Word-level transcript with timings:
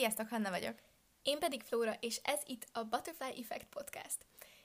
Sziasztok, 0.00 0.28
Hanna 0.28 0.50
vagyok. 0.50 0.74
Én 1.22 1.38
pedig 1.38 1.62
Flóra, 1.62 1.96
és 2.00 2.20
ez 2.22 2.40
itt 2.46 2.66
a 2.72 2.82
Butterfly 2.82 3.40
Effect 3.40 3.64
Podcast. 3.64 4.16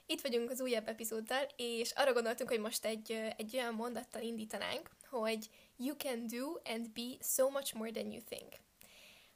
Itt 0.06 0.20
vagyunk 0.20 0.50
az 0.50 0.60
újabb 0.60 0.88
epizóddal, 0.88 1.46
és 1.56 1.90
arra 1.90 2.12
gondoltunk, 2.12 2.48
hogy 2.48 2.60
most 2.60 2.84
egy, 2.84 3.10
egy 3.36 3.56
olyan 3.56 3.74
mondattal 3.74 4.22
indítanánk, 4.22 4.90
hogy 5.08 5.50
you 5.76 5.96
can 5.96 6.26
do 6.26 6.72
and 6.74 6.90
be 6.90 7.16
so 7.20 7.50
much 7.50 7.74
more 7.74 7.90
than 7.90 8.10
you 8.10 8.22
think. 8.22 8.52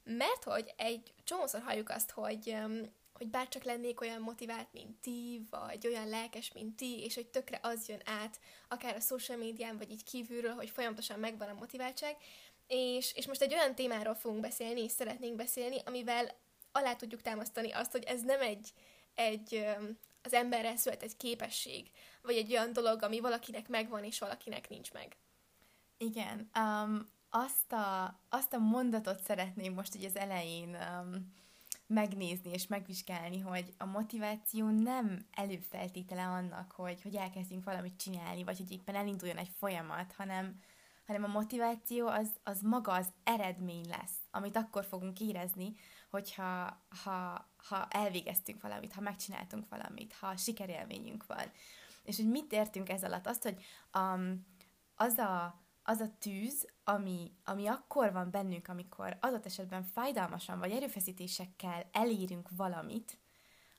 Mert 0.03 0.43
hogy 0.43 0.73
egy 0.77 1.13
csomószor 1.23 1.61
halljuk 1.61 1.89
azt, 1.89 2.11
hogy, 2.11 2.55
hogy 3.13 3.27
bárcsak 3.27 3.63
lennék 3.63 4.01
olyan 4.01 4.21
motivált, 4.21 4.73
mint 4.73 4.97
ti, 5.01 5.41
vagy 5.49 5.87
olyan 5.87 6.09
lelkes, 6.09 6.51
mint 6.51 6.75
ti, 6.75 7.03
és 7.03 7.15
hogy 7.15 7.27
tökre 7.27 7.59
az 7.61 7.87
jön 7.87 8.01
át, 8.05 8.39
akár 8.67 8.95
a 8.95 8.99
social 8.99 9.37
médián, 9.37 9.77
vagy 9.77 9.91
így 9.91 10.03
kívülről, 10.03 10.53
hogy 10.53 10.69
folyamatosan 10.69 11.19
megvan 11.19 11.49
a 11.49 11.59
motiváltság, 11.59 12.17
és, 12.73 13.13
és 13.15 13.27
most 13.27 13.41
egy 13.41 13.53
olyan 13.53 13.75
témáról 13.75 14.15
fogunk 14.15 14.41
beszélni, 14.41 14.83
és 14.83 14.91
szeretnénk 14.91 15.35
beszélni, 15.35 15.77
amivel 15.85 16.31
alá 16.71 16.93
tudjuk 16.93 17.21
támasztani 17.21 17.71
azt, 17.71 17.91
hogy 17.91 18.03
ez 18.03 18.21
nem 18.21 18.41
egy, 18.41 18.73
egy 19.15 19.65
az 20.21 20.33
emberrel 20.33 20.75
született 20.75 21.17
képesség, 21.17 21.91
vagy 22.21 22.35
egy 22.35 22.51
olyan 22.51 22.73
dolog, 22.73 23.03
ami 23.03 23.19
valakinek 23.19 23.67
megvan, 23.67 24.03
és 24.03 24.19
valakinek 24.19 24.69
nincs 24.69 24.91
meg. 24.91 25.17
Igen, 25.97 26.49
um, 26.59 27.09
azt, 27.29 27.71
a, 27.71 28.19
azt 28.29 28.53
a 28.53 28.57
mondatot 28.57 29.23
szeretném 29.23 29.73
most 29.73 29.95
így 29.95 30.05
az 30.05 30.15
elején 30.15 30.75
um, 30.75 31.33
megnézni 31.87 32.51
és 32.51 32.67
megvizsgálni, 32.67 33.39
hogy 33.39 33.73
a 33.77 33.85
motiváció 33.85 34.69
nem 34.69 35.25
előfeltétele 35.31 36.23
annak, 36.23 36.71
hogy, 36.71 37.01
hogy 37.01 37.15
elkezdjünk 37.15 37.63
valamit 37.63 37.97
csinálni, 37.97 38.43
vagy 38.43 38.57
hogy 38.57 38.71
éppen 38.71 38.95
elinduljon 38.95 39.37
egy 39.37 39.51
folyamat, 39.57 40.13
hanem, 40.17 40.59
hanem 41.11 41.29
a 41.29 41.39
motiváció 41.39 42.07
az, 42.07 42.29
az 42.43 42.61
maga 42.61 42.91
az 42.93 43.07
eredmény 43.23 43.85
lesz, 43.89 44.17
amit 44.31 44.55
akkor 44.55 44.85
fogunk 44.85 45.19
érezni, 45.19 45.75
hogyha 46.09 46.81
ha, 47.03 47.49
ha 47.67 47.87
elvégeztünk 47.89 48.61
valamit, 48.61 48.93
ha 48.93 49.01
megcsináltunk 49.01 49.69
valamit, 49.69 50.13
ha 50.13 50.37
sikerélményünk 50.37 51.25
van. 51.25 51.51
És 52.03 52.15
hogy 52.15 52.29
mit 52.29 52.51
értünk 52.51 52.89
ez 52.89 53.03
alatt? 53.03 53.27
Azt, 53.27 53.43
hogy 53.43 53.63
um, 53.93 54.45
az, 54.95 55.17
a, 55.17 55.61
az 55.83 55.99
a 55.99 56.17
tűz, 56.19 56.67
ami, 56.83 57.31
ami 57.43 57.67
akkor 57.67 58.11
van 58.11 58.31
bennünk, 58.31 58.67
amikor 58.67 59.17
adott 59.21 59.45
esetben 59.45 59.83
fájdalmasan 59.83 60.59
vagy 60.59 60.71
erőfeszítésekkel 60.71 61.89
elérünk 61.91 62.49
valamit, 62.55 63.17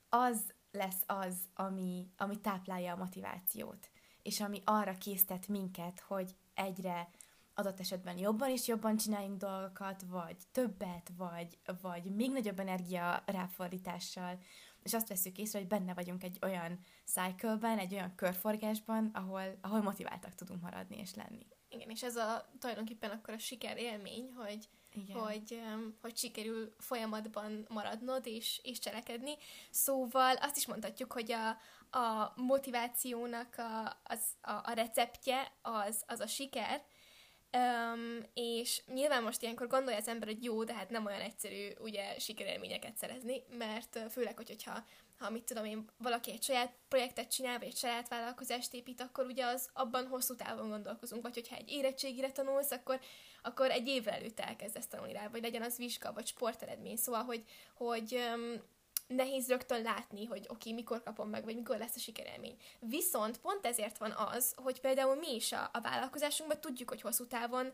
az 0.08 0.54
lesz 0.70 1.02
az, 1.06 1.34
ami, 1.54 2.10
ami 2.16 2.40
táplálja 2.40 2.92
a 2.92 2.96
motivációt, 2.96 3.90
és 4.22 4.40
ami 4.40 4.62
arra 4.64 4.94
késztet 4.94 5.48
minket, 5.48 6.00
hogy 6.00 6.36
egyre 6.54 7.08
adott 7.54 7.80
esetben 7.80 8.18
jobban 8.18 8.50
és 8.50 8.66
jobban 8.66 8.96
csináljunk 8.96 9.38
dolgokat, 9.38 10.02
vagy 10.08 10.36
többet, 10.52 11.10
vagy, 11.16 11.58
vagy 11.80 12.04
még 12.04 12.30
nagyobb 12.30 12.58
energia 12.58 13.22
ráfordítással, 13.26 14.38
és 14.82 14.94
azt 14.94 15.08
veszük 15.08 15.38
észre, 15.38 15.58
hogy 15.58 15.68
benne 15.68 15.94
vagyunk 15.94 16.24
egy 16.24 16.38
olyan 16.42 16.78
cycle 17.04 17.78
egy 17.78 17.94
olyan 17.94 18.14
körforgásban, 18.14 19.10
ahol, 19.14 19.58
ahol 19.60 19.82
motiváltak 19.82 20.34
tudunk 20.34 20.62
maradni 20.62 20.96
és 20.98 21.14
lenni. 21.14 21.46
Igen, 21.68 21.90
és 21.90 22.02
ez 22.02 22.16
a 22.16 22.50
tulajdonképpen 22.58 23.10
akkor 23.10 23.34
a 23.34 23.38
siker 23.38 23.78
élmény, 23.78 24.32
hogy, 24.36 24.68
Igen. 24.92 25.16
hogy, 25.16 25.60
hogy 26.00 26.16
sikerül 26.16 26.74
folyamatban 26.78 27.66
maradnod 27.68 28.26
és, 28.26 28.60
és 28.62 28.78
cselekedni. 28.78 29.32
Szóval 29.70 30.36
azt 30.36 30.56
is 30.56 30.66
mondhatjuk, 30.66 31.12
hogy 31.12 31.32
a, 31.32 31.48
a 31.98 32.32
motivációnak 32.36 33.54
a, 33.56 34.00
az, 34.02 34.20
a, 34.40 34.52
a 34.52 34.72
receptje 34.72 35.52
az, 35.62 36.04
az 36.06 36.20
a 36.20 36.26
siker, 36.26 36.84
Um, 37.56 38.18
és 38.34 38.82
nyilván 38.86 39.22
most 39.22 39.42
ilyenkor 39.42 39.66
gondolja 39.66 39.98
az 39.98 40.08
ember, 40.08 40.28
hogy 40.28 40.44
jó, 40.44 40.64
de 40.64 40.74
hát 40.74 40.90
nem 40.90 41.06
olyan 41.06 41.20
egyszerű 41.20 41.68
ugye 41.80 42.18
sikerélményeket 42.18 42.96
szerezni, 42.96 43.42
mert 43.58 43.98
főleg, 44.10 44.36
hogy, 44.36 44.48
hogyha 44.48 44.84
ha 45.22 45.30
mit 45.30 45.44
tudom 45.44 45.64
én, 45.64 45.84
valaki 45.98 46.30
egy 46.30 46.42
saját 46.42 46.74
projektet 46.88 47.30
csinál, 47.30 47.58
vagy 47.58 47.66
egy 47.66 47.76
saját 47.76 48.08
vállalkozást 48.08 48.74
épít, 48.74 49.00
akkor 49.00 49.26
ugye 49.26 49.44
az 49.44 49.68
abban 49.72 50.06
hosszú 50.06 50.34
távon 50.34 50.68
gondolkozunk, 50.68 51.22
vagy 51.22 51.34
hogyha 51.34 51.56
egy 51.56 51.70
érettségire 51.70 52.32
tanulsz, 52.32 52.70
akkor, 52.70 53.00
akkor 53.42 53.70
egy 53.70 53.88
évvel 53.88 54.14
előtt 54.14 54.40
elkezdesz 54.40 54.86
tanulni 54.86 55.12
rá, 55.12 55.28
vagy 55.28 55.42
legyen 55.42 55.62
az 55.62 55.76
vizsga, 55.76 56.12
vagy 56.12 56.26
sporteredmény. 56.26 56.96
Szóval, 56.96 57.22
hogy, 57.22 57.44
hogy 57.74 58.14
um, 58.34 58.62
nehéz 59.06 59.48
rögtön 59.48 59.82
látni, 59.82 60.24
hogy 60.24 60.38
oké, 60.38 60.52
okay, 60.52 60.72
mikor 60.72 61.02
kapom 61.02 61.28
meg, 61.28 61.44
vagy 61.44 61.56
mikor 61.56 61.78
lesz 61.78 61.96
a 61.96 61.98
sikerélmény. 61.98 62.56
Viszont 62.80 63.40
pont 63.40 63.66
ezért 63.66 63.98
van 63.98 64.10
az, 64.10 64.54
hogy 64.56 64.80
például 64.80 65.14
mi 65.14 65.34
is 65.34 65.52
a, 65.52 65.70
a 65.72 65.80
vállalkozásunkban 65.80 66.60
tudjuk, 66.60 66.88
hogy 66.88 67.00
hosszú 67.00 67.26
távon 67.26 67.72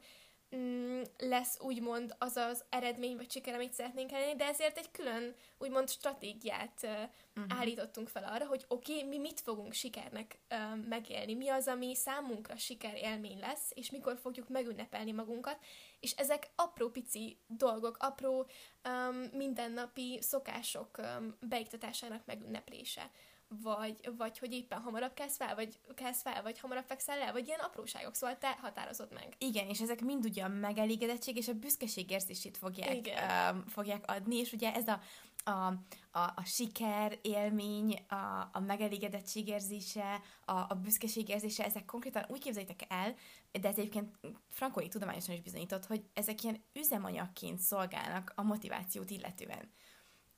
mm, 0.57 1.03
lesz 1.19 1.61
úgymond 1.61 2.15
az 2.19 2.37
az 2.37 2.65
eredmény 2.69 3.17
vagy 3.17 3.31
siker, 3.31 3.55
amit 3.55 3.73
szeretnénk 3.73 4.13
elérni, 4.13 4.37
de 4.37 4.45
ezért 4.45 4.79
egy 4.79 4.91
külön 4.91 5.35
úgymond 5.59 5.89
stratégiát 5.89 6.81
uh, 6.83 6.91
uh-huh. 7.37 7.59
állítottunk 7.59 8.09
fel 8.09 8.25
arra, 8.25 8.47
hogy 8.47 8.65
oké, 8.69 8.95
okay, 8.95 9.09
mi 9.09 9.19
mit 9.19 9.41
fogunk 9.41 9.73
sikernek 9.73 10.39
uh, 10.51 10.87
megélni, 10.89 11.35
mi 11.35 11.49
az, 11.49 11.69
ami 11.69 11.95
számunkra 11.95 12.57
siker 12.57 12.95
élmény 12.95 13.39
lesz, 13.39 13.71
és 13.75 13.91
mikor 13.91 14.19
fogjuk 14.19 14.49
megünnepelni 14.49 15.13
magunkat, 15.13 15.59
és 16.01 16.13
ezek 16.13 16.51
apró 16.55 16.89
pici 16.89 17.39
dolgok, 17.47 17.97
apró 18.01 18.47
um, 18.89 19.17
mindennapi 19.33 20.19
szokások 20.21 20.99
um, 20.99 21.37
beiktatásának 21.41 22.25
megünneplése 22.25 23.11
vagy, 23.49 24.11
vagy 24.17 24.39
hogy 24.39 24.53
éppen 24.53 24.81
hamarabb 24.81 25.15
kezd 25.15 25.37
fel, 25.37 25.55
vagy 25.55 25.81
kezd 25.95 26.21
fel, 26.21 26.43
vagy 26.43 26.59
hamarabb 26.59 26.85
fekszel 26.85 27.21
el, 27.21 27.33
vagy 27.33 27.47
ilyen 27.47 27.61
apróságok, 27.61 28.15
szóval 28.15 28.39
te 28.39 28.59
határozod 28.61 29.13
meg. 29.13 29.35
Igen, 29.39 29.69
és 29.69 29.81
ezek 29.81 30.01
mind 30.01 30.25
ugye 30.25 30.45
a 30.45 30.49
megelégedettség 30.49 31.37
és 31.37 31.49
a 31.49 31.53
büszkeség 31.53 32.11
érzését 32.11 32.57
fogják, 32.57 33.11
um, 33.53 33.65
fogják 33.67 34.05
adni, 34.07 34.37
és 34.37 34.53
ugye 34.53 34.75
ez 34.75 34.89
a, 34.89 35.01
a, 35.45 35.67
a, 36.11 36.33
a 36.35 36.43
siker 36.45 37.19
élmény, 37.23 38.05
a, 38.09 38.49
a 38.53 38.61
megelégedettség 38.61 39.49
érzése, 39.49 40.21
a, 40.45 40.53
a 40.53 40.81
büszkeség 40.83 41.29
érzése, 41.29 41.65
ezek 41.65 41.85
konkrétan 41.85 42.25
úgy 42.29 42.41
képzeljétek 42.41 42.81
el, 42.89 43.15
de 43.61 43.69
ez 43.69 43.79
egyébként 43.79 44.19
frankói 44.51 44.89
tudományosan 44.89 45.35
is 45.35 45.41
bizonyított, 45.41 45.87
hogy 45.87 46.05
ezek 46.15 46.43
ilyen 46.43 46.65
üzemanyagként 46.73 47.59
szolgálnak 47.59 48.33
a 48.35 48.43
motivációt 48.43 49.11
illetően. 49.11 49.73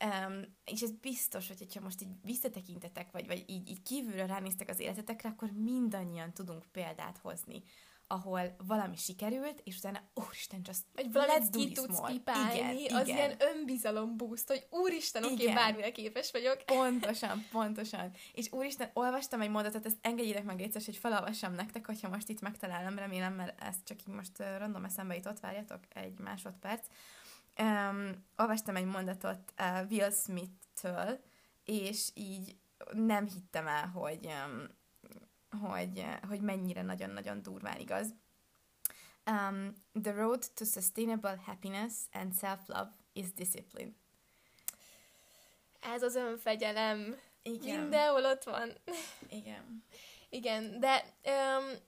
Um, 0.04 0.56
és 0.64 0.80
ez 0.80 0.90
biztos, 0.90 1.48
hogy 1.48 1.74
ha 1.74 1.80
most 1.80 2.02
így 2.02 2.08
visszatekintetek, 2.22 3.10
vagy, 3.10 3.26
vagy 3.26 3.44
így, 3.46 3.68
így 3.68 3.82
kívülről 3.82 4.26
ránéztek 4.26 4.68
az 4.68 4.80
életetekre, 4.80 5.28
akkor 5.28 5.50
mindannyian 5.50 6.32
tudunk 6.32 6.64
példát 6.72 7.18
hozni, 7.18 7.62
ahol 8.12 8.54
valami 8.66 8.96
sikerült, 8.96 9.60
és 9.64 9.76
utána, 9.76 10.02
úristen, 10.14 10.60
just 10.64 10.80
Vagy 10.94 11.12
valamit 11.12 11.50
ki 11.50 11.72
tudsz 11.72 12.00
pipálni, 12.06 12.80
igen, 12.80 12.96
az 12.96 13.08
igen. 13.08 13.16
ilyen 13.16 13.36
önbizalom 13.38 14.16
boost, 14.16 14.48
hogy 14.48 14.66
úristen, 14.70 15.24
oké, 15.24 15.32
okay, 15.32 15.54
bármire 15.54 15.92
képes 15.92 16.30
vagyok. 16.30 16.62
Pontosan, 16.64 17.46
pontosan. 17.50 18.12
És 18.32 18.52
úristen, 18.52 18.90
olvastam 18.94 19.40
egy 19.40 19.50
mondatot, 19.50 19.86
ezt 19.86 19.98
engedjétek 20.00 20.44
meg 20.44 20.60
egyszer, 20.60 20.82
hogy 20.84 20.96
felolvassam 20.96 21.52
nektek, 21.52 21.86
hogyha 21.86 22.08
most 22.08 22.28
itt 22.28 22.40
megtalálom, 22.40 22.98
remélem, 22.98 23.34
mert 23.34 23.62
ezt 23.62 23.84
csak 23.84 24.00
így 24.00 24.14
most 24.14 24.38
random 24.58 24.84
eszembe 24.84 25.14
jutott, 25.14 25.40
várjatok 25.40 25.80
egy 25.88 26.18
másodperc. 26.18 26.86
Um, 27.60 28.26
olvastam 28.36 28.76
egy 28.76 28.84
mondatot 28.84 29.52
uh, 29.58 29.90
Will 29.90 30.10
Smith-től, 30.10 31.20
és 31.64 32.10
így 32.14 32.56
nem 32.92 33.26
hittem 33.26 33.66
el, 33.66 33.86
hogy, 33.86 34.26
um, 34.26 34.66
hogy, 35.60 35.98
uh, 35.98 36.28
hogy 36.28 36.40
mennyire 36.40 36.82
nagyon-nagyon 36.82 37.42
durván 37.42 37.78
igaz. 37.78 38.14
Um, 39.26 39.74
the 40.02 40.12
road 40.12 40.44
to 40.54 40.64
sustainable 40.64 41.42
happiness 41.44 41.94
and 42.12 42.34
self-love 42.34 42.94
is 43.12 43.32
discipline. 43.32 43.90
Ez 45.80 46.02
az 46.02 46.14
önfegyelem. 46.14 47.16
Igen. 47.42 47.80
Mindenhol 47.80 48.24
ott 48.24 48.44
van. 48.44 48.72
Igen. 49.28 49.84
Igen, 50.28 50.80
de 50.80 51.04
um, 51.24 51.78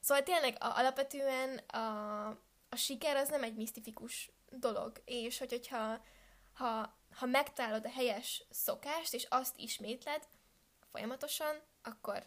szóval 0.00 0.22
tényleg 0.22 0.56
a, 0.60 0.78
alapvetően 0.78 1.58
a, 1.58 2.26
a 2.68 2.76
siker 2.76 3.16
az 3.16 3.28
nem 3.28 3.42
egy 3.42 3.56
misztifikus 3.56 4.31
dolog, 4.58 5.02
és 5.04 5.38
hogy, 5.38 5.50
hogyha 5.50 6.04
ha, 6.52 6.98
ha 7.10 7.26
megtalálod 7.26 7.84
a 7.84 7.90
helyes 7.90 8.44
szokást, 8.50 9.14
és 9.14 9.26
azt 9.28 9.58
ismétled 9.58 10.28
folyamatosan, 10.90 11.56
akkor 11.82 12.26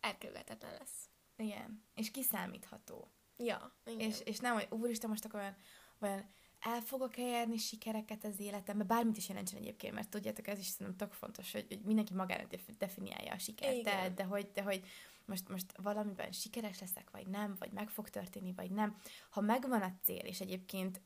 elkerülhetetlen 0.00 0.72
lesz. 0.78 1.08
Igen, 1.36 1.84
és 1.94 2.10
kiszámítható. 2.10 3.10
Ja, 3.36 3.72
igen. 3.84 4.00
És, 4.00 4.20
és 4.24 4.38
nem, 4.38 4.54
hogy 4.54 4.66
úristen, 4.70 5.10
most 5.10 5.24
akkor 5.24 5.40
olyan, 5.40 5.56
olyan 6.00 6.30
el 6.60 6.80
fogok 6.80 7.16
érni 7.16 7.56
sikereket 7.56 8.24
az 8.24 8.40
életemben, 8.40 8.86
bármit 8.86 9.16
is 9.16 9.28
jelentsen 9.28 9.58
egyébként, 9.58 9.94
mert 9.94 10.08
tudjátok, 10.08 10.46
ez 10.46 10.58
is 10.58 10.66
szerintem 10.66 10.96
tök 10.96 11.12
fontos, 11.12 11.52
hogy, 11.52 11.66
hogy 11.68 11.80
mindenki 11.80 12.14
magának 12.14 12.54
definiálja 12.78 13.32
a 13.32 13.38
sikert, 13.38 13.82
de, 13.82 14.12
de, 14.14 14.24
hogy, 14.24 14.50
de 14.52 14.62
hogy 14.62 14.86
most, 15.24 15.48
most 15.48 15.72
valamiben 15.76 16.32
sikeres 16.32 16.80
leszek, 16.80 17.10
vagy 17.10 17.26
nem, 17.26 17.56
vagy 17.58 17.72
meg 17.72 17.90
fog 17.90 18.08
történni, 18.08 18.52
vagy 18.52 18.70
nem. 18.70 18.96
Ha 19.30 19.40
megvan 19.40 19.82
a 19.82 19.94
cél, 20.02 20.24
és 20.24 20.40
egyébként 20.40 21.00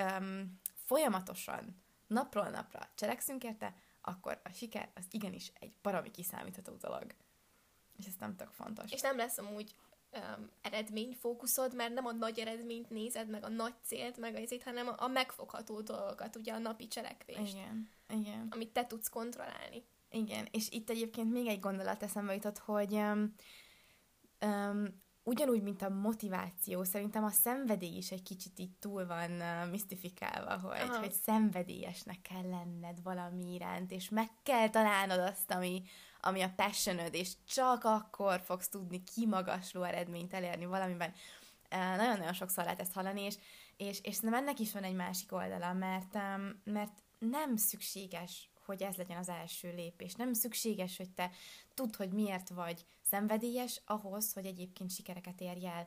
um, 0.00 0.60
folyamatosan, 0.84 1.82
napról 2.06 2.48
napra 2.48 2.88
cselekszünk 2.94 3.44
érte, 3.44 3.74
akkor 4.00 4.40
a 4.44 4.48
siker 4.48 4.90
az 4.94 5.04
igenis 5.10 5.52
egy 5.60 5.72
baromi 5.82 6.10
kiszámítható 6.10 6.74
dolog. 6.74 7.06
És 7.96 8.06
ez 8.06 8.14
nem 8.18 8.36
tök 8.36 8.50
fontos. 8.50 8.92
És 8.92 9.00
nem 9.00 9.16
lesz 9.16 9.38
amúgy 9.38 9.74
um, 10.12 10.50
eredményfókuszod, 10.62 11.74
mert 11.74 11.94
nem 11.94 12.06
a 12.06 12.12
nagy 12.12 12.38
eredményt 12.38 12.90
nézed, 12.90 13.28
meg 13.28 13.44
a 13.44 13.48
nagy 13.48 13.74
célt, 13.82 14.16
meg 14.16 14.34
azért, 14.34 14.62
hanem 14.62 14.88
a, 14.88 14.94
a 14.96 15.08
megfogható 15.08 15.80
dolgokat, 15.80 16.36
ugye 16.36 16.52
a 16.52 16.58
napi 16.58 16.88
cselekvést. 16.88 17.54
Igen, 17.54 17.88
igen. 18.08 18.48
Amit 18.50 18.72
te 18.72 18.86
tudsz 18.86 19.08
kontrollálni. 19.08 19.84
Igen, 20.10 20.48
és 20.50 20.70
itt 20.70 20.90
egyébként 20.90 21.32
még 21.32 21.46
egy 21.46 21.60
gondolat 21.60 22.02
eszembe 22.02 22.34
jutott, 22.34 22.58
hogy 22.58 22.92
um, 22.92 23.34
um, 24.40 25.02
ugyanúgy, 25.28 25.62
mint 25.62 25.82
a 25.82 25.88
motiváció, 25.88 26.84
szerintem 26.84 27.24
a 27.24 27.30
szenvedély 27.30 27.96
is 27.96 28.10
egy 28.10 28.22
kicsit 28.22 28.58
így 28.58 28.72
túl 28.78 29.06
van 29.06 29.30
uh, 29.30 29.70
misztifikálva, 29.70 30.58
hogy, 30.58 30.96
hogy 30.96 31.12
szenvedélyesnek 31.12 32.22
kell 32.22 32.48
lenned 32.50 33.02
valami 33.02 33.54
iránt, 33.54 33.90
és 33.90 34.08
meg 34.08 34.28
kell 34.42 34.68
találnod 34.68 35.18
azt, 35.18 35.50
ami, 35.50 35.82
ami 36.20 36.42
a 36.42 36.52
passionöd, 36.56 37.14
és 37.14 37.32
csak 37.48 37.84
akkor 37.84 38.40
fogsz 38.40 38.68
tudni 38.68 39.02
kimagasló 39.14 39.82
eredményt 39.82 40.34
elérni 40.34 40.64
valamiben. 40.64 41.12
Uh, 41.70 41.96
nagyon-nagyon 41.96 42.32
sokszor 42.32 42.64
lehet 42.64 42.80
ezt 42.80 42.92
hallani, 42.92 43.20
és, 43.22 43.34
és, 43.76 44.00
és 44.02 44.14
szerintem 44.14 44.42
ennek 44.42 44.58
is 44.58 44.72
van 44.72 44.82
egy 44.82 44.94
másik 44.94 45.32
oldala, 45.32 45.72
mert, 45.72 46.14
um, 46.14 46.62
mert 46.64 47.02
nem 47.18 47.56
szükséges 47.56 48.50
hogy 48.68 48.82
ez 48.82 48.96
legyen 48.96 49.18
az 49.18 49.28
első 49.28 49.72
lépés. 49.74 50.14
Nem 50.14 50.32
szükséges, 50.32 50.96
hogy 50.96 51.10
te 51.10 51.30
tudd, 51.74 51.96
hogy 51.96 52.12
miért 52.12 52.48
vagy 52.48 52.84
szenvedélyes 53.10 53.80
ahhoz, 53.86 54.32
hogy 54.32 54.46
egyébként 54.46 54.90
sikereket 54.90 55.40
érj 55.40 55.66
el. 55.66 55.86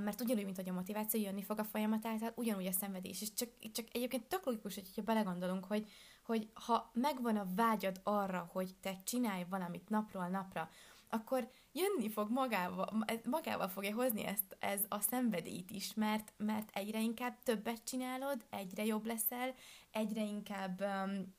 Mert 0.00 0.20
ugyanúgy, 0.20 0.44
mint 0.44 0.56
hogy 0.56 0.68
a 0.68 0.72
motiváció 0.72 1.20
jönni 1.20 1.42
fog 1.42 1.58
a 1.58 1.64
folyamat 1.64 2.06
által, 2.06 2.32
ugyanúgy 2.36 2.66
a 2.66 2.72
szenvedés. 2.72 3.20
És 3.20 3.32
csak, 3.32 3.48
csak 3.72 3.86
egyébként 3.92 4.26
tök 4.26 4.44
logikus, 4.44 4.74
hogyha 4.74 5.02
belegondolunk, 5.02 5.64
hogy, 5.64 5.90
hogy 6.24 6.48
ha 6.54 6.90
megvan 6.92 7.36
a 7.36 7.46
vágyad 7.54 8.00
arra, 8.02 8.48
hogy 8.52 8.74
te 8.80 9.02
csinálj 9.04 9.44
valamit 9.48 9.88
napról 9.88 10.28
napra, 10.28 10.70
akkor 11.14 11.50
jönni 11.72 12.10
fog 12.10 12.30
magával, 12.30 13.04
magával 13.24 13.68
fogja 13.68 13.94
hozni 13.94 14.24
ezt, 14.24 14.56
ez 14.58 14.80
a 14.88 15.00
szenvedélyt 15.00 15.70
is, 15.70 15.94
mert, 15.94 16.32
mert 16.36 16.70
egyre 16.72 17.00
inkább 17.00 17.42
többet 17.42 17.84
csinálod, 17.84 18.44
egyre 18.50 18.84
jobb 18.84 19.06
leszel, 19.06 19.54
egyre 19.90 20.22
inkább 20.22 20.80
um, 20.80 21.34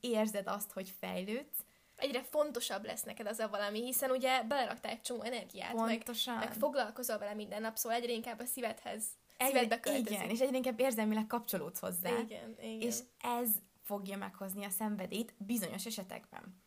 érzed 0.00 0.46
azt, 0.46 0.72
hogy 0.72 0.90
fejlődsz, 0.98 1.64
egyre 2.00 2.22
fontosabb 2.22 2.84
lesz 2.84 3.02
neked 3.02 3.26
az 3.26 3.38
a 3.38 3.48
valami, 3.48 3.84
hiszen 3.84 4.10
ugye 4.10 4.42
beleraktál 4.42 4.92
egy 4.92 5.00
csomó 5.00 5.22
energiát, 5.22 5.72
Pontosan. 5.72 6.34
meg, 6.34 6.48
meg 6.48 6.54
foglalkozol 6.56 7.18
vele 7.18 7.34
minden 7.34 7.60
nap, 7.60 7.76
szóval 7.76 7.98
egyre 7.98 8.12
inkább 8.12 8.40
a 8.40 8.44
szívedhez, 8.44 9.04
egyre, 9.36 9.52
szívedbe 9.52 9.80
költözik. 9.80 10.10
Igen, 10.10 10.30
és 10.30 10.40
egyre 10.40 10.56
inkább 10.56 10.80
érzelmileg 10.80 11.26
kapcsolódsz 11.26 11.80
hozzá. 11.80 12.18
Igen, 12.18 12.56
igen. 12.60 12.80
És 12.80 12.98
ez 13.20 13.48
fogja 13.82 14.16
meghozni 14.16 14.64
a 14.64 14.70
szenvedélyt 14.70 15.34
bizonyos 15.36 15.86
esetekben. 15.86 16.62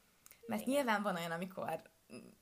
Mert 0.47 0.61
igen. 0.61 0.73
nyilván 0.73 1.01
van 1.01 1.15
olyan, 1.15 1.31
amikor 1.31 1.81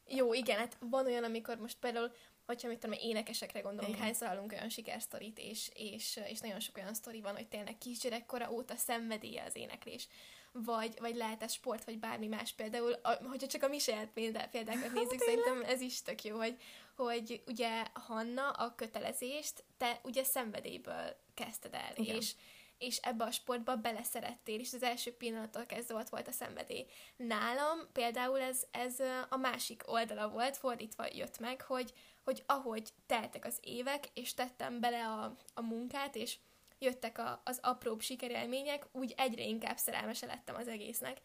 jó, 0.07 0.33
igen, 0.33 0.57
hát 0.57 0.77
van 0.79 1.05
olyan, 1.05 1.23
amikor 1.23 1.57
most 1.57 1.77
például, 1.79 2.11
hogyha 2.45 2.67
mit 2.67 2.79
tudom, 2.79 2.97
énekesekre 3.01 3.59
gondolunk, 3.59 3.93
igen. 3.93 4.05
hányszor 4.05 4.27
hallunk 4.27 4.51
olyan 4.51 4.69
sikersztorit, 4.69 5.37
és, 5.39 5.71
és, 5.73 6.19
és 6.27 6.39
nagyon 6.39 6.59
sok 6.59 6.77
olyan 6.77 6.93
sztori 6.93 7.21
van, 7.21 7.35
hogy 7.35 7.47
tényleg 7.47 7.77
kisgyerekkora 7.77 8.51
óta 8.51 8.75
szenvedélye 8.75 9.43
az 9.43 9.55
éneklés. 9.55 10.07
Vagy, 10.53 10.99
vagy 10.99 11.15
lehet 11.15 11.43
ez 11.43 11.51
sport, 11.51 11.83
vagy 11.83 11.99
bármi 11.99 12.27
más. 12.27 12.53
Például, 12.53 12.91
a, 12.91 13.13
hogyha 13.23 13.47
csak 13.47 13.63
a 13.63 13.67
mi 13.67 13.79
saját 13.79 14.09
példá, 14.13 14.45
példákat 14.45 14.93
nézzük, 14.93 15.19
szerintem 15.19 15.63
ez 15.63 15.81
is 15.81 16.01
tök 16.01 16.23
jó, 16.23 16.37
hogy, 16.37 16.57
hogy 16.95 17.43
ugye 17.47 17.85
Hanna 17.93 18.49
a 18.49 18.75
kötelezést 18.75 19.63
te 19.77 19.99
ugye 20.03 20.23
szenvedélyből 20.23 21.15
kezdted 21.33 21.73
el, 21.73 21.93
Igen. 21.95 22.15
és 22.15 22.33
és 22.81 22.97
ebbe 22.97 23.23
a 23.23 23.31
sportba 23.31 23.75
beleszerettél, 23.75 24.59
és 24.59 24.73
az 24.73 24.83
első 24.83 25.13
pillanattól 25.13 25.65
kezdve 25.65 25.95
ott 25.95 26.09
volt 26.09 26.27
a 26.27 26.31
szenvedély. 26.31 26.85
Nálam 27.15 27.79
például 27.93 28.39
ez, 28.39 28.63
ez 28.71 28.99
a 29.29 29.37
másik 29.37 29.83
oldala 29.85 30.29
volt, 30.29 30.57
fordítva 30.57 31.05
jött 31.13 31.39
meg, 31.39 31.61
hogy, 31.61 31.93
hogy 32.23 32.43
ahogy 32.45 32.89
teltek 33.05 33.45
az 33.45 33.57
évek, 33.61 34.09
és 34.13 34.33
tettem 34.33 34.79
bele 34.79 35.07
a, 35.07 35.35
a 35.53 35.61
munkát, 35.61 36.15
és 36.15 36.37
jöttek 36.81 37.17
a, 37.17 37.41
az 37.45 37.59
apróbb 37.61 38.01
sikerélmények, 38.01 38.87
úgy 38.91 39.13
egyre 39.17 39.43
inkább 39.43 39.77
szerelmese 39.77 40.25
lettem 40.25 40.55
az 40.55 40.67
egésznek, 40.67 41.17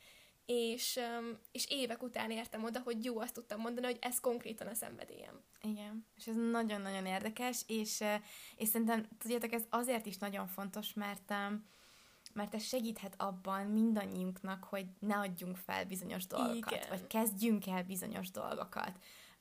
és, 0.46 1.00
és 1.52 1.66
évek 1.70 2.02
után 2.02 2.30
értem 2.30 2.64
oda, 2.64 2.80
hogy 2.80 3.04
jó, 3.04 3.20
azt 3.20 3.34
tudtam 3.34 3.60
mondani, 3.60 3.86
hogy 3.86 3.98
ez 4.00 4.20
konkrétan 4.20 4.66
a 4.66 4.74
szenvedélyem. 4.74 5.40
Igen, 5.62 6.06
és 6.16 6.26
ez 6.26 6.36
nagyon-nagyon 6.50 7.06
érdekes, 7.06 7.62
és, 7.66 8.04
és 8.56 8.68
szerintem, 8.68 9.08
tudjátok, 9.18 9.52
ez 9.52 9.64
azért 9.70 10.06
is 10.06 10.18
nagyon 10.18 10.46
fontos, 10.46 10.92
mert 10.94 11.32
mert 12.32 12.54
ez 12.54 12.62
segíthet 12.62 13.14
abban 13.16 13.66
mindannyiunknak, 13.66 14.64
hogy 14.64 14.86
ne 14.98 15.16
adjunk 15.16 15.56
fel 15.56 15.84
bizonyos 15.84 16.26
dolgokat, 16.26 16.72
Igen. 16.72 16.88
vagy 16.88 17.06
kezdjünk 17.06 17.66
el 17.66 17.82
bizonyos 17.82 18.30
dolgokat, 18.30 18.92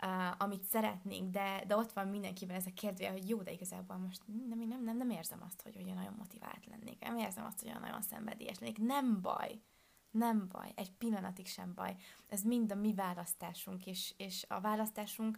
uh, 0.05 0.33
amit 0.37 0.63
szeretnénk, 0.63 1.31
de, 1.31 1.63
de 1.67 1.75
ott 1.75 1.91
van 1.91 2.07
mindenkiben 2.07 2.55
ez 2.55 2.65
a 2.65 2.73
kérdője, 2.73 3.11
hogy 3.11 3.29
jó, 3.29 3.41
de 3.41 3.51
igazából 3.51 3.97
most 3.97 4.21
nem, 4.49 4.59
nem, 4.59 4.83
nem, 4.83 4.97
nem 4.97 5.09
érzem 5.09 5.41
azt, 5.45 5.61
hogy 5.61 5.77
olyan 5.77 5.95
nagyon 5.95 6.15
motivált 6.17 6.65
lennék, 6.65 6.99
nem 6.99 7.17
érzem 7.17 7.45
azt, 7.45 7.59
hogy 7.59 7.69
olyan 7.69 7.81
nagyon 7.81 8.01
szenvedélyes 8.01 8.59
lennék, 8.59 8.77
nem 8.77 9.21
baj, 9.21 9.59
nem 10.11 10.47
baj, 10.47 10.71
egy 10.75 10.91
pillanatig 10.91 11.47
sem 11.47 11.73
baj. 11.73 11.95
Ez 12.27 12.41
mind 12.41 12.71
a 12.71 12.75
mi 12.75 12.93
választásunk, 12.93 13.85
és, 13.85 14.13
és 14.17 14.45
a 14.47 14.59
választásunk, 14.61 15.37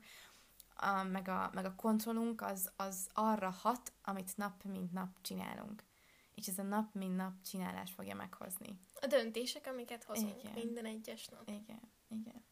a, 0.76 1.04
meg, 1.04 1.28
a, 1.28 1.50
meg 1.54 1.66
a 1.66 1.76
kontrollunk 1.76 2.42
az, 2.42 2.72
az 2.76 3.10
arra 3.14 3.50
hat, 3.50 3.94
amit 4.04 4.38
nap 4.38 4.64
mint 4.64 4.92
nap 4.92 5.10
csinálunk. 5.22 5.84
És 6.36 6.48
ez 6.48 6.58
a 6.58 6.64
nap 6.64 6.94
mint 6.94 7.16
nap 7.16 7.42
csinálás 7.42 7.92
fogja 7.92 8.16
meghozni. 8.16 8.80
A 9.02 9.08
döntések, 9.08 9.68
amiket 9.68 10.04
hozunk 10.04 10.44
igen. 10.44 10.54
minden 10.54 10.86
egyes 10.86 11.28
nap. 11.28 11.50
Igen, 11.50 11.82
igen. 12.10 12.46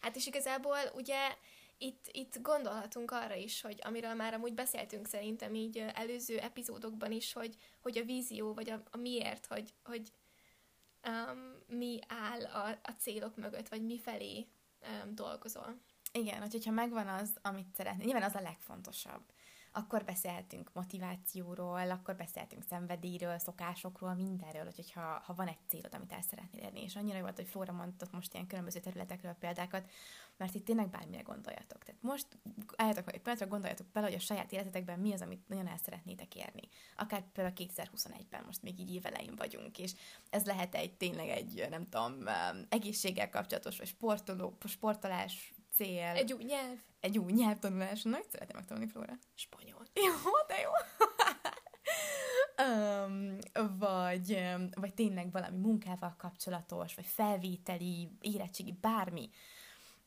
Hát 0.00 0.16
és 0.16 0.26
igazából 0.26 0.78
ugye 0.94 1.36
itt, 1.82 2.08
itt 2.12 2.40
gondolhatunk 2.42 3.10
arra 3.10 3.34
is, 3.34 3.60
hogy 3.60 3.80
amiről 3.84 4.14
már 4.14 4.34
amúgy 4.34 4.54
beszéltünk 4.54 5.06
szerintem 5.06 5.54
így 5.54 5.78
előző 5.94 6.38
epizódokban 6.38 7.12
is, 7.12 7.32
hogy, 7.32 7.56
hogy 7.80 7.98
a 7.98 8.04
vízió, 8.04 8.54
vagy 8.54 8.70
a, 8.70 8.82
a 8.90 8.96
miért, 8.96 9.46
hogy, 9.46 9.74
hogy 9.84 10.12
um, 11.06 11.76
mi 11.78 11.98
áll 12.08 12.44
a, 12.44 12.68
a 12.82 12.90
célok 12.98 13.36
mögött, 13.36 13.68
vagy 13.68 13.84
mi 13.84 13.98
felé 13.98 14.46
um, 14.80 15.14
dolgozol. 15.14 15.80
Igen, 16.12 16.40
hogyha 16.40 16.70
megvan 16.70 17.08
az, 17.08 17.30
amit 17.42 17.74
szeretnél, 17.74 18.04
nyilván 18.04 18.22
az 18.22 18.34
a 18.34 18.40
legfontosabb 18.40 19.22
akkor 19.72 20.04
beszélhetünk 20.04 20.70
motivációról, 20.72 21.90
akkor 21.90 22.16
beszélhetünk 22.16 22.62
szenvedélyről, 22.68 23.38
szokásokról, 23.38 24.14
mindenről, 24.14 24.72
hogyha 24.74 25.00
ha 25.00 25.34
van 25.34 25.48
egy 25.48 25.58
célod, 25.68 25.94
amit 25.94 26.12
el 26.12 26.22
szeretnél 26.22 26.62
érni. 26.62 26.82
És 26.82 26.96
annyira 26.96 27.16
jó 27.16 27.22
volt, 27.22 27.36
hogy 27.36 27.48
Flóra 27.48 27.72
mondott 27.72 28.12
most 28.12 28.34
ilyen 28.34 28.46
különböző 28.46 28.80
területekről 28.80 29.32
példákat, 29.32 29.90
mert 30.36 30.54
itt 30.54 30.64
tényleg 30.64 30.88
bármire 30.88 31.22
gondoljatok. 31.22 31.84
Tehát 31.84 32.02
most 32.02 32.26
álljatok, 32.76 33.04
hogy 33.04 33.20
pillanatra 33.20 33.46
gondoljatok 33.46 33.86
bele, 33.86 34.06
hogy 34.06 34.14
a 34.14 34.20
saját 34.20 34.52
életetekben 34.52 34.98
mi 34.98 35.12
az, 35.12 35.22
amit 35.22 35.48
nagyon 35.48 35.66
el 35.66 35.78
szeretnétek 35.84 36.34
érni. 36.34 36.68
Akár 36.96 37.22
például 37.32 37.54
2021-ben, 37.56 38.42
most 38.46 38.62
még 38.62 38.78
így 38.78 38.94
évelején 38.94 39.36
vagyunk, 39.36 39.78
és 39.78 39.94
ez 40.30 40.44
lehet 40.44 40.74
egy 40.74 40.92
tényleg 40.92 41.28
egy, 41.28 41.66
nem 41.70 41.88
tudom, 41.88 42.24
egészséggel 42.68 43.30
kapcsolatos, 43.30 43.78
vagy 43.78 43.86
sportoló, 43.86 44.56
sportolás, 44.64 45.54
cél. 45.80 46.12
Egy 46.14 46.32
új 46.32 46.44
nyelv. 46.44 46.78
Egy 47.00 47.18
új 47.18 47.32
nyelvtanulás. 47.32 48.02
Nagy 48.02 48.26
szeretném 48.28 48.56
megtanulni, 48.56 48.90
Flóra. 48.90 49.18
Spanyol. 49.34 49.86
Jó, 49.94 50.32
de 50.46 50.60
jó. 50.60 50.70
um, 52.66 53.38
vagy, 53.78 54.42
vagy 54.74 54.94
tényleg 54.94 55.32
valami 55.32 55.56
munkával 55.56 56.14
kapcsolatos, 56.18 56.94
vagy 56.94 57.06
felvételi, 57.06 58.10
érettségi, 58.20 58.78
bármi. 58.80 59.30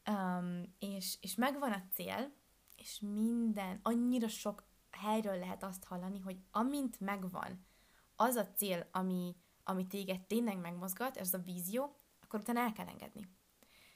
Um, 0.10 0.76
és, 0.80 1.18
és 1.22 1.36
megvan 1.36 1.72
a 1.72 1.84
cél, 1.94 2.34
és 2.76 3.00
minden, 3.00 3.80
annyira 3.84 4.28
sok 4.28 4.64
helyről 4.92 5.38
lehet 5.38 5.64
azt 5.64 5.84
hallani, 5.84 6.20
hogy 6.20 6.38
amint 6.52 7.00
megvan 7.00 7.66
az 8.16 8.36
a 8.36 8.52
cél, 8.52 8.88
ami, 8.92 9.36
ami 9.64 9.88
téged 9.88 10.22
tényleg 10.22 10.58
megmozgat, 10.58 11.18
ez 11.18 11.34
a 11.34 11.38
vízió, 11.38 11.96
akkor 12.22 12.40
utána 12.40 12.60
el 12.60 12.72
kell 12.72 12.88
engedni. 12.88 13.30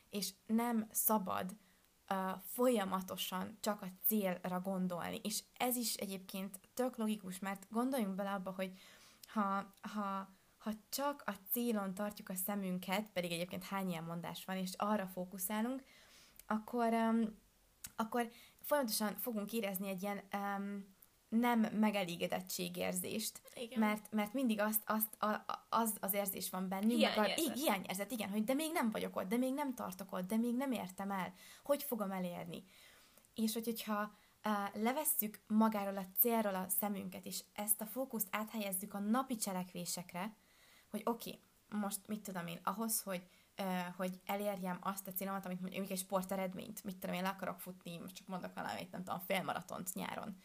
És 0.10 0.34
nem 0.46 0.88
szabad 0.91 1.55
uh, 2.10 2.42
folyamatosan 2.44 3.58
csak 3.60 3.82
a 3.82 3.92
célra 4.06 4.60
gondolni. 4.60 5.20
És 5.24 5.44
ez 5.58 5.76
is 5.76 5.94
egyébként 5.94 6.60
tök 6.74 6.98
logikus, 6.98 7.40
mert 7.40 7.68
gondoljunk 7.70 8.16
bele 8.16 8.32
abba, 8.32 8.52
hogy 8.52 8.72
ha, 9.28 9.74
ha, 9.82 10.36
ha 10.58 10.72
csak 10.90 11.24
a 11.26 11.34
célon 11.52 11.94
tartjuk 11.94 12.30
a 12.30 12.36
szemünket, 12.36 13.10
pedig 13.12 13.32
egyébként 13.32 13.64
hány 13.64 13.90
ilyen 13.90 14.04
mondás 14.04 14.46
van, 14.46 14.58
és 14.58 14.72
arra 14.78 15.08
fókuszálunk, 15.08 15.84
akkor, 16.48 16.94
um, 16.94 17.40
akkor 17.96 18.30
folyamatosan 18.62 19.16
fogunk 19.16 19.54
érezni 19.54 19.88
egy 19.90 20.02
ilyen 20.02 20.22
um, 20.34 20.96
nem 21.29 21.60
megelégedettségérzést, 21.60 23.41
igen. 23.53 23.79
mert, 23.79 24.12
mert 24.12 24.34
mindig 24.34 24.60
azt, 24.60 24.81
azt, 24.86 25.24
a, 25.24 25.46
az 25.69 25.98
az 26.00 26.13
érzés 26.13 26.50
van 26.50 26.67
bennünk, 26.67 26.91
hiányérzet. 26.91 27.48
A, 27.48 27.51
hiányérzet, 27.51 28.12
igen, 28.12 28.29
hogy 28.29 28.43
de 28.43 28.53
még 28.53 28.72
nem 28.72 28.91
vagyok 28.91 29.15
ott, 29.15 29.27
de 29.27 29.38
még 29.38 29.53
nem 29.53 29.74
tartok 29.74 30.12
ott, 30.12 30.27
de 30.27 30.38
még 30.38 30.55
nem 30.55 30.72
értem 30.72 31.12
el, 31.12 31.34
hogy 31.63 31.84
fogom 31.84 32.12
elérni. 32.12 32.63
És 33.36 33.53
hogy, 33.53 33.65
hogyha 33.65 34.17
uh, 34.46 34.81
levesszük 34.81 35.39
magáról 35.48 35.98
a 35.98 36.07
célról 36.19 36.55
a 36.55 36.69
szemünket, 36.79 37.25
és 37.25 37.43
ezt 37.53 37.81
a 37.81 37.86
fókuszt 37.86 38.27
áthelyezzük 38.31 38.93
a 38.93 39.00
napi 39.00 39.36
cselekvésekre, 39.36 40.36
hogy 40.89 41.01
oké, 41.05 41.29
okay, 41.29 41.79
most 41.81 42.07
mit 42.07 42.22
tudom 42.22 42.48
én, 42.48 42.60
ahhoz, 42.63 43.01
hogy 43.01 43.24
hogy 43.96 44.19
elérjem 44.25 44.77
azt 44.81 45.07
a 45.07 45.12
célomat, 45.12 45.46
amit 45.46 45.62
mondjuk 45.62 45.89
egy 45.89 45.98
sporteredményt, 45.98 46.84
mit 46.84 46.98
tudom 46.98 47.15
én, 47.15 47.22
le 47.22 47.29
akarok 47.29 47.60
futni, 47.60 47.98
most 47.98 48.15
csak 48.15 48.27
mondok 48.27 48.53
valamit, 48.53 48.91
nem 48.91 49.03
tudom, 49.03 49.19
félmaratont 49.19 49.93
nyáron, 49.93 50.38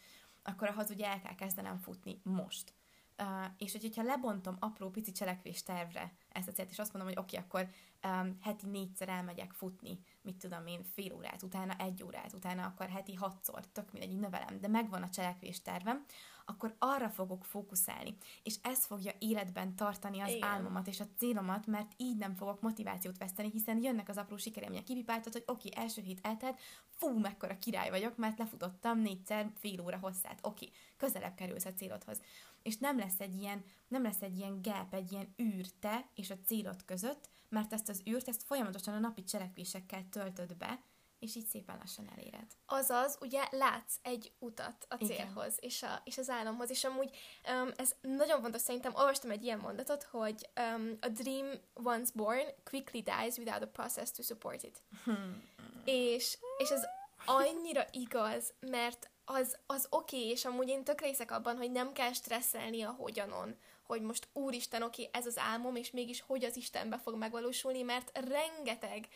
akkor 0.43 0.67
ahhoz 0.67 0.89
ugye 0.89 1.07
el 1.07 1.21
kell 1.21 1.35
kezdenem 1.35 1.77
futni 1.77 2.21
most. 2.23 2.73
Uh, 3.21 3.45
és 3.57 3.71
hogyha 3.71 4.03
lebontom 4.03 4.55
apró 4.59 4.89
pici 4.89 5.11
cselekvés 5.11 5.63
tervre 5.63 6.13
ezt 6.29 6.47
a 6.47 6.51
célt, 6.51 6.69
és 6.69 6.79
azt 6.79 6.93
mondom, 6.93 7.13
hogy 7.13 7.23
oké, 7.23 7.37
okay, 7.37 7.47
akkor 7.47 7.73
um, 8.11 8.37
heti 8.41 8.65
négyszer 8.65 9.09
elmegyek 9.09 9.51
futni, 9.51 9.99
mit 10.21 10.37
tudom 10.37 10.67
én, 10.67 10.83
fél 10.83 11.13
órát, 11.13 11.43
utána 11.43 11.75
egy 11.77 12.03
órát, 12.03 12.33
utána 12.33 12.65
akkor 12.65 12.89
heti 12.89 13.13
hatszor, 13.13 13.67
tök 13.71 13.91
mindegy, 13.91 14.19
növelem, 14.19 14.59
de 14.59 14.67
megvan 14.67 15.03
a 15.03 15.09
cselekvés 15.09 15.61
tervem, 15.61 16.05
akkor 16.45 16.75
arra 16.79 17.09
fogok 17.09 17.45
fókuszálni. 17.45 18.17
És 18.43 18.55
ez 18.61 18.85
fogja 18.85 19.11
életben 19.19 19.75
tartani 19.75 20.19
az 20.19 20.29
Igen. 20.29 20.49
álmomat 20.49 20.87
és 20.87 20.99
a 20.99 21.07
célomat, 21.17 21.67
mert 21.67 21.91
így 21.97 22.17
nem 22.17 22.35
fogok 22.35 22.61
motivációt 22.61 23.17
veszteni, 23.17 23.49
hiszen 23.49 23.83
jönnek 23.83 24.09
az 24.09 24.17
apró 24.17 24.37
sikeremények. 24.37 24.83
Kipipáltat, 24.83 25.33
hogy 25.33 25.43
oké, 25.45 25.67
okay, 25.67 25.83
első 25.83 26.01
hét 26.01 26.19
eltelt, 26.21 26.59
fú, 26.87 27.19
mekkora 27.19 27.57
király 27.57 27.89
vagyok, 27.89 28.17
mert 28.17 28.37
lefutottam 28.37 28.99
négyszer 28.99 29.51
fél 29.55 29.81
óra 29.81 29.97
hosszát. 29.97 30.39
Oké, 30.41 30.65
okay, 30.65 30.77
közelebb 30.97 31.35
kerülsz 31.35 31.65
a 31.65 31.73
célodhoz. 31.73 32.21
És 32.61 32.77
nem 32.77 32.97
lesz 32.97 33.19
egy 33.19 33.35
ilyen, 33.35 33.63
nem 33.87 34.03
lesz 34.03 34.21
egy 34.21 34.37
ilyen 34.37 34.61
gap, 34.61 34.93
egy 34.93 35.11
ilyen 35.11 35.33
űr 35.41 35.65
te 35.79 36.09
és 36.15 36.29
a 36.29 36.39
célod 36.45 36.85
között, 36.85 37.29
mert 37.49 37.73
ezt 37.73 37.89
az 37.89 38.03
űrt, 38.09 38.27
ezt 38.27 38.43
folyamatosan 38.43 38.93
a 38.93 38.99
napi 38.99 39.23
cselekvésekkel 39.23 40.09
töltöd 40.09 40.57
be, 40.57 40.79
és 41.23 41.35
így 41.35 41.45
szépen 41.45 41.77
lassan 41.79 42.09
eléred. 42.15 42.47
Azaz, 42.65 43.17
ugye 43.21 43.47
látsz 43.51 43.95
egy 44.01 44.31
utat 44.39 44.85
a 44.89 44.95
célhoz, 44.95 45.57
és, 45.59 45.83
a, 45.83 46.01
és 46.03 46.17
az 46.17 46.29
álomhoz, 46.29 46.69
és 46.69 46.83
amúgy 46.83 47.17
um, 47.49 47.69
ez 47.75 47.95
nagyon 48.01 48.41
fontos, 48.41 48.61
szerintem 48.61 48.95
olvastam 48.95 49.31
egy 49.31 49.43
ilyen 49.43 49.59
mondatot, 49.59 50.03
hogy 50.03 50.49
um, 50.59 50.97
a 51.01 51.07
dream 51.07 51.51
once 51.73 52.11
born 52.15 52.47
quickly 52.63 53.01
dies 53.01 53.37
without 53.37 53.61
a 53.61 53.67
process 53.67 54.11
to 54.11 54.21
support 54.21 54.63
it. 54.63 54.77
Hmm. 55.03 55.43
És, 55.85 56.37
és 56.57 56.69
ez 56.69 56.83
annyira 57.25 57.85
igaz, 57.91 58.53
mert 58.59 59.09
az, 59.25 59.57
az 59.65 59.87
oké, 59.89 60.17
okay, 60.17 60.29
és 60.29 60.45
amúgy 60.45 60.67
én 60.67 60.83
tök 60.83 61.01
részek 61.01 61.31
abban, 61.31 61.57
hogy 61.57 61.71
nem 61.71 61.93
kell 61.93 62.13
stresszelni 62.13 62.81
a 62.81 62.95
hogyanon, 62.97 63.55
hogy 63.83 64.01
most 64.01 64.27
úristen, 64.33 64.81
oké, 64.81 65.05
okay, 65.05 65.19
ez 65.19 65.27
az 65.27 65.37
álmom, 65.37 65.75
és 65.75 65.91
mégis 65.91 66.21
hogy 66.21 66.43
az 66.43 66.55
Istenbe 66.55 66.97
fog 66.97 67.15
megvalósulni, 67.15 67.81
mert 67.81 68.17
rengeteg 68.17 69.07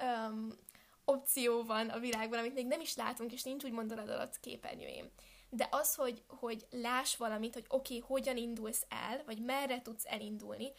um, 0.00 0.52
opció 1.08 1.64
van 1.64 1.88
a 1.88 1.98
világban, 1.98 2.38
amit 2.38 2.54
még 2.54 2.66
nem 2.66 2.80
is 2.80 2.96
látunk, 2.96 3.32
és 3.32 3.42
nincs 3.42 3.64
úgymond 3.64 3.92
a 3.92 4.00
alatt 4.00 4.40
képernyőjén. 4.40 5.10
De 5.50 5.68
az, 5.70 5.94
hogy, 5.94 6.22
hogy 6.26 6.66
láss 6.70 7.16
valamit, 7.16 7.54
hogy 7.54 7.64
oké, 7.68 7.96
okay, 7.96 8.08
hogyan 8.08 8.36
indulsz 8.36 8.86
el, 8.88 9.22
vagy 9.26 9.44
merre 9.44 9.82
tudsz 9.82 10.06
elindulni, 10.06 10.72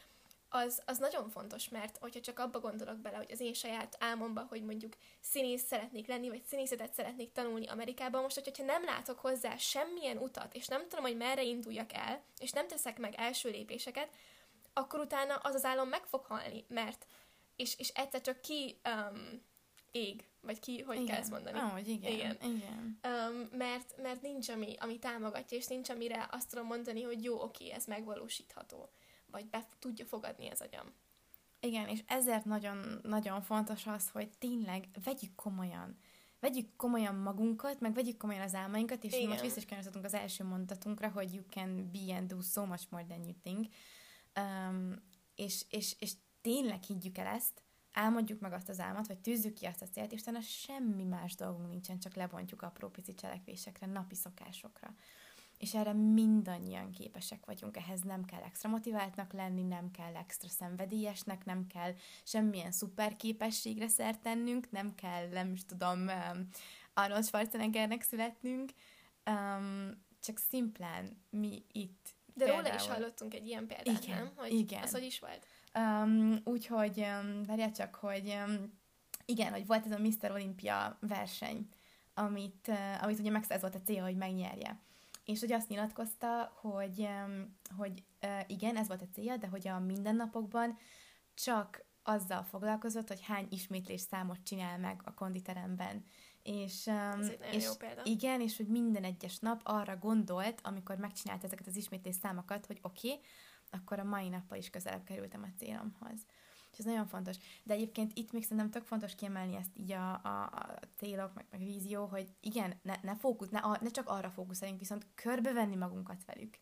az, 0.50 0.82
az 0.86 0.98
nagyon 0.98 1.30
fontos, 1.30 1.70
mert 1.70 1.98
hogyha 1.98 2.20
csak 2.20 2.40
abba 2.40 2.60
gondolok 2.60 2.98
bele, 2.98 3.18
hogy 3.18 3.32
az 3.32 3.40
én 3.40 3.54
saját 3.54 3.98
álmomba, 4.00 4.46
hogy 4.50 4.64
mondjuk 4.64 4.94
színész 5.22 5.64
szeretnék 5.64 6.08
lenni, 6.08 6.30
vagy 6.30 6.44
színészetet 6.44 6.94
szeretnék 6.94 7.32
tanulni 7.32 7.68
Amerikában, 7.68 8.22
most, 8.22 8.44
hogyha 8.44 8.64
nem 8.64 8.84
látok 8.84 9.20
hozzá 9.20 9.58
semmilyen 9.58 10.18
utat, 10.18 10.54
és 10.54 10.68
nem 10.68 10.88
tudom, 10.88 11.06
hogy 11.06 11.18
merre 11.18 11.44
induljak 11.44 11.94
el, 11.94 12.24
és 12.40 12.52
nem 12.52 12.68
teszek 12.68 12.98
meg 12.98 13.14
első 13.18 13.50
lépéseket, 13.50 14.10
akkor 14.74 15.00
utána 15.00 15.36
az 15.36 15.56
az 15.56 15.66
álom 15.66 15.90
meg 15.90 16.06
fog 16.06 16.26
halni, 16.26 16.66
mert 16.68 17.06
és, 17.56 17.80
és 17.80 17.90
egyszer 17.90 18.22
csak 18.22 18.42
ki 18.42 18.80
um, 18.86 19.42
ég, 19.92 20.28
vagy 20.42 20.60
ki, 20.60 20.82
hogy 20.82 20.96
igen. 20.96 21.08
kell 21.08 21.20
ezt 21.20 21.32
mondani. 21.32 21.60
Ahogy 21.60 21.88
igen, 21.88 22.12
igen. 22.12 22.38
igen. 22.42 23.00
Um, 23.04 23.58
mert, 23.58 24.02
mert 24.02 24.22
nincs, 24.22 24.50
ami, 24.50 24.76
ami 24.80 25.00
támogatja, 25.00 25.58
és 25.58 25.68
nincs, 25.68 25.90
amire 25.90 26.28
azt 26.32 26.50
tudom 26.50 26.66
mondani, 26.66 27.02
hogy 27.02 27.24
jó, 27.24 27.42
oké, 27.42 27.72
ez 27.72 27.86
megvalósítható, 27.86 28.90
vagy 29.32 29.46
be 29.46 29.66
tudja 29.80 30.06
fogadni 30.06 30.50
az 30.50 30.62
agyam. 30.62 30.94
Igen, 31.60 31.88
és 31.88 32.04
ezért 32.08 32.46
nagyon, 32.46 33.00
nagyon 33.04 33.42
fontos 33.42 33.88
az, 33.88 34.10
hogy 34.10 34.30
tényleg 34.38 34.88
vegyük 35.04 35.36
komolyan. 35.36 35.98
Vegyük 36.40 36.76
komolyan 36.76 37.16
magunkat, 37.16 37.80
meg 37.80 37.94
vegyük 37.94 38.18
komolyan 38.18 38.42
az 38.42 38.54
álmainkat, 38.54 39.04
és 39.04 39.14
Igen. 39.14 39.28
most 39.28 39.42
vissza 39.42 39.62
is 39.80 39.86
az 40.04 40.14
első 40.14 40.44
mondatunkra, 40.44 41.10
hogy 41.10 41.34
you 41.34 41.44
can 41.50 41.92
be 41.92 42.16
and 42.16 42.28
do 42.28 42.42
so 42.42 42.66
much 42.66 42.86
more 42.90 43.06
than 43.06 43.24
you 43.24 43.34
think. 43.44 43.68
Um, 44.36 44.96
és, 45.36 45.66
és, 45.70 45.96
és 46.00 46.14
tényleg 46.42 46.84
higgyük 46.84 47.18
el 47.18 47.28
ezt, 47.28 47.62
álmodjuk 47.98 48.40
meg 48.40 48.54
azt 48.54 48.70
az 48.70 48.80
álmat, 48.80 49.08
vagy 49.08 49.20
tűzzük 49.20 49.54
ki 49.54 49.66
azt 49.66 49.82
a 49.82 49.86
célt, 49.86 50.12
és 50.12 50.22
utána 50.22 50.42
semmi 50.42 51.04
más 51.04 51.36
dolgunk 51.36 51.70
nincsen, 51.70 52.00
csak 52.00 52.16
lebontjuk 52.16 52.62
apró 52.62 52.90
pici 52.90 53.14
cselekvésekre, 53.14 53.86
napi 53.86 54.16
szokásokra. 54.16 54.94
És 55.58 55.74
erre 55.74 55.94
mindannyian 55.94 56.92
képesek 56.92 57.46
vagyunk, 57.46 57.78
ehhez 57.78 58.02
nem 58.02 58.26
kell 58.26 58.42
extra 58.42 58.70
motiváltnak 58.70 59.34
lenni, 59.34 59.62
nem 59.62 59.92
kell 59.92 60.16
extra 60.16 60.50
szenvedélyesnek, 60.50 61.46
nem 61.46 61.68
kell 61.68 61.94
semmilyen 62.24 62.72
szuper 62.72 63.16
képességre 63.16 63.88
szert 63.88 64.22
tennünk, 64.22 64.72
nem 64.72 64.96
kell, 64.96 65.28
nem 65.28 65.52
is 65.52 65.66
tudom, 65.66 66.00
um, 66.00 66.48
Arnold 66.94 67.26
Schwarzeneggernek 67.26 68.02
születnünk, 68.02 68.72
um, 69.26 70.06
csak 70.22 70.38
szimplán 70.38 71.22
mi 71.30 71.64
itt 71.72 72.16
de 72.34 72.46
például... 72.46 72.64
róla 72.64 72.76
is 72.76 72.88
hallottunk 72.88 73.34
egy 73.34 73.48
ilyen 73.48 73.68
példát, 73.68 74.04
igen, 74.04 74.18
nem? 74.18 74.32
Hogy 74.36 74.54
igen. 74.54 74.84
Az 74.84 74.92
hogy 74.92 75.04
is 75.04 75.20
volt? 75.20 75.46
Um, 75.74 76.40
úgyhogy, 76.44 77.00
um, 77.00 77.44
várjál 77.44 77.72
csak, 77.72 77.96
hogy 77.96 78.34
um, 78.48 78.80
igen, 79.26 79.52
hogy 79.52 79.66
volt 79.66 79.86
ez 79.86 79.92
a 79.92 80.00
Mr. 80.00 80.32
Olympia 80.32 80.98
verseny, 81.02 81.68
amit, 82.14 82.68
uh, 82.68 83.04
amit 83.04 83.20
ugye 83.20 83.32
meg 83.32 83.46
ez 83.48 83.62
volt 83.62 83.76
a 83.76 83.82
cél, 83.82 84.04
hogy 84.04 84.16
megnyerje. 84.16 84.80
És 85.26 85.40
hogy 85.40 85.52
azt 85.52 85.70
nyilatkozta, 85.70 86.54
hogy, 86.62 87.00
um, 87.00 87.58
hogy 87.78 88.04
uh, 88.22 88.40
igen, 88.48 88.78
ez 88.78 88.88
volt 88.88 89.02
a 89.02 89.10
célja, 89.14 89.38
de 89.38 89.48
hogy 89.48 89.68
a 89.68 89.80
mindennapokban 89.80 90.78
csak 91.34 91.86
azzal 92.04 92.44
foglalkozott, 92.44 93.08
hogy 93.08 93.22
hány 93.22 93.48
ismétlés 93.50 94.02
számot 94.02 94.44
csinál 94.44 94.78
meg 94.78 95.02
a 95.04 95.14
konditeremben. 95.14 96.06
És, 96.44 96.86
um, 96.86 97.22
és 97.52 97.64
jó 97.64 97.74
példa. 97.74 98.02
igen, 98.04 98.42
és 98.42 98.58
hogy 98.58 98.68
minden 98.68 99.04
egyes 99.04 99.40
nap 99.40 99.62
arra 99.64 99.98
gondolt, 99.98 100.60
amikor 100.64 100.98
megcsinált 100.98 101.44
ezeket 101.44 101.68
az 101.68 101.76
ismétlés 101.76 102.16
számokat, 102.16 102.66
hogy 102.66 102.80
oké, 102.82 103.08
okay, 103.08 103.22
akkor 103.70 104.00
a 104.00 104.04
mai 104.04 104.30
nappal 104.30 104.58
is 104.58 104.70
közelebb 104.70 105.04
kerültem 105.04 105.44
a 105.44 105.58
célomhoz. 105.58 106.26
És 106.72 106.78
ez 106.78 106.86
nagyon 106.86 107.08
fontos. 107.08 107.38
De 107.64 107.74
egyébként 107.74 108.12
itt 108.18 108.32
még 108.32 108.44
szerintem 108.44 108.70
tök 108.70 108.84
fontos 108.84 109.16
kiemelni 109.16 109.56
ezt 109.56 109.72
így 109.78 109.92
a, 109.92 110.14
a, 110.14 110.44
a 110.44 110.80
célok, 110.96 111.34
meg, 111.34 111.46
meg 111.52 111.60
vízió, 111.60 112.06
hogy 112.06 112.30
igen, 112.40 112.80
ne, 112.82 112.96
ne, 113.02 113.16
fókusz, 113.16 113.50
ne, 113.50 113.60
a, 113.60 113.78
ne 113.82 113.90
csak 113.90 114.10
arra 114.10 114.30
fókuszáljunk, 114.30 114.80
viszont 114.80 115.08
körbevenni 115.16 115.76
magunkat 115.76 116.26
velük. 116.26 116.60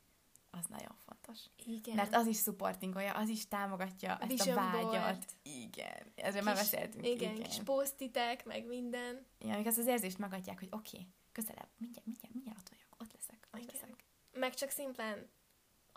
Az 0.51 0.65
nagyon 0.69 0.95
fontos. 1.05 1.39
Igen. 1.65 1.95
Mert 1.95 2.15
az 2.15 2.27
is 2.27 2.37
supportingolja, 2.37 3.13
az 3.13 3.29
is 3.29 3.47
támogatja 3.47 4.17
ezt 4.17 4.31
Vision 4.31 4.57
a 4.57 4.71
vágyat. 4.71 4.89
Board. 4.89 5.23
Igen. 5.43 6.11
Ezzel 6.15 6.43
már 6.43 6.55
beszéltünk. 6.55 7.07
Igen, 7.07 7.35
igen. 7.35 7.43
kis 7.43 7.59
posztitek, 7.63 8.45
meg 8.45 8.67
minden. 8.67 9.25
Igen, 9.37 9.53
amik 9.53 9.67
azt 9.67 9.77
az 9.77 9.87
érzést 9.87 10.17
megadják, 10.17 10.59
hogy 10.59 10.69
oké, 10.71 10.97
okay, 10.97 11.09
közelebb, 11.31 11.69
mindjárt, 11.77 12.05
mindjárt, 12.05 12.33
mindjárt 12.33 12.59
ott 12.59 12.69
vagyok, 12.69 12.87
ott 12.97 13.13
leszek, 13.13 13.47
ott 13.51 13.61
igen. 13.61 13.73
leszek. 13.73 14.05
Meg 14.31 14.53
csak 14.53 14.69
szimplán 14.69 15.29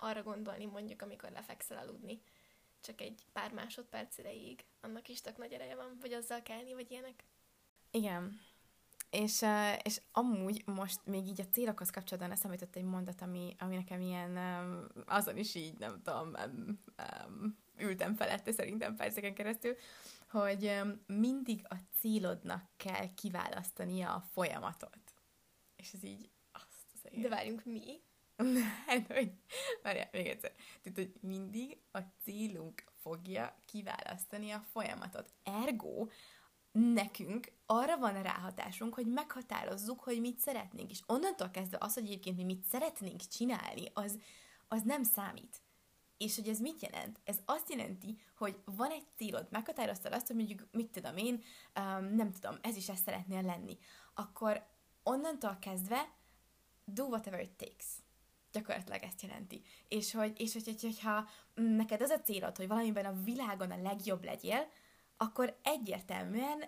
arra 0.02 0.22
gondolni 0.22 0.66
mondjuk, 0.66 1.02
amikor 1.02 1.30
lefekszel 1.30 1.78
aludni, 1.78 2.20
csak 2.80 3.00
egy 3.00 3.26
pár 3.32 3.52
másodperc 3.52 4.18
ideig, 4.18 4.64
annak 4.80 5.08
is 5.08 5.20
tök 5.20 5.36
nagy 5.36 5.52
ereje 5.52 5.76
van, 5.76 5.96
vagy 6.00 6.12
azzal 6.12 6.42
kelni, 6.42 6.74
vagy 6.74 6.90
ilyenek. 6.90 7.24
Igen. 7.90 8.40
És, 9.10 9.44
és 9.82 10.00
amúgy 10.12 10.62
most 10.66 11.00
még 11.04 11.26
így 11.26 11.40
a 11.40 11.46
célokhoz 11.52 11.90
kapcsolatban 11.90 12.32
eszembe 12.32 12.56
jutott 12.60 12.76
egy 12.76 12.84
mondat, 12.84 13.20
ami, 13.20 13.54
ami 13.58 13.76
nekem 13.76 14.00
ilyen, 14.00 14.36
azon 15.06 15.36
is 15.36 15.54
így, 15.54 15.78
nem 15.78 16.02
tudom, 16.02 16.32
um, 16.46 16.82
um, 17.28 17.58
ültem 17.78 18.14
felette 18.14 18.52
szerintem 18.52 18.96
perceken 18.96 19.34
keresztül, 19.34 19.74
hogy 20.28 20.80
mindig 21.06 21.66
a 21.68 21.74
célodnak 22.00 22.62
kell 22.76 23.14
kiválasztania 23.14 24.14
a 24.14 24.20
folyamatot. 24.20 25.14
És 25.76 25.92
ez 25.92 26.04
így 26.04 26.30
azt 26.52 26.86
az 26.92 27.20
De 27.20 27.28
várjunk, 27.28 27.64
mi? 27.64 28.00
Hát, 28.86 29.06
hogy, 29.16 29.32
várjál, 29.82 30.08
még 30.12 30.26
egyszer. 30.26 30.52
Tehát, 30.82 30.98
hogy 30.98 31.12
mindig 31.20 31.78
a 31.92 31.98
célunk 32.22 32.84
fogja 33.00 33.62
kiválasztani 33.64 34.50
a 34.50 34.64
folyamatot. 34.72 35.32
Ergo, 35.42 36.06
nekünk 36.72 37.52
arra 37.66 37.98
van 37.98 38.22
ráhatásunk, 38.22 38.94
hogy 38.94 39.06
meghatározzuk, 39.06 40.00
hogy 40.00 40.20
mit 40.20 40.38
szeretnénk. 40.38 40.90
És 40.90 41.02
onnantól 41.06 41.50
kezdve 41.50 41.76
az, 41.80 41.94
hogy 41.94 42.04
egyébként 42.04 42.36
mi 42.36 42.44
mit 42.44 42.64
szeretnénk 42.64 43.20
csinálni, 43.20 43.84
az, 43.92 44.18
az 44.68 44.82
nem 44.82 45.02
számít. 45.02 45.62
És 46.16 46.36
hogy 46.36 46.48
ez 46.48 46.60
mit 46.60 46.82
jelent? 46.82 47.20
Ez 47.24 47.38
azt 47.44 47.70
jelenti, 47.70 48.20
hogy 48.36 48.58
van 48.64 48.90
egy 48.90 49.06
célod, 49.16 49.46
meghatároztad 49.50 50.12
azt, 50.12 50.26
hogy 50.26 50.36
mondjuk, 50.36 50.68
mit 50.70 50.90
tudom 50.90 51.16
én, 51.16 51.42
um, 51.80 52.14
nem 52.14 52.32
tudom, 52.32 52.58
ez 52.60 52.76
is 52.76 52.88
ezt 52.88 53.04
szeretnél 53.04 53.42
lenni. 53.42 53.78
Akkor 54.14 54.66
onnantól 55.02 55.58
kezdve 55.60 56.16
do 56.84 57.04
whatever 57.04 57.40
it 57.40 57.56
takes 57.56 57.86
gyakorlatilag 58.52 59.02
ezt 59.02 59.22
jelenti. 59.22 59.62
És 59.88 60.12
hogy, 60.12 60.40
és 60.40 60.52
hogy, 60.52 60.64
hogy, 60.64 60.82
hogyha 60.82 61.28
neked 61.54 62.00
az 62.00 62.10
a 62.10 62.20
célod, 62.20 62.56
hogy 62.56 62.68
valamiben 62.68 63.04
a 63.04 63.22
világon 63.24 63.70
a 63.70 63.82
legjobb 63.82 64.24
legyél, 64.24 64.68
akkor 65.16 65.58
egyértelműen 65.62 66.64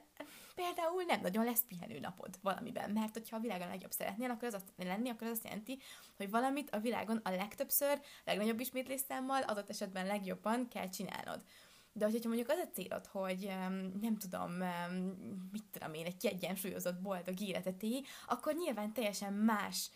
például 0.55 1.03
nem 1.03 1.21
nagyon 1.21 1.45
lesz 1.45 1.65
pihenő 1.69 1.99
napod 1.99 2.39
valamiben, 2.43 2.91
mert 2.91 3.13
hogyha 3.13 3.37
a 3.37 3.41
világon 3.41 3.67
a 3.67 3.71
legjobb 3.71 3.91
szeretnél, 3.91 4.31
akkor 4.31 4.49
az 4.49 4.55
azt 4.55 4.73
lenni, 4.77 5.09
akkor 5.09 5.27
az 5.27 5.33
azt 5.33 5.45
jelenti, 5.45 5.79
hogy 6.17 6.31
valamit 6.31 6.71
a 6.71 6.79
világon 6.79 7.21
a 7.25 7.31
legtöbbször, 7.31 8.01
legnagyobb 8.25 8.61
ismétlésszámmal, 8.61 9.43
adott 9.43 9.71
esetben 9.71 10.07
legjobban 10.07 10.69
kell 10.69 10.89
csinálnod. 10.89 11.45
de 11.93 12.05
hogyha 12.05 12.29
mondjuk 12.29 12.49
az 12.49 12.59
a 12.59 12.71
célod, 12.73 13.07
hogy 13.07 13.51
nem 14.01 14.17
tudom, 14.19 14.53
mit 15.53 15.65
tudom 15.71 15.95
én, 15.95 16.07
egy 16.07 16.17
kiegyensúlyozott 16.17 17.01
boldog 17.01 17.41
életet 17.41 17.83
élj, 17.83 18.03
akkor 18.27 18.55
nyilván 18.55 18.93
teljesen 18.93 19.33
más 19.33 19.91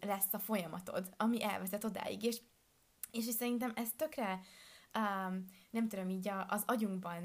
lesz 0.00 0.32
a 0.32 0.38
folyamatod, 0.38 1.14
ami 1.16 1.42
elvezet 1.42 1.84
odáig, 1.84 2.22
és, 2.22 2.40
és 3.10 3.24
szerintem 3.24 3.72
ez 3.74 3.88
tökre 3.96 4.40
um, 4.94 5.44
nem 5.70 5.88
tudom, 5.88 6.08
így 6.08 6.28
a, 6.28 6.46
az 6.48 6.62
agyunkban... 6.66 7.22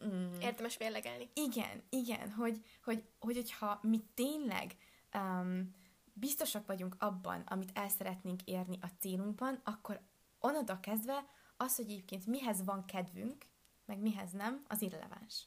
Um, 0.00 0.30
Érdemes 0.40 0.78
mérlegelni. 0.78 1.30
Igen, 1.34 1.82
igen, 1.88 2.30
hogy, 2.30 2.60
hogy, 2.84 3.04
hogy 3.18 3.34
hogyha 3.34 3.78
mi 3.82 4.04
tényleg 4.14 4.76
um, 5.14 5.74
biztosak 6.12 6.66
vagyunk 6.66 6.96
abban, 6.98 7.40
amit 7.40 7.70
el 7.74 7.88
szeretnénk 7.88 8.42
érni 8.42 8.78
a 8.80 8.86
célunkban, 8.98 9.60
akkor 9.64 10.00
onnantól 10.38 10.78
kezdve 10.80 11.24
az, 11.56 11.76
hogy 11.76 11.84
egyébként 11.84 12.26
mihez 12.26 12.64
van 12.64 12.84
kedvünk, 12.84 13.46
meg 13.86 13.98
mihez 13.98 14.30
nem, 14.30 14.64
az 14.68 14.82
irreleváns. 14.82 15.46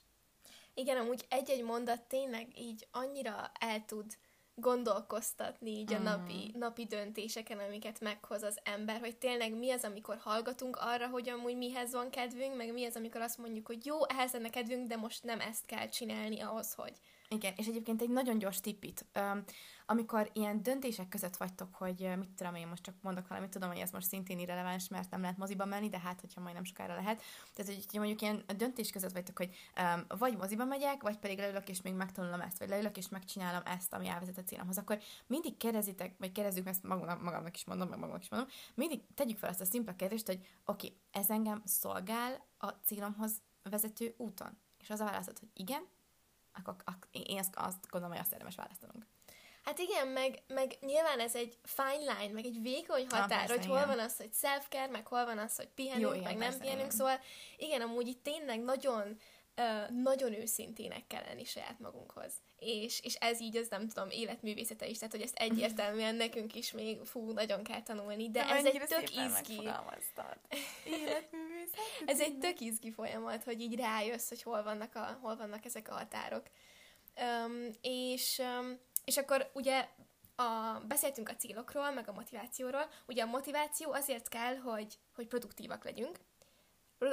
Igen, 0.73 0.97
amúgy 0.97 1.25
egy-egy 1.29 1.63
mondat 1.63 2.01
tényleg 2.01 2.59
így 2.59 2.87
annyira 2.91 3.51
el 3.59 3.85
tud 3.85 4.17
gondolkoztatni 4.59 5.69
így 5.69 5.93
a 5.93 5.99
napi, 5.99 6.51
mm. 6.55 6.59
napi 6.59 6.85
döntéseken, 6.85 7.59
amiket 7.59 7.99
meghoz 7.99 8.43
az 8.43 8.59
ember, 8.63 8.99
hogy 8.99 9.17
tényleg 9.17 9.57
mi 9.57 9.71
az, 9.71 9.83
amikor 9.83 10.17
hallgatunk 10.17 10.77
arra, 10.79 11.07
hogy 11.07 11.29
amúgy 11.29 11.57
mihez 11.57 11.91
van 11.91 12.09
kedvünk, 12.09 12.55
meg 12.55 12.73
mi 12.73 12.85
az, 12.85 12.95
amikor 12.95 13.21
azt 13.21 13.37
mondjuk, 13.37 13.67
hogy 13.67 13.85
jó, 13.85 14.07
ehhez 14.07 14.31
lenne 14.31 14.49
kedvünk, 14.49 14.87
de 14.87 14.95
most 14.95 15.23
nem 15.23 15.39
ezt 15.39 15.65
kell 15.65 15.89
csinálni 15.89 16.39
ahhoz, 16.39 16.73
hogy. 16.73 16.93
Igen, 17.29 17.53
és 17.55 17.67
egyébként 17.67 18.01
egy 18.01 18.09
nagyon 18.09 18.37
gyors 18.37 18.59
tippit. 18.59 19.05
Amikor 19.85 20.29
ilyen 20.33 20.63
döntések 20.63 21.07
között 21.07 21.37
vagytok, 21.37 21.75
hogy 21.75 22.09
mit 22.17 22.29
tudom 22.29 22.55
én, 22.55 22.67
most 22.67 22.83
csak 22.83 22.95
mondok 23.01 23.27
valamit, 23.27 23.49
tudom, 23.49 23.69
hogy 23.69 23.77
ez 23.77 23.91
most 23.91 24.07
szintén 24.07 24.39
irreleváns, 24.39 24.87
mert 24.87 25.11
nem 25.11 25.21
lehet 25.21 25.37
moziba 25.37 25.65
menni, 25.65 25.89
de 25.89 25.99
hát, 25.99 26.21
hogyha 26.21 26.41
majd 26.41 26.53
nem 26.53 26.63
sokára 26.63 26.95
lehet. 26.95 27.21
Tehát, 27.53 27.73
hogy 27.73 27.85
mondjuk 27.93 28.21
ilyen 28.21 28.43
döntés 28.57 28.89
között 28.89 29.11
vagytok, 29.11 29.37
hogy 29.37 29.55
vagy 30.07 30.37
moziba 30.37 30.65
megyek, 30.65 31.01
vagy 31.01 31.17
pedig 31.17 31.37
leülök 31.37 31.69
és 31.69 31.81
még 31.81 31.93
megtanulom 31.93 32.41
ezt, 32.41 32.59
vagy 32.59 32.69
leülök 32.69 32.97
és 32.97 33.09
megcsinálom 33.09 33.61
ezt, 33.65 33.93
ami 33.93 34.07
elvezet 34.07 34.37
a 34.37 34.43
célomhoz, 34.43 34.77
akkor 34.77 34.99
mindig 35.27 35.57
kérdezitek, 35.57 36.15
vagy 36.17 36.31
kérdezzük 36.31 36.67
ezt 36.67 36.83
magamnak, 36.83 37.21
magamnak 37.21 37.55
is 37.55 37.65
mondom, 37.65 37.89
meg 37.89 37.99
magamnak 37.99 38.23
is 38.23 38.29
mondom, 38.29 38.49
mindig 38.73 39.01
tegyük 39.15 39.37
fel 39.37 39.49
azt 39.49 39.61
a 39.61 39.65
szimpla 39.65 39.95
kérdést, 39.95 40.25
hogy 40.25 40.39
oké, 40.65 40.87
okay, 40.87 40.99
ez 41.11 41.29
engem 41.29 41.61
szolgál 41.65 42.45
a 42.57 42.69
célomhoz 42.69 43.41
vezető 43.63 44.13
úton. 44.17 44.57
És 44.77 44.89
az 44.89 44.99
a 44.99 45.05
válaszod, 45.05 45.39
hogy 45.39 45.49
igen, 45.53 45.81
akkor, 46.65 46.83
akkor 46.85 47.07
én 47.11 47.37
azt, 47.37 47.55
azt 47.55 47.89
gondolom, 47.89 48.15
hogy 48.15 48.25
azt 48.25 48.31
érdemes 48.31 48.55
választanunk. 48.55 49.05
Hát 49.63 49.79
igen, 49.79 50.07
meg, 50.07 50.43
meg 50.47 50.77
nyilván 50.79 51.19
ez 51.19 51.35
egy 51.35 51.57
fine 51.63 52.13
line, 52.13 52.33
meg 52.33 52.45
egy 52.45 52.61
vékony 52.61 53.07
határ, 53.09 53.29
Na, 53.29 53.35
persze, 53.35 53.53
hogy 53.53 53.65
hol 53.65 53.75
igen. 53.75 53.87
van 53.87 53.99
az, 53.99 54.17
hogy 54.17 54.33
self-care, 54.33 54.87
meg 54.87 55.07
hol 55.07 55.25
van 55.25 55.37
az, 55.37 55.55
hogy 55.55 55.67
pihenünk, 55.67 56.01
Jó, 56.01 56.09
igen, 56.09 56.23
meg 56.23 56.37
nem 56.37 56.41
persze, 56.41 56.59
pihenünk, 56.59 56.85
igen. 56.85 56.97
szóval 56.97 57.19
igen, 57.57 57.81
amúgy 57.81 58.07
itt 58.07 58.23
tényleg 58.23 58.63
nagyon 58.63 59.17
nagyon 59.89 60.33
őszintének 60.33 61.07
kell 61.07 61.23
lenni 61.23 61.43
saját 61.43 61.79
magunkhoz. 61.79 62.33
És, 62.59 62.99
és 62.99 63.13
ez 63.13 63.41
így, 63.41 63.57
az 63.57 63.67
nem 63.67 63.87
tudom, 63.87 64.09
életművészete 64.09 64.87
is, 64.87 64.97
tehát 64.97 65.13
hogy 65.13 65.21
ezt 65.21 65.35
egyértelműen 65.35 66.15
nekünk 66.25 66.55
is 66.55 66.71
még, 66.71 67.05
fú, 67.05 67.31
nagyon 67.31 67.63
kell 67.63 67.81
tanulni, 67.81 68.29
de, 68.29 68.43
de 68.43 68.49
ez 68.49 68.65
egy 68.65 68.81
tök 68.87 69.09
izgi... 69.15 69.69
ez 72.05 72.21
egy 72.21 72.37
tök 72.37 72.59
izgi 72.59 72.91
folyamat, 72.91 73.43
hogy 73.43 73.61
így 73.61 73.75
rájössz, 73.75 74.29
hogy 74.29 74.41
hol 74.41 74.63
vannak, 74.63 74.95
a, 74.95 75.17
hol 75.21 75.35
vannak 75.35 75.65
ezek 75.65 75.89
a 75.89 75.93
határok. 75.93 76.43
Um, 77.45 77.69
és 77.81 78.41
um, 78.59 78.79
és 79.07 79.17
akkor 79.17 79.49
ugye 79.53 79.87
a, 80.35 80.79
beszéltünk 80.87 81.29
a 81.29 81.35
célokról, 81.35 81.91
meg 81.91 82.07
a 82.07 82.13
motivációról. 82.13 82.89
Ugye 83.05 83.23
a 83.23 83.25
motiváció 83.25 83.91
azért 83.91 84.27
kell, 84.27 84.55
hogy, 84.57 84.97
hogy 85.15 85.27
produktívak 85.27 85.83
legyünk. 85.83 86.19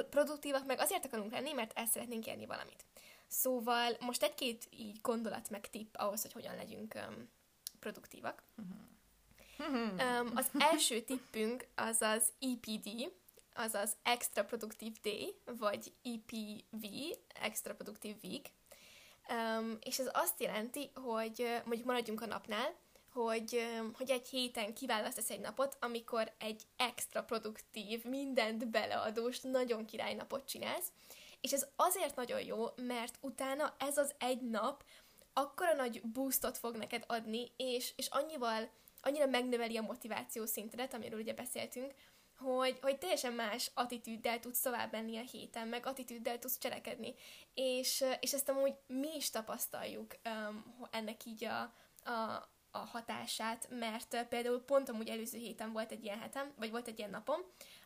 Produktívak 0.09 0.65
meg 0.65 0.79
azért 0.79 1.05
akarunk 1.05 1.31
lenni, 1.31 1.51
mert 1.51 1.77
el 1.77 1.85
szeretnénk 1.85 2.27
érni 2.27 2.45
valamit. 2.45 2.85
Szóval 3.27 3.97
most 3.99 4.23
egy-két 4.23 4.67
így 4.69 5.01
gondolat 5.01 5.49
meg 5.49 5.69
tipp 5.69 5.95
ahhoz, 5.95 6.21
hogy 6.21 6.33
hogyan 6.33 6.55
legyünk 6.55 6.93
um, 6.95 7.29
produktívak. 7.79 8.43
Um, 9.59 10.31
az 10.35 10.47
első 10.57 11.01
tippünk 11.01 11.67
az 11.75 12.01
az 12.01 12.33
EPD, 12.39 13.11
azaz 13.55 13.95
Extra 14.03 14.45
Productive 14.45 14.95
Day, 15.01 15.35
vagy 15.57 15.93
EPV, 16.03 16.85
Extra 17.41 17.75
Productive 17.75 18.17
Week. 18.23 18.51
Um, 19.29 19.77
és 19.81 19.99
ez 19.99 20.09
azt 20.13 20.41
jelenti, 20.41 20.91
hogy 20.93 21.61
mondjuk 21.65 21.85
maradjunk 21.85 22.21
a 22.21 22.25
napnál, 22.25 22.75
hogy, 23.11 23.67
hogy 23.93 24.11
egy 24.11 24.27
héten 24.27 24.73
kiválasztasz 24.73 25.29
egy 25.29 25.39
napot, 25.39 25.77
amikor 25.79 26.31
egy 26.37 26.63
extra 26.77 27.23
produktív, 27.23 28.03
mindent 28.03 28.67
beleadós, 28.67 29.39
nagyon 29.41 29.85
királynapot 29.85 30.47
csinálsz, 30.47 30.91
és 31.41 31.53
ez 31.53 31.67
azért 31.75 32.15
nagyon 32.15 32.41
jó, 32.41 32.65
mert 32.75 33.17
utána 33.21 33.75
ez 33.79 33.97
az 33.97 34.13
egy 34.17 34.41
nap 34.41 34.83
akkora 35.33 35.73
nagy 35.73 36.01
boostot 36.01 36.57
fog 36.57 36.75
neked 36.75 37.03
adni, 37.07 37.51
és, 37.57 37.93
és 37.95 38.07
annyival, 38.07 38.69
annyira 39.01 39.25
megnöveli 39.25 39.77
a 39.77 39.81
motiváció 39.81 40.45
szintedet, 40.45 40.93
amiről 40.93 41.19
ugye 41.19 41.33
beszéltünk, 41.33 41.93
hogy, 42.37 42.77
hogy 42.81 42.97
teljesen 42.97 43.33
más 43.33 43.71
attitűddel 43.73 44.39
tudsz 44.39 44.61
tovább 44.61 44.91
menni 44.91 45.17
a 45.17 45.21
héten, 45.31 45.67
meg 45.67 45.85
attitűddel 45.85 46.39
tudsz 46.39 46.57
cselekedni. 46.57 47.15
És, 47.53 48.03
és 48.19 48.33
ezt 48.33 48.49
amúgy 48.49 48.73
mi 48.87 49.15
is 49.15 49.29
tapasztaljuk 49.29 50.15
um, 50.25 50.87
ennek 50.91 51.25
így 51.25 51.45
a, 51.45 51.61
a, 52.11 52.49
a 52.71 52.77
hatását, 52.77 53.67
mert 53.69 54.25
például 54.27 54.63
pont 54.63 54.89
amúgy 54.89 55.09
előző 55.09 55.37
héten 55.37 55.71
volt 55.71 55.91
egy 55.91 56.03
ilyen 56.03 56.19
hetem, 56.19 56.53
vagy 56.57 56.71
volt 56.71 56.87
egy 56.87 56.97
ilyen 56.97 57.09
napom, 57.09 57.39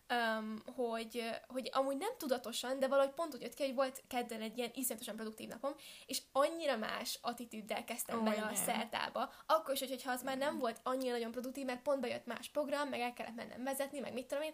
um, 0.09 0.61
hogy, 0.75 1.23
hogy 1.47 1.69
amúgy 1.73 1.97
nem 1.97 2.11
tudatosan, 2.17 2.79
de 2.79 2.87
valahogy 2.87 3.13
pont 3.13 3.33
úgy 3.33 3.41
jött 3.41 3.53
ki, 3.53 3.63
hogy 3.63 3.75
volt 3.75 4.03
kedden 4.07 4.41
egy 4.41 4.57
ilyen 4.57 4.71
iszonyatosan 4.73 5.15
produktív 5.15 5.47
napom, 5.47 5.71
és 6.05 6.21
annyira 6.31 6.77
más 6.77 7.19
attitűddel 7.21 7.83
kezdtem 7.83 8.17
oh, 8.17 8.23
bele 8.23 8.41
a 8.41 8.55
szertába. 8.55 9.31
Akkor 9.45 9.73
is, 9.73 9.79
hogyha 9.79 10.11
az 10.11 10.23
már 10.23 10.37
nem 10.37 10.59
volt 10.59 10.79
annyira 10.83 11.11
nagyon 11.11 11.31
produktív, 11.31 11.65
mert 11.65 11.81
pont 11.81 12.01
bejött 12.01 12.25
más 12.25 12.49
program, 12.49 12.89
meg 12.89 12.99
el 12.99 13.13
kellett 13.13 13.35
mennem 13.35 13.63
vezetni, 13.63 13.99
meg 13.99 14.13
mit 14.13 14.27
tudom 14.27 14.43
én, 14.43 14.53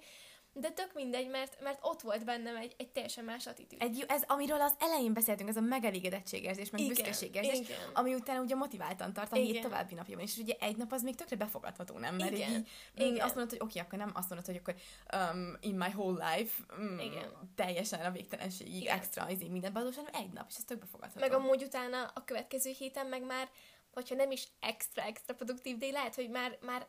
de 0.59 0.69
tök 0.69 0.93
mindegy, 0.93 1.29
mert, 1.29 1.61
mert 1.61 1.79
ott 1.81 2.01
volt 2.01 2.25
bennem 2.25 2.55
egy, 2.55 2.73
egy 2.77 2.89
teljesen 2.89 3.23
más 3.23 3.47
attitűd. 3.47 3.81
Egy, 3.81 4.05
ez, 4.07 4.23
amiről 4.27 4.61
az 4.61 4.73
elején 4.79 5.13
beszéltünk, 5.13 5.49
ez 5.49 5.57
a 5.57 5.61
megelégedettségérzés, 5.61 6.69
meg 6.69 6.87
büszkeségérzés, 6.87 7.67
ami 7.93 8.13
után 8.13 8.41
ugye 8.41 8.55
motiváltan 8.55 9.13
tart 9.13 9.31
a 9.31 9.35
igen. 9.35 9.53
hét 9.53 9.61
további 9.61 9.93
napjában, 9.93 10.23
és 10.23 10.37
ugye 10.37 10.55
egy 10.59 10.77
nap 10.77 10.91
az 10.91 11.01
még 11.01 11.15
tökre 11.15 11.35
befogadható, 11.35 11.97
nem? 11.97 12.15
Mert 12.15 12.31
igen. 12.31 12.51
így 12.51 12.67
igen. 12.93 13.25
azt 13.25 13.35
mondod, 13.35 13.49
hogy 13.49 13.61
oké, 13.61 13.79
okay, 13.79 13.81
akkor 13.81 13.99
nem 14.05 14.15
azt 14.15 14.29
mondod, 14.29 14.45
hogy 14.47 14.55
akkor 14.55 14.75
um, 15.33 15.57
in 15.59 15.75
my 15.75 15.89
whole 15.95 16.35
life 16.35 16.63
um, 16.77 16.99
igen. 16.99 17.51
teljesen 17.55 18.05
a 18.05 18.11
végtelenségig 18.11 18.75
igen. 18.75 18.97
extra, 18.97 19.29
így 19.29 19.49
minden 19.49 19.73
badós, 19.73 19.95
hanem 19.95 20.11
egy 20.13 20.33
nap, 20.33 20.45
és 20.49 20.55
ez 20.57 20.63
tök 20.63 20.79
befogadható. 20.79 21.19
Meg 21.19 21.33
amúgy 21.33 21.63
utána 21.63 22.11
a 22.13 22.23
következő 22.23 22.71
héten 22.77 23.07
meg 23.07 23.25
már, 23.25 23.49
hogyha 23.93 24.15
nem 24.15 24.31
is 24.31 24.47
extra, 24.59 25.03
extra 25.03 25.33
produktív, 25.33 25.77
de 25.77 25.91
lehet, 25.91 26.15
hogy 26.15 26.29
már, 26.29 26.57
már 26.61 26.87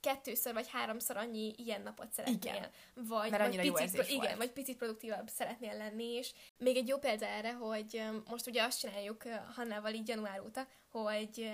kettőször 0.00 0.52
vagy 0.52 0.68
háromszor 0.68 1.16
annyi 1.16 1.54
ilyen 1.56 1.82
napot 1.82 2.12
szeretnél. 2.12 2.54
Igen. 2.54 2.70
Vagy, 2.94 3.30
Mert 3.30 3.56
vagy 3.56 3.72
picit, 3.72 3.96
jó 3.96 4.16
igen, 4.16 4.36
vagy 4.36 4.50
picit 4.50 4.76
produktívabb 4.76 5.28
szeretnél 5.28 5.76
lenni, 5.76 6.04
és 6.04 6.32
még 6.58 6.76
egy 6.76 6.88
jó 6.88 6.98
példa 6.98 7.26
erre, 7.26 7.52
hogy 7.52 8.02
most 8.28 8.46
ugye 8.46 8.62
azt 8.62 8.78
csináljuk 8.78 9.22
Hannával 9.54 9.94
így 9.94 10.08
január 10.08 10.40
óta, 10.40 10.66
hogy 10.90 11.50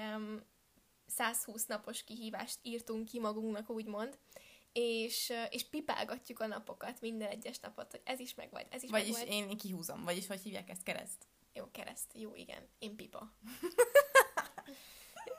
120 1.07 1.67
napos 1.67 2.05
kihívást 2.05 2.59
írtunk 2.63 3.09
ki 3.09 3.21
magunknak, 3.21 3.71
úgymond, 3.71 4.19
és, 4.73 5.33
és 5.51 5.69
pipálgatjuk 5.69 6.41
a 6.41 6.47
napokat, 6.47 7.01
minden 7.01 7.29
egyes 7.29 7.59
napot, 7.59 7.91
hogy 7.91 8.01
ez 8.05 8.19
is 8.19 8.35
meg 8.35 8.51
vagy, 8.51 8.67
ez 8.71 8.83
is 8.83 8.91
vagyis 8.91 9.13
meg 9.13 9.27
Vagyis 9.27 9.35
én 9.35 9.57
kihúzom, 9.57 10.05
vagyis 10.05 10.27
hogy 10.27 10.41
hívják 10.41 10.71
ezt 10.71 10.83
kereszt? 10.83 11.27
Jó, 11.53 11.71
kereszt, 11.71 12.11
jó, 12.15 12.35
igen. 12.35 12.69
Én 12.79 12.97
pipa. 12.97 13.33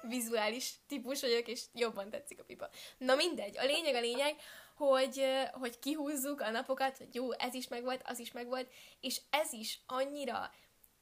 vizuális 0.08 0.74
típus 0.88 1.22
vagyok, 1.22 1.48
és 1.48 1.62
jobban 1.74 2.10
tetszik 2.10 2.40
a 2.40 2.44
pipa. 2.44 2.70
Na 2.98 3.16
mindegy, 3.16 3.58
a 3.58 3.64
lényeg 3.64 3.96
a 3.96 4.00
lényeg, 4.00 4.36
hogy, 4.76 5.26
hogy 5.52 5.80
kihúzzuk 5.80 6.42
a 6.42 6.50
napokat, 6.50 6.98
hogy 6.98 7.16
jó, 7.16 7.32
ez 7.32 7.54
is 7.54 7.68
megvolt, 7.68 8.02
az 8.06 8.20
is 8.20 8.32
megvolt, 8.32 8.72
és 9.02 9.22
ez 9.30 9.54
is 9.54 9.80
annyira 9.86 10.52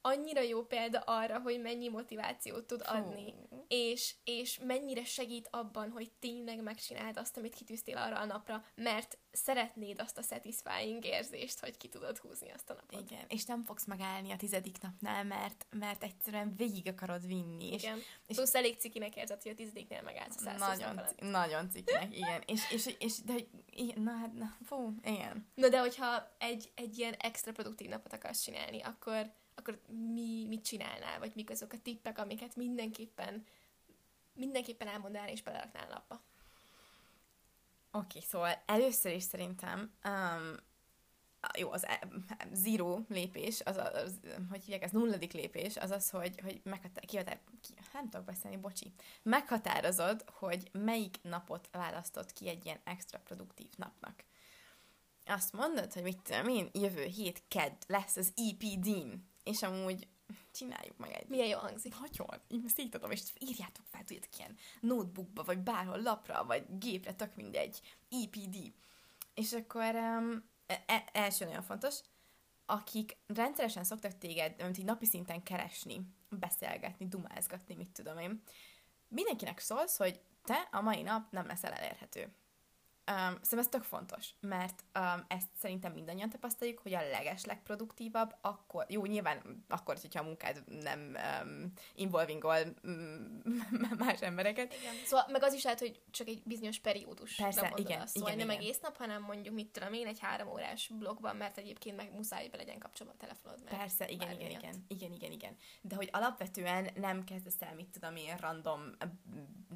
annyira 0.06 0.40
jó 0.40 0.64
példa 0.64 0.98
arra, 0.98 1.38
hogy 1.38 1.60
mennyi 1.60 1.88
motivációt 1.88 2.66
tud 2.66 2.82
adni, 2.84 3.34
és, 3.68 4.14
és 4.24 4.58
mennyire 4.58 5.04
segít 5.04 5.48
abban, 5.50 5.90
hogy 5.90 6.10
tényleg 6.18 6.62
megcsináld 6.62 7.16
azt, 7.16 7.36
amit 7.36 7.54
kitűztél 7.54 7.96
arra 7.96 8.18
a 8.18 8.24
napra, 8.24 8.64
mert 8.74 9.18
szeretnéd 9.32 10.00
azt 10.00 10.18
a 10.18 10.22
satisfying 10.22 11.04
érzést, 11.04 11.60
hogy 11.60 11.76
ki 11.76 11.88
tudod 11.88 12.18
húzni 12.18 12.50
azt 12.50 12.70
a 12.70 12.74
napot. 12.74 13.10
Igen, 13.10 13.24
és 13.28 13.44
nem 13.44 13.62
fogsz 13.62 13.84
megállni 13.84 14.30
a 14.30 14.36
tizedik 14.36 14.80
napnál, 14.80 15.24
mert, 15.24 15.66
mert 15.70 16.02
egyszerűen 16.02 16.54
végig 16.56 16.88
akarod 16.88 17.26
vinni. 17.26 17.72
Igen, 17.72 17.96
és, 17.96 18.04
és 18.26 18.36
plusz 18.36 18.54
elég 18.54 18.76
cikinek 18.78 19.16
érzed, 19.16 19.42
hogy 19.42 19.52
a 19.52 19.54
tizediknél 19.54 20.02
megállsz 20.02 20.46
a 20.46 20.52
Nagyon, 20.52 21.00
nagyon 21.20 21.70
cikinek, 21.70 22.16
igen. 22.16 22.42
És, 22.46 22.70
és, 22.70 22.94
és 22.98 23.18
de, 23.18 23.34
igen, 23.70 24.02
na 24.02 24.12
hát, 24.12 24.32
na, 24.32 24.56
fú, 24.64 24.94
igen. 25.04 25.48
Na 25.54 25.68
de 25.68 25.78
hogyha 25.78 26.34
egy, 26.38 26.72
egy 26.74 26.98
ilyen 26.98 27.14
extra 27.14 27.52
produktív 27.52 27.88
napot 27.88 28.12
akarsz 28.12 28.42
csinálni, 28.42 28.82
akkor 28.82 29.32
akkor 29.54 29.80
mi 30.14 30.46
mit 30.48 30.64
csinálnál, 30.64 31.18
vagy 31.18 31.32
mik 31.34 31.50
azok 31.50 31.72
a 31.72 31.78
tippek, 31.78 32.18
amiket 32.18 32.56
mindenképpen 32.56 33.44
mindenképpen 34.34 34.88
elmondanál 34.88 35.28
és 35.28 35.42
beleraknál 35.42 35.88
napba. 35.88 36.14
Oké, 37.90 38.06
okay, 38.06 38.20
szóval 38.20 38.62
először 38.66 39.12
is 39.12 39.22
szerintem 39.22 39.92
um, 40.04 40.56
jó, 41.58 41.72
az 41.72 41.86
e, 41.86 42.08
zero 42.52 43.00
lépés, 43.08 43.60
az, 43.60 43.76
az, 43.76 43.92
az 43.94 44.20
hogy 44.50 44.62
hívják, 44.64 44.82
ez 44.82 44.90
nulladik 44.90 45.32
lépés, 45.32 45.76
az 45.76 45.90
az, 45.90 46.10
hogy, 46.10 46.40
hogy 46.40 46.60
meghatár, 46.64 47.04
kihatár, 47.04 47.40
ki, 47.60 47.74
nem 47.92 48.08
tudok 48.08 48.26
beszélni, 48.26 48.56
bocsi, 48.56 48.92
meghatározod, 49.22 50.24
hogy 50.30 50.68
melyik 50.72 51.16
napot 51.22 51.68
választott 51.72 52.32
ki 52.32 52.48
egy 52.48 52.64
ilyen 52.64 52.80
extra 52.84 53.18
produktív 53.18 53.68
napnak. 53.76 54.24
Azt 55.26 55.52
mondod, 55.52 55.92
hogy 55.92 56.02
mit 56.02 56.22
tudom 56.22 56.48
én, 56.48 56.68
jövő 56.72 57.04
hét 57.04 57.42
kedd 57.48 57.74
lesz 57.86 58.16
az 58.16 58.32
EPD-m, 58.36 59.12
és 59.44 59.62
amúgy 59.62 60.08
csináljuk 60.52 60.96
meg 60.96 61.12
egy. 61.12 61.28
Milyen 61.28 61.46
jó 61.46 61.58
hangzik. 61.58 61.94
Nagyon. 62.00 62.40
Én 62.48 62.62
ezt 62.66 62.78
így 62.78 62.88
tudom, 62.88 63.10
és 63.10 63.22
írjátok 63.38 63.84
fel, 63.90 64.04
tudjátok, 64.04 64.38
ilyen 64.38 64.56
notebookba, 64.80 65.44
vagy 65.44 65.58
bárhol 65.58 66.02
lapra, 66.02 66.44
vagy 66.44 66.78
gépre, 66.78 67.14
tök 67.14 67.36
mindegy. 67.36 67.80
EPD. 68.10 68.72
És 69.34 69.52
akkor 69.52 69.94
um, 69.94 70.44
e- 70.66 71.08
első 71.12 71.44
nagyon 71.44 71.62
fontos, 71.62 72.00
akik 72.66 73.16
rendszeresen 73.26 73.84
szoktak 73.84 74.18
téged, 74.18 74.54
mint 74.62 74.78
így 74.78 74.84
napi 74.84 75.06
szinten 75.06 75.42
keresni, 75.42 76.00
beszélgetni, 76.28 77.08
dumázgatni, 77.08 77.74
mit 77.74 77.90
tudom 77.90 78.18
én, 78.18 78.42
mindenkinek 79.08 79.58
szólsz, 79.58 79.96
hogy 79.96 80.20
te 80.44 80.68
a 80.70 80.80
mai 80.80 81.02
nap 81.02 81.30
nem 81.32 81.46
leszel 81.46 81.72
elérhető. 81.72 82.34
Um, 83.10 83.16
szerintem 83.16 83.58
ez 83.58 83.68
tök 83.68 83.82
fontos, 83.82 84.28
mert 84.40 84.84
um, 84.98 85.24
ezt 85.28 85.48
szerintem 85.60 85.92
mindannyian 85.92 86.30
tapasztaljuk, 86.30 86.78
hogy 86.78 86.94
a 86.94 87.08
leges 87.10 87.44
legproduktívabb, 87.44 88.34
akkor, 88.40 88.86
jó, 88.88 89.04
nyilván 89.04 89.64
akkor, 89.68 89.96
hogyha 90.00 90.20
a 90.20 90.24
munkád 90.24 90.64
nem 90.82 91.16
um, 91.42 91.72
involvingol 91.94 92.58
um, 92.82 93.42
más 93.98 94.20
embereket. 94.20 94.74
Igen. 94.74 94.94
Szóval 95.04 95.26
meg 95.30 95.42
az 95.42 95.52
is 95.52 95.62
lehet, 95.62 95.78
hogy 95.78 96.00
csak 96.10 96.28
egy 96.28 96.42
bizonyos 96.44 96.78
periódus. 96.78 97.34
Persze, 97.34 97.72
igen, 97.76 98.00
azt, 98.00 98.14
szóval 98.14 98.32
igen, 98.32 98.46
nem 98.46 98.56
igen. 98.56 98.62
egész 98.62 98.80
nap, 98.80 98.96
hanem 98.96 99.22
mondjuk, 99.22 99.54
mit 99.54 99.68
tudom 99.68 99.92
én, 99.92 100.06
egy 100.06 100.20
három 100.20 100.48
órás 100.48 100.90
blogban, 100.98 101.36
mert 101.36 101.58
egyébként 101.58 101.96
meg 101.96 102.12
muszáj 102.14 102.48
be 102.48 102.56
legyen 102.56 102.78
kapcsolva 102.78 103.12
a 103.12 103.16
telefonod. 103.16 103.64
Mert 103.64 103.76
Persze, 103.76 104.08
igen, 104.08 104.32
igen, 104.32 104.50
igen, 104.50 104.84
igen, 104.88 105.12
igen, 105.12 105.32
igen. 105.32 105.56
De 105.80 105.96
hogy 105.96 106.08
alapvetően 106.12 106.88
nem 106.94 107.24
kezdesz 107.24 107.62
el, 107.62 107.74
mit 107.74 107.88
tudom 107.88 108.16
én, 108.16 108.36
random 108.36 108.90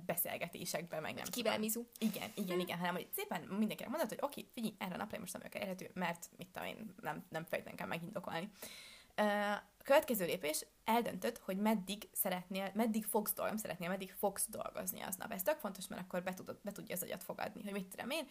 beszélgetésekbe, 0.08 1.00
meg 1.00 1.14
nem 1.14 1.24
Kivel 1.24 1.58
mizu. 1.58 1.84
Igen, 1.98 2.30
igen, 2.34 2.60
igen, 2.60 2.78
hanem 2.78 2.94
hogy 2.94 3.08
szépen 3.16 3.40
mindenkinek 3.40 3.90
mondod, 3.90 4.08
hogy 4.08 4.18
oké, 4.20 4.48
figyelj, 4.54 4.74
erre 4.78 4.94
a 4.94 4.96
napra 4.96 5.18
most 5.18 5.32
nem 5.32 5.42
vagyok 5.42 5.56
elérhető, 5.56 5.90
mert 5.94 6.30
mit 6.36 6.48
tudom 6.48 6.68
én, 6.68 6.94
nem, 7.00 7.24
nem 7.28 7.44
fejten 7.44 7.74
kell 7.74 7.86
megindokolni. 7.86 8.50
Következő 9.82 10.24
lépés, 10.24 10.66
eldöntöd, 10.84 11.38
hogy 11.38 11.56
meddig 11.56 12.08
szeretnél, 12.12 12.70
meddig 12.74 13.04
fogsz 13.04 13.34
dolgozni, 13.34 13.60
szeretnél, 13.60 13.88
meddig 13.88 14.12
fogsz 14.12 14.48
dolgozni 14.48 15.00
aznap. 15.00 15.32
Ez 15.32 15.42
tök 15.42 15.58
fontos, 15.58 15.86
mert 15.86 16.02
akkor 16.02 16.22
be, 16.22 16.34
tudod, 16.34 16.58
be 16.62 16.72
tudja 16.72 16.94
az 16.94 17.02
agyat 17.02 17.24
fogadni, 17.24 17.62
hogy 17.62 17.72
mit 17.72 17.88
tudom 17.88 18.10
én, 18.10 18.26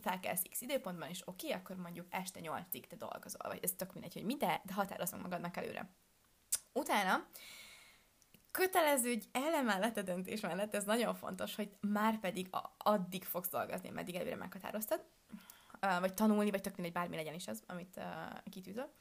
felkelsz 0.00 0.42
x 0.50 0.60
időpontban, 0.60 1.08
és 1.08 1.28
oké, 1.28 1.46
okay, 1.46 1.58
akkor 1.58 1.76
mondjuk 1.76 2.06
este 2.10 2.40
8-ig 2.42 2.86
te 2.86 2.96
dolgozol, 2.96 3.48
vagy 3.48 3.58
ez 3.62 3.72
tök 3.76 3.92
mindegy, 3.92 4.12
hogy 4.12 4.24
mi, 4.24 4.36
de, 4.36 4.62
meg 4.74 5.20
magadnak 5.20 5.56
előre. 5.56 5.90
Utána 6.72 7.26
kötelező 8.54 9.10
egy 9.10 9.24
ellenmellett 9.32 9.96
a 9.96 10.02
döntés 10.02 10.40
mellett, 10.40 10.74
ez 10.74 10.84
nagyon 10.84 11.14
fontos, 11.14 11.54
hogy 11.54 11.70
már 11.80 12.18
pedig 12.18 12.48
a, 12.50 12.74
addig 12.78 13.24
fogsz 13.24 13.48
dolgozni, 13.48 13.88
meddig 13.88 14.14
előre 14.14 14.36
meghatároztad, 14.36 15.04
vagy 16.00 16.14
tanulni, 16.14 16.50
vagy 16.50 16.60
tök 16.60 16.74
mindegy, 16.74 16.92
bármi 16.92 17.16
legyen 17.16 17.34
is 17.34 17.46
az, 17.46 17.62
amit 17.66 17.96
uh, 17.96 18.50
kitűzöl. 18.50 18.92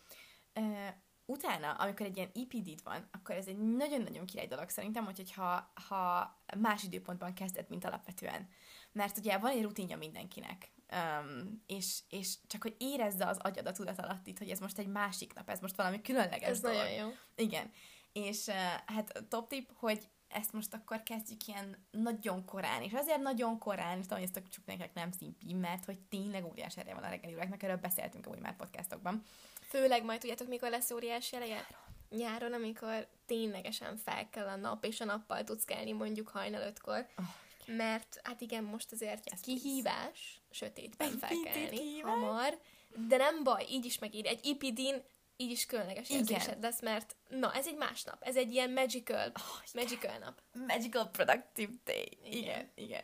Uh, 0.56 0.88
utána, 1.26 1.72
amikor 1.72 2.06
egy 2.06 2.18
ilyen 2.18 2.32
EPD-d 2.36 2.84
van, 2.84 3.08
akkor 3.12 3.36
ez 3.36 3.48
egy 3.48 3.58
nagyon-nagyon 3.58 4.26
király 4.26 4.48
dolog 4.48 4.70
szerintem, 4.70 5.06
hogy 5.06 5.34
ha, 5.34 5.72
ha 5.88 6.36
más 6.58 6.84
időpontban 6.84 7.34
kezded, 7.34 7.70
mint 7.70 7.86
alapvetően. 7.86 8.50
Mert 8.92 9.18
ugye 9.18 9.38
van 9.38 9.52
egy 9.52 9.64
rutinja 9.64 9.98
mindenkinek, 9.98 10.72
um, 10.92 11.64
és, 11.68 12.00
és 12.10 12.36
csak 12.48 12.62
hogy 12.62 12.76
érezze 12.78 13.28
az 13.28 13.38
agyad 13.38 13.68
a 13.68 13.72
tudat 13.72 14.00
alatt 14.00 14.28
itt, 14.28 14.38
hogy 14.38 14.50
ez 14.50 14.60
most 14.60 14.78
egy 14.78 14.88
másik 14.88 15.34
nap, 15.34 15.50
ez 15.50 15.60
most 15.60 15.76
valami 15.76 16.02
különleges 16.02 16.50
Ez 16.50 16.60
dolog. 16.60 16.78
nagyon 16.78 16.94
jó. 16.94 17.10
Igen. 17.36 17.72
És 18.14 18.48
hát 18.86 19.24
top 19.30 19.50
tip, 19.50 19.72
hogy 19.76 20.08
ezt 20.28 20.54
most 20.54 20.74
akkor 20.74 21.04
kezdjük 21.04 21.48
ilyen 21.48 21.86
nagyon 21.92 22.46
korán, 22.46 22.82
és 22.82 22.94
azért 22.94 23.22
nagyon 23.22 23.58
korán, 23.58 23.98
és 23.98 24.06
tudom, 24.06 24.24
ezt 24.24 24.34
csak 24.34 24.66
nektek 24.66 24.94
nem 24.94 25.12
szimpi, 25.12 25.54
mert 25.54 25.86
hogy 25.86 26.00
tényleg 26.00 26.46
óriás 26.46 26.78
erre 26.78 26.94
van 26.94 27.04
a 27.04 27.10
reggeli 27.10 27.34
óráknak, 27.34 27.64
erről 27.64 27.78
beszéltünk 27.78 28.26
amúgy 28.26 28.40
már 28.40 28.56
podcastokban. 28.56 29.24
Főleg 29.62 30.04
majd 30.04 30.20
tudjátok, 30.20 30.48
mikor 30.48 30.70
lesz 30.70 30.92
óriási 30.92 31.36
eleje? 31.36 31.68
Nyáron, 32.10 32.54
amikor 32.54 33.08
ténylegesen 33.26 33.98
fel 33.98 34.30
kell 34.30 34.48
a 34.48 34.56
nap, 34.56 34.86
és 34.86 35.02
a 35.02 35.06
nappal 35.06 35.44
tudsz 35.44 35.66
kelni 35.66 35.92
mondjuk 35.92 36.28
hajnal 36.28 36.62
ötkor. 36.62 37.08
Oh, 37.18 37.26
mert 37.66 38.20
hát 38.24 38.42
igen, 38.42 38.64
most 38.64 38.92
azért 38.92 39.30
Yes, 39.30 39.40
kihívás 39.42 40.42
sötétben 40.50 41.08
Egy 41.08 41.18
felkelni 41.20 42.00
hamar, 42.00 42.60
de 43.08 43.18
nem 43.18 43.44
baj, 43.44 43.66
így 43.70 43.86
is 43.86 44.00
megír. 44.00 44.26
Egy 44.26 44.46
ipidin 44.46 45.04
így 45.38 45.52
is 45.52 45.66
különleges 45.66 46.10
Igen. 46.10 46.22
érzésed 46.22 46.62
lesz, 46.62 46.82
mert 46.82 47.16
na, 47.30 47.54
ez 47.54 47.68
egy 47.68 47.76
más 47.76 48.04
nap, 48.04 48.24
ez 48.24 48.36
egy 48.36 48.54
ilyen 48.54 48.72
magical, 48.72 49.32
Oh, 49.36 49.74
magical 49.74 50.18
nap. 50.18 50.42
Magical 50.68 51.08
Productive 51.08 51.72
Day. 51.84 52.18
Igen, 52.24 52.42
Igen. 52.42 52.70
igen. 52.76 53.04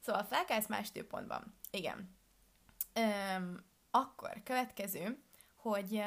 Szóval 0.00 0.24
felkelsz 0.24 0.66
más 0.66 0.88
időpontban. 0.88 1.54
Igen. 1.70 2.16
Öm, 2.92 3.64
akkor 3.90 4.40
következő, 4.44 5.18
hogy 5.56 6.02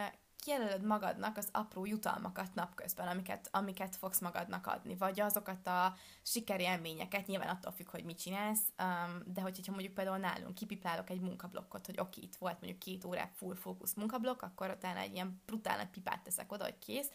kijelölöd 0.48 0.84
magadnak 0.84 1.38
az 1.38 1.50
apró 1.52 1.86
jutalmakat 1.86 2.54
napközben, 2.54 3.08
amiket, 3.08 3.50
amiket 3.52 3.96
fogsz 3.96 4.20
magadnak 4.20 4.68
adni, 4.68 4.96
vagy 4.96 5.20
azokat 5.20 5.68
a 5.68 5.96
sikerélményeket, 6.22 7.28
nyilván 7.28 7.50
attól 7.50 7.72
függ, 7.72 7.90
hogy 7.90 8.04
mit 8.04 8.20
csinálsz, 8.20 8.62
um, 8.80 9.22
de 9.34 9.42
hogyha 9.42 9.72
mondjuk 9.72 9.94
például 9.94 10.18
nálunk 10.18 10.56
kipipálok 10.56 11.10
egy 11.10 11.20
munkablokkot, 11.20 11.86
hogy 11.86 12.00
oké, 12.00 12.22
itt 12.22 12.36
volt 12.36 12.60
mondjuk 12.60 12.80
két 12.80 13.06
órák 13.06 13.32
full 13.36 13.56
fókusz 13.56 13.94
munkablokk, 13.94 14.42
akkor 14.42 14.70
utána 14.70 15.00
egy 15.00 15.14
ilyen 15.14 15.42
brutál 15.46 15.88
pipát 15.88 16.24
teszek 16.24 16.52
oda, 16.52 16.64
hogy 16.64 16.80
kész, 16.80 17.10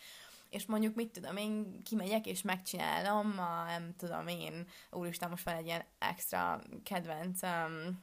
és 0.52 0.66
mondjuk 0.66 0.94
mit 0.94 1.10
tudom, 1.10 1.36
én 1.36 1.82
kimegyek 1.82 2.26
és 2.26 2.42
megcsinálom, 2.42 3.38
a, 3.38 3.64
nem 3.64 3.94
tudom 3.96 4.26
én, 4.26 4.66
úristen, 4.90 5.30
most 5.30 5.44
van 5.44 5.54
egy 5.54 5.66
ilyen 5.66 5.84
extra 5.98 6.62
kedvenc 6.84 7.42
um, 7.42 8.00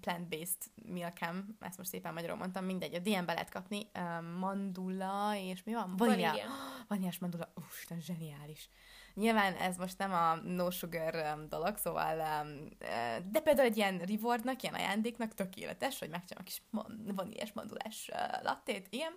plant-based 0.00 0.62
milkem, 0.84 1.56
ezt 1.60 1.76
most 1.78 1.90
szépen 1.90 2.12
magyarul 2.12 2.36
mondtam, 2.36 2.64
mindegy, 2.64 2.94
a 2.94 2.98
DM-be 2.98 3.32
lehet 3.32 3.50
kapni, 3.50 3.90
um, 3.98 4.26
mandula, 4.26 5.32
és 5.36 5.62
mi 5.62 5.72
van? 5.72 5.96
Vanília. 5.96 6.26
Vanília. 6.26 6.50
Vaníliás 6.88 7.18
mandula, 7.18 7.52
úristen, 7.54 8.00
zseniális. 8.00 8.68
Nyilván 9.14 9.54
ez 9.54 9.76
most 9.76 9.98
nem 9.98 10.12
a 10.12 10.34
no 10.34 10.70
sugar 10.70 11.14
um, 11.14 11.48
dolog, 11.48 11.76
szóval, 11.76 12.16
um, 12.16 12.68
eh, 12.78 13.16
de 13.30 13.40
például 13.40 13.68
egy 13.68 13.76
ilyen 13.76 13.98
rewardnak, 13.98 14.62
ilyen 14.62 14.74
ajándéknak 14.74 15.34
tökéletes, 15.34 15.98
hogy 15.98 16.08
megcsinálom 16.08 16.44
a 16.46 16.50
kis 16.50 16.62
man- 16.70 17.14
vaníliás 17.14 17.52
mandulás 17.52 18.10
uh, 18.12 18.42
lattét, 18.42 18.86
ilyen, 18.90 19.12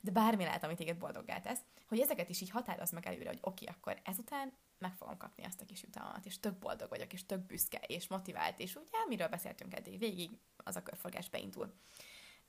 de 0.00 0.10
bármi 0.10 0.44
lehet, 0.44 0.64
amit 0.64 0.76
téged 0.76 0.96
boldoggá 0.96 1.40
tesz, 1.40 1.60
hogy 1.88 2.00
ezeket 2.00 2.28
is 2.28 2.40
így 2.40 2.50
határozd 2.50 2.92
meg 2.92 3.06
előre, 3.06 3.28
hogy 3.28 3.38
oké, 3.40 3.64
okay, 3.64 3.76
akkor 3.76 4.00
ezután 4.04 4.52
meg 4.78 4.94
fogom 4.94 5.16
kapni 5.16 5.44
azt 5.44 5.60
a 5.60 5.64
kis 5.64 5.82
jutalmat, 5.82 6.26
és 6.26 6.40
tök 6.40 6.58
boldog 6.58 6.88
vagyok, 6.88 7.12
és 7.12 7.26
tök 7.26 7.40
büszke, 7.40 7.80
és 7.86 8.08
motivált, 8.08 8.58
és 8.58 8.76
ugye, 8.76 9.06
miről 9.08 9.28
beszéltünk 9.28 9.74
eddig 9.74 9.98
végig, 9.98 10.30
az 10.56 10.76
a 10.76 10.82
körforgás 10.82 11.28
beindul. 11.28 11.74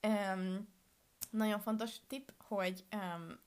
Um, 0.08 0.68
nagyon 1.30 1.60
fontos 1.60 1.96
tipp, 2.08 2.30
hogy 2.38 2.86
um, 2.96 3.40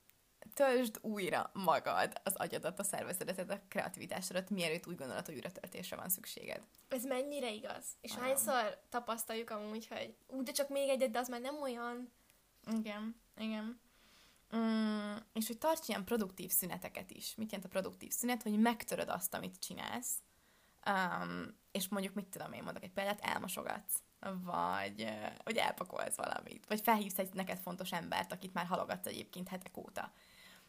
töltsd 0.55 0.99
újra 1.01 1.51
magad, 1.53 2.21
az 2.25 2.35
agyadat, 2.37 2.79
a 2.79 2.83
szervezetet, 2.83 3.51
a 3.51 3.61
kreativitásodat, 3.69 4.51
mielőtt 4.51 4.87
úgy 4.87 4.97
gondolod, 4.97 5.27
hogy 5.27 5.35
újra 5.35 5.53
töltésre 5.53 5.97
van 5.97 6.09
szükséged. 6.09 6.62
Ez 6.88 7.05
mennyire 7.05 7.51
igaz? 7.51 7.85
És 8.01 8.15
hányszor 8.15 8.81
tapasztaljuk 8.88 9.51
amúgy, 9.51 9.87
hogy 9.87 10.15
ú, 10.27 10.43
de 10.43 10.53
csak 10.53 10.69
még 10.69 10.88
egyet, 10.88 11.11
de 11.11 11.19
az 11.19 11.29
már 11.29 11.41
nem 11.41 11.61
olyan. 11.62 12.12
Igen, 12.73 13.21
igen. 13.37 13.81
Mm, 14.57 15.15
és 15.33 15.47
hogy 15.47 15.59
tarts 15.59 15.88
ilyen 15.88 16.05
produktív 16.05 16.51
szüneteket 16.51 17.11
is. 17.11 17.35
Mit 17.35 17.53
jelent 17.53 17.69
a 17.69 17.79
produktív 17.79 18.11
szünet? 18.11 18.43
Hogy 18.43 18.59
megtöröd 18.59 19.09
azt, 19.09 19.35
amit 19.35 19.59
csinálsz, 19.59 20.19
um, 20.87 21.61
és 21.71 21.88
mondjuk, 21.88 22.15
mit 22.15 22.27
tudom 22.27 22.53
én, 22.53 22.62
mondok 22.62 22.83
egy 22.83 22.93
példát, 22.93 23.21
elmosogatsz, 23.21 24.03
vagy 24.45 25.09
hogy 25.45 25.57
elpakolsz 25.57 26.17
valamit, 26.17 26.67
vagy 26.67 26.81
felhívsz 26.81 27.19
egy 27.19 27.35
neked 27.35 27.59
fontos 27.59 27.93
embert, 27.93 28.33
akit 28.33 28.53
már 28.53 28.67
halogatsz 28.67 29.07
egyébként 29.07 29.49
hetek 29.49 29.77
óta. 29.77 30.12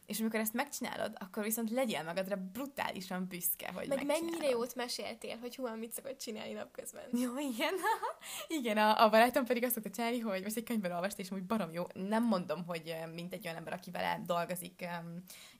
És 0.06 0.20
amikor 0.20 0.40
ezt 0.40 0.52
megcsinálod, 0.52 1.12
akkor 1.20 1.42
viszont 1.42 1.70
legyél 1.70 2.02
magadra 2.02 2.36
brutálisan 2.36 3.26
büszke, 3.28 3.72
hogy 3.72 3.88
Meg 3.88 4.06
mennyire 4.06 4.48
jót 4.48 4.74
meséltél, 4.74 5.36
hogy 5.36 5.56
hú, 5.56 5.68
mit 5.68 5.92
szokott 5.92 6.18
csinálni 6.18 6.52
napközben. 6.52 7.04
Jó, 7.12 7.38
igen. 7.38 7.74
igen, 8.58 8.76
a, 8.76 9.04
a 9.04 9.08
barátom 9.08 9.44
pedig 9.44 9.64
azt 9.64 9.74
szokta 9.74 9.90
csinálni, 9.90 10.18
hogy 10.18 10.42
most 10.42 10.56
egy 10.56 10.64
könyvben 10.64 10.92
olvast, 10.92 11.18
és 11.18 11.30
úgy 11.30 11.44
barom 11.44 11.72
jó. 11.72 11.84
Nem 11.94 12.24
mondom, 12.24 12.64
hogy 12.66 12.94
mint 13.14 13.32
egy 13.32 13.44
olyan 13.44 13.56
ember, 13.56 13.72
aki 13.72 13.90
vele 13.90 14.22
dolgozik, 14.26 14.86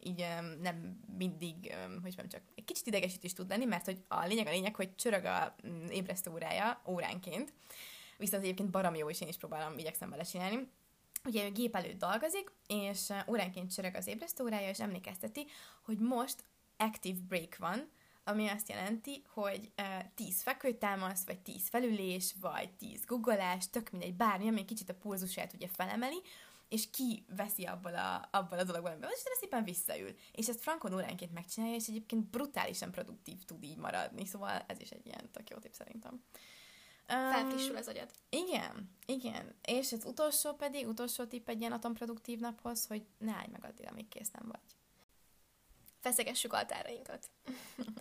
így 0.00 0.26
nem 0.61 1.00
mindig, 1.18 1.74
hogy 2.02 2.14
mondjam, 2.16 2.28
csak 2.28 2.42
egy 2.54 2.64
kicsit 2.64 2.87
idegesít 2.87 3.24
is 3.24 3.33
tud 3.33 3.48
lenni, 3.48 3.64
mert 3.64 3.85
hogy 3.85 4.04
a 4.09 4.26
lényeg 4.26 4.46
a 4.46 4.50
lényeg, 4.50 4.74
hogy 4.74 4.94
csörög 4.94 5.24
a 5.24 5.54
mm, 5.66 5.87
ébresztő 5.87 6.30
órája 6.30 6.83
óránként, 6.87 7.52
viszont 8.16 8.42
egyébként 8.42 8.70
barom 8.70 8.94
jó, 8.94 9.11
és 9.11 9.20
én 9.20 9.28
is 9.28 9.37
próbálom, 9.37 9.78
igyekszem 9.78 10.11
vele 10.11 10.22
csinálni. 10.22 10.68
Ugye 11.25 11.45
ő 11.45 11.51
gép 11.51 11.77
előtt 11.77 11.99
dolgozik, 11.99 12.53
és 12.67 13.13
óránként 13.29 13.75
csörög 13.75 13.95
az 13.95 14.07
ébresztő 14.07 14.47
és 14.47 14.81
emlékezteti, 14.81 15.47
hogy 15.83 15.99
most 15.99 16.45
active 16.77 17.19
break 17.29 17.57
van, 17.57 17.91
ami 18.25 18.49
azt 18.49 18.69
jelenti, 18.69 19.23
hogy 19.29 19.73
uh, 19.79 20.15
10 20.15 20.43
fekvőtámasz, 20.43 21.25
vagy 21.27 21.41
10 21.41 21.69
felülés, 21.69 22.35
vagy 22.41 22.71
10 22.73 23.05
googolás, 23.05 23.71
tök 23.71 23.91
mindegy, 23.91 24.15
bármi, 24.15 24.49
ami 24.49 24.65
kicsit 24.65 24.89
a 24.89 24.95
pulzusát 24.95 25.53
ugye 25.53 25.69
felemeli, 25.69 26.23
és 26.69 26.91
ki 26.91 27.25
veszi 27.37 27.65
abból 27.65 27.95
a, 27.95 28.29
abból 28.31 28.59
a 28.59 28.65
dologból, 28.65 28.91
amiben 28.91 29.11
és 29.13 29.23
szépen 29.41 29.65
visszaül. 29.65 30.15
És 30.33 30.49
ezt 30.49 30.61
Frankon 30.61 30.95
óránként 30.95 31.33
megcsinálja, 31.33 31.75
és 31.75 31.87
egyébként 31.87 32.25
brutálisan 32.25 32.91
produktív 32.91 33.45
tud 33.45 33.65
így 33.65 33.77
maradni, 33.77 34.27
szóval 34.27 34.65
ez 34.67 34.81
is 34.81 34.91
egy 34.91 35.07
ilyen 35.07 35.31
tök 35.33 35.51
jó 35.51 35.57
tipp 35.57 35.73
szerintem. 35.73 36.23
Um, 37.12 37.31
Felfrissül 37.31 37.77
az 37.77 37.88
agyad. 37.88 38.11
Igen, 38.29 38.90
igen. 39.07 39.55
És 39.62 39.93
az 39.93 40.05
utolsó 40.05 40.53
pedig, 40.53 40.87
utolsó 40.87 41.25
tipp 41.25 41.49
egy 41.49 41.61
ilyen 41.61 41.73
atomproduktív 41.73 42.38
naphoz, 42.38 42.87
hogy 42.87 43.07
ne 43.19 43.33
állj 43.33 43.47
meg 43.53 43.64
addig, 43.64 43.87
amíg 43.90 44.09
kész 44.09 44.31
nem 44.31 44.49
vagy. 44.49 44.77
Feszegessük 46.01 46.53
altárainkat. 46.53 47.31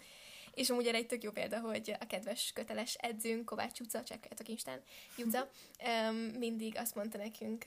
És 0.53 0.69
amúgy 0.69 0.87
erre 0.87 0.97
egy 0.97 1.07
tök 1.07 1.23
jó 1.23 1.31
példa, 1.31 1.59
hogy 1.59 1.95
a 1.99 2.07
kedves 2.07 2.51
köteles 2.53 2.93
edzőnk, 2.93 3.45
Kovács 3.45 3.79
Juca, 3.79 4.03
csekkoljátok 4.03 4.47
Instán, 4.47 4.81
Juca, 5.17 5.49
mindig 6.39 6.77
azt 6.77 6.95
mondta 6.95 7.17
nekünk 7.17 7.63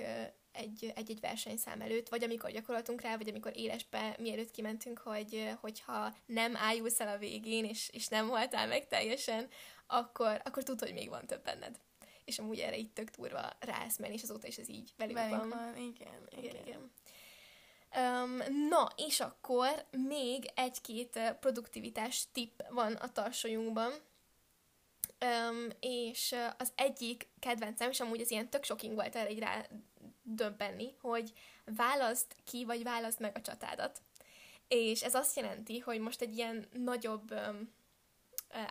egy, 0.53 0.93
egy-egy 0.95 1.21
versenyszám 1.21 1.81
előtt, 1.81 2.09
vagy 2.09 2.25
amikor 2.25 2.51
gyakoroltunk 2.51 3.01
rá, 3.01 3.17
vagy 3.17 3.29
amikor 3.29 3.53
élesbe, 3.55 4.17
mielőtt 4.19 4.51
kimentünk, 4.51 4.99
hogy 4.99 5.57
hogyha 5.61 6.17
nem 6.27 6.57
ájulsz 6.57 7.01
el 7.01 7.15
a 7.15 7.19
végén, 7.19 7.65
és, 7.65 7.89
és 7.93 8.09
nem 8.09 8.27
voltál 8.27 8.67
meg 8.67 8.89
teljesen, 8.89 9.49
akkor, 9.87 10.41
akkor 10.45 10.63
tudod, 10.63 10.81
hogy 10.81 10.93
még 10.95 11.09
van 11.09 11.27
több 11.27 11.43
benned. 11.43 11.79
És 12.25 12.39
amúgy 12.39 12.59
erre 12.59 12.77
itt 12.77 12.95
tök 12.95 13.11
durva 13.11 13.51
ráeszmenni, 13.61 14.15
és 14.15 14.23
azóta 14.23 14.47
is 14.47 14.59
ez 14.59 14.69
így 14.69 14.93
velük, 14.97 15.15
velük 15.15 15.39
van. 15.39 15.49
van. 15.49 15.77
Igen, 15.77 16.29
igen. 16.29 16.45
igen. 16.45 16.67
igen. 16.67 16.91
Um, 17.97 18.43
na, 18.69 18.93
és 18.97 19.21
akkor 19.21 19.85
még 19.91 20.51
egy-két 20.55 21.21
produktivitás 21.41 22.25
tipp 22.33 22.61
van 22.69 22.93
a 22.93 23.13
tarsolyunkban. 23.13 23.93
Um, 25.25 25.69
és 25.81 26.35
az 26.59 26.73
egyik 26.75 27.29
kedvencem, 27.39 27.91
és 27.91 28.01
amúgy 28.01 28.21
ez 28.21 28.31
ilyen 28.31 28.51
tök 28.51 28.65
shocking 28.65 28.95
volt 28.95 29.17
erre 29.17 29.31
így 29.31 29.39
rá 29.39 29.67
döbbenni, 30.23 30.95
hogy 31.01 31.33
választ 31.65 32.37
ki, 32.45 32.65
vagy 32.65 32.83
választ 32.83 33.19
meg 33.19 33.37
a 33.37 33.41
csatádat. 33.41 34.03
És 34.69 35.03
ez 35.03 35.15
azt 35.15 35.37
jelenti, 35.37 35.79
hogy 35.79 36.01
most 36.01 36.21
egy 36.21 36.37
ilyen 36.37 36.69
nagyobb 36.73 37.33
um, 37.33 37.73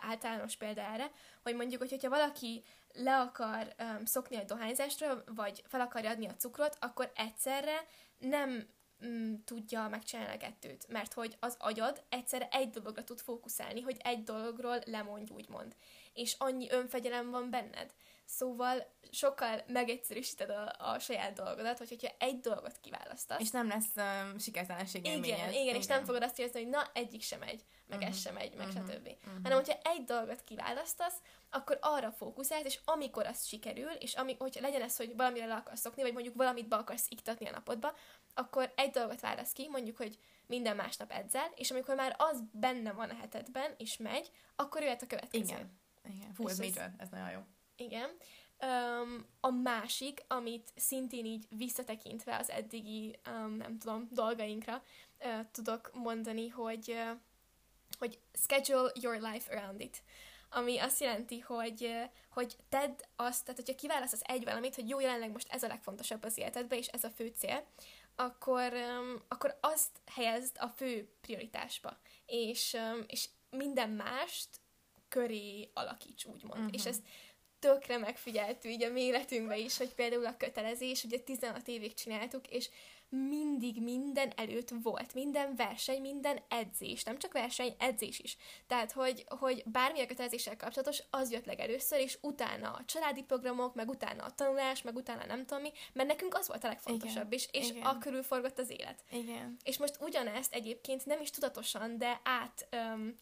általános 0.00 0.56
példa 0.56 0.80
erre, 0.80 1.10
hogy 1.42 1.54
mondjuk, 1.54 1.80
hogy 1.80 1.90
hogyha 1.90 2.08
valaki 2.08 2.64
le 2.92 3.20
akar 3.20 3.74
um, 3.78 4.04
szokni 4.04 4.36
a 4.36 4.44
dohányzásra, 4.44 5.24
vagy 5.26 5.62
fel 5.66 5.80
akarja 5.80 6.10
adni 6.10 6.26
a 6.26 6.36
cukrot, 6.36 6.76
akkor 6.80 7.10
egyszerre 7.14 7.86
nem 8.18 8.68
mm, 9.06 9.34
tudja 9.44 9.88
megcsinálni 9.88 10.34
a 10.34 10.38
kettőt, 10.38 10.88
mert 10.88 11.12
hogy 11.12 11.36
az 11.40 11.56
agyad 11.58 12.02
egyszerre 12.08 12.48
egy 12.50 12.70
dologra 12.70 13.04
tud 13.04 13.20
fókuszálni, 13.20 13.80
hogy 13.80 13.96
egy 13.98 14.22
dologról 14.22 14.78
lemondj, 14.84 15.32
úgymond. 15.32 15.76
És 16.12 16.34
annyi 16.38 16.70
önfegyelem 16.70 17.30
van 17.30 17.50
benned. 17.50 17.94
Szóval 18.26 18.94
sokkal 19.10 19.62
megegyszerűsíted 19.66 20.50
a, 20.50 20.74
a 20.78 20.98
saját 20.98 21.32
dolgodat, 21.32 21.78
hogy 21.78 21.88
hogyha 21.88 22.14
egy 22.18 22.40
dolgot 22.40 22.80
kiválasztasz. 22.80 23.40
És 23.40 23.50
nem 23.50 23.68
lesz 23.68 23.90
um, 23.96 24.38
sikertelenség 24.38 25.04
igen, 25.06 25.24
igen, 25.24 25.52
igen, 25.52 25.74
és 25.74 25.86
nem 25.86 26.04
fogod 26.04 26.22
azt 26.22 26.38
érezni, 26.38 26.62
hogy 26.62 26.70
na, 26.70 26.90
egyik 26.92 27.22
sem 27.22 27.38
megy, 27.38 27.64
meg 27.86 27.98
uh-huh. 27.98 28.14
ez 28.14 28.20
sem 28.20 28.34
megy, 28.34 28.54
meg 28.56 28.66
uh-huh. 28.66 28.90
stb. 28.90 29.06
Uh-huh. 29.06 29.42
Hanem, 29.42 29.58
hogyha 29.58 29.78
egy 29.82 30.04
dolgot 30.04 30.42
kiválasztasz, 30.44 31.20
akkor 31.50 31.78
arra 31.80 32.12
fókuszálsz, 32.12 32.64
és 32.64 32.78
amikor 32.84 33.26
az 33.26 33.46
sikerül, 33.46 33.90
és 33.90 34.14
ami, 34.14 34.36
hogyha 34.38 34.60
legyen 34.60 34.82
ez, 34.82 34.96
hogy 34.96 35.16
valamire 35.16 35.46
le 35.46 35.54
akarsz 35.54 35.80
szokni, 35.80 36.02
vagy 36.02 36.12
mondjuk 36.12 36.34
valamit 36.34 36.68
be 36.68 36.76
akarsz 36.76 37.06
iktatni 37.08 37.46
a 37.46 37.50
napodba, 37.50 37.94
akkor 38.34 38.72
egy 38.76 38.90
dolgot 38.90 39.20
válasz 39.20 39.52
ki, 39.52 39.68
mondjuk, 39.68 39.96
hogy 39.96 40.18
minden 40.46 40.76
másnap 40.76 41.12
edzel, 41.12 41.52
és 41.54 41.70
amikor 41.70 41.94
már 41.94 42.14
az 42.18 42.42
benne 42.52 42.92
van 42.92 43.10
a 43.10 43.16
hetedben, 43.16 43.74
és 43.76 43.96
megy, 43.96 44.30
akkor 44.56 44.82
jöhet 44.82 45.02
a 45.02 45.06
következő. 45.06 45.44
Igen. 45.44 45.84
Igen. 46.04 46.32
Fú, 46.32 46.48
ez, 46.48 46.60
ez, 46.60 46.76
ez 46.96 47.08
nagyon 47.08 47.30
jó. 47.30 47.40
Igen. 47.76 48.10
Um, 48.62 49.26
a 49.40 49.50
másik, 49.50 50.24
amit 50.28 50.72
szintén 50.76 51.24
így 51.24 51.46
visszatekintve 51.50 52.36
az 52.36 52.50
eddigi, 52.50 53.18
um, 53.26 53.52
nem 53.56 53.78
tudom, 53.78 54.08
dolgainkra 54.10 54.82
uh, 55.20 55.50
tudok 55.52 55.90
mondani, 55.94 56.48
hogy, 56.48 56.90
uh, 56.90 57.18
hogy 57.98 58.18
schedule 58.32 58.90
your 59.00 59.20
life 59.20 59.56
around 59.56 59.80
it. 59.80 60.02
Ami 60.50 60.78
azt 60.78 61.00
jelenti, 61.00 61.40
hogy, 61.40 61.82
uh, 61.82 62.02
hogy 62.30 62.56
tedd 62.68 63.00
azt, 63.16 63.44
tehát 63.44 63.60
hogyha 63.60 63.74
kiválasztasz 63.74 64.22
egy 64.24 64.44
valamit, 64.44 64.74
hogy 64.74 64.88
jó, 64.88 65.00
jelenleg 65.00 65.30
most 65.30 65.52
ez 65.52 65.62
a 65.62 65.68
legfontosabb 65.68 66.24
az 66.24 66.38
életedben, 66.38 66.78
és 66.78 66.86
ez 66.86 67.04
a 67.04 67.10
fő 67.10 67.32
cél, 67.36 67.66
akkor, 68.14 68.72
um, 68.72 69.22
akkor 69.28 69.58
azt 69.60 70.00
helyezd 70.06 70.56
a 70.58 70.68
fő 70.68 71.08
prioritásba. 71.20 71.98
És, 72.26 72.72
um, 72.72 73.04
és 73.06 73.28
minden 73.50 73.90
mást 73.90 74.48
köré 75.08 75.70
alakíts, 75.74 76.24
úgymond. 76.24 76.58
Uh-huh. 76.58 76.74
És 76.74 76.86
ezt 76.86 77.02
tökre 77.66 77.98
megfigyeltük 77.98 78.70
így 78.70 78.82
a 78.82 78.92
mi 78.92 79.00
életünkben 79.00 79.58
is, 79.58 79.76
hogy 79.76 79.94
például 79.94 80.26
a 80.26 80.36
kötelezés, 80.36 81.04
ugye 81.04 81.18
16 81.18 81.68
évig 81.68 81.94
csináltuk, 81.94 82.48
és 82.48 82.68
mindig 83.08 83.82
minden 83.82 84.32
előtt 84.36 84.72
volt, 84.82 85.14
minden 85.14 85.56
verseny, 85.56 86.00
minden 86.00 86.38
edzés, 86.48 87.02
nem 87.02 87.18
csak 87.18 87.32
verseny, 87.32 87.74
edzés 87.78 88.18
is. 88.18 88.36
Tehát, 88.66 88.92
hogy, 88.92 89.24
hogy 89.28 89.62
bármi 89.66 90.00
a 90.00 90.06
kötelezéssel 90.06 90.56
kapcsolatos, 90.56 91.02
az 91.10 91.32
jött 91.32 91.44
legelőször, 91.44 91.98
és 91.98 92.18
utána 92.20 92.70
a 92.70 92.84
családi 92.84 93.22
programok, 93.22 93.74
meg 93.74 93.88
utána 93.88 94.24
a 94.24 94.34
tanulás, 94.34 94.82
meg 94.82 94.96
utána 94.96 95.26
nem 95.26 95.46
tudom 95.46 95.62
mi, 95.62 95.70
mert 95.92 96.08
nekünk 96.08 96.34
az 96.34 96.48
volt 96.48 96.64
a 96.64 96.68
legfontosabb, 96.68 97.32
Igen. 97.32 97.38
és, 97.38 97.48
és 97.50 97.70
Igen. 97.70 97.82
a 97.82 97.98
körül 97.98 98.22
forgott 98.22 98.58
az 98.58 98.70
élet. 98.70 99.04
Igen. 99.10 99.56
És 99.64 99.78
most 99.78 99.96
ugyanezt 100.00 100.54
egyébként 100.54 101.06
nem 101.06 101.20
is 101.20 101.30
tudatosan, 101.30 101.98
de 101.98 102.20
át 102.24 102.68
um, 102.72 103.14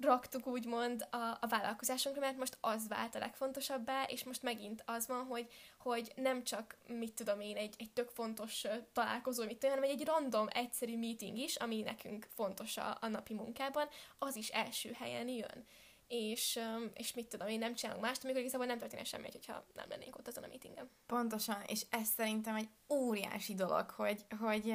raktuk 0.00 0.46
úgymond 0.46 1.06
a, 1.10 1.16
a 1.16 1.46
vállalkozásunkra, 1.48 2.20
mert 2.20 2.36
most 2.36 2.58
az 2.60 2.88
vált 2.88 3.14
a 3.14 3.18
legfontosabbá, 3.18 4.02
és 4.02 4.24
most 4.24 4.42
megint 4.42 4.82
az 4.86 5.06
van, 5.06 5.24
hogy, 5.24 5.48
hogy 5.78 6.12
nem 6.16 6.44
csak, 6.44 6.76
mit 6.86 7.12
tudom 7.12 7.40
én, 7.40 7.56
egy, 7.56 7.74
egy 7.78 7.90
tök 7.90 8.08
fontos 8.08 8.64
találkozó, 8.92 9.44
mit 9.44 9.58
tudom, 9.58 9.74
hanem 9.76 9.90
egy 9.90 10.04
random, 10.04 10.46
egyszerű 10.50 10.98
meeting 10.98 11.38
is, 11.38 11.56
ami 11.56 11.80
nekünk 11.80 12.28
fontos 12.34 12.76
a, 12.76 12.98
a 13.00 13.08
napi 13.08 13.34
munkában, 13.34 13.88
az 14.18 14.36
is 14.36 14.48
első 14.48 14.92
helyen 14.92 15.28
jön. 15.28 15.66
És, 16.08 16.60
és 16.94 17.14
mit 17.14 17.26
tudom, 17.26 17.48
én 17.48 17.58
nem 17.58 17.74
csinálunk 17.74 18.04
mást, 18.04 18.24
amikor 18.24 18.40
igazából 18.40 18.66
nem 18.66 18.78
történne 18.78 19.04
semmi, 19.04 19.28
hogyha 19.32 19.64
nem 19.74 19.88
lennénk 19.88 20.16
ott 20.16 20.28
azon 20.28 20.44
a 20.44 20.46
meetingen. 20.46 20.90
Pontosan, 21.06 21.62
és 21.66 21.86
ez 21.90 22.08
szerintem 22.08 22.54
egy 22.54 22.68
óriási 22.88 23.54
dolog, 23.54 23.90
hogy, 23.90 24.24
hogy, 24.40 24.74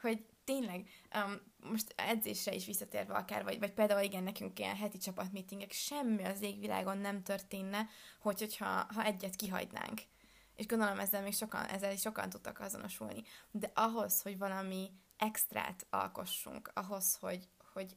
hogy 0.00 0.24
tényleg, 0.44 0.88
um, 1.14 1.40
most 1.70 1.94
edzésre 1.96 2.54
is 2.54 2.66
visszatérve 2.66 3.14
akár, 3.14 3.44
vagy, 3.44 3.58
vagy 3.58 3.72
például 3.72 4.02
igen, 4.02 4.22
nekünk 4.22 4.58
ilyen 4.58 4.76
heti 4.76 4.98
csapatmeetingek, 4.98 5.72
semmi 5.72 6.24
az 6.24 6.42
égvilágon 6.42 6.98
nem 6.98 7.22
történne, 7.22 7.88
hogy, 8.20 8.38
hogyha 8.38 8.86
ha 8.94 9.04
egyet 9.04 9.36
kihagynánk. 9.36 10.00
És 10.54 10.66
gondolom 10.66 10.98
ezzel 10.98 11.22
még 11.22 11.34
sokan, 11.34 11.64
ezzel 11.64 11.92
is 11.92 12.00
sokan 12.00 12.28
tudtak 12.28 12.60
azonosulni. 12.60 13.22
De 13.50 13.70
ahhoz, 13.74 14.22
hogy 14.22 14.38
valami 14.38 14.90
extrát 15.16 15.86
alkossunk, 15.90 16.70
ahhoz, 16.74 17.14
hogy, 17.14 17.48
hogy 17.72 17.96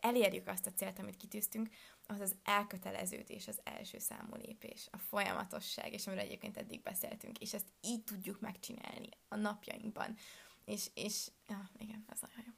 elérjük 0.00 0.48
azt 0.48 0.66
a 0.66 0.72
célt, 0.72 0.98
amit 0.98 1.16
kitűztünk, 1.16 1.68
az 2.06 2.20
az 2.20 2.36
elköteleződés 2.44 3.48
az 3.48 3.60
első 3.64 3.98
számú 3.98 4.34
lépés, 4.34 4.88
a 4.90 4.98
folyamatosság, 4.98 5.92
és 5.92 6.06
amiről 6.06 6.24
egyébként 6.24 6.56
eddig 6.56 6.82
beszéltünk, 6.82 7.38
és 7.38 7.54
ezt 7.54 7.68
így 7.80 8.04
tudjuk 8.04 8.40
megcsinálni 8.40 9.08
a 9.28 9.36
napjainkban. 9.36 10.16
És, 10.64 10.90
és 10.94 11.30
ja, 11.48 11.70
igen, 11.78 12.04
ez 12.08 12.20
nagyon 12.20 12.44
jó. 12.46 12.52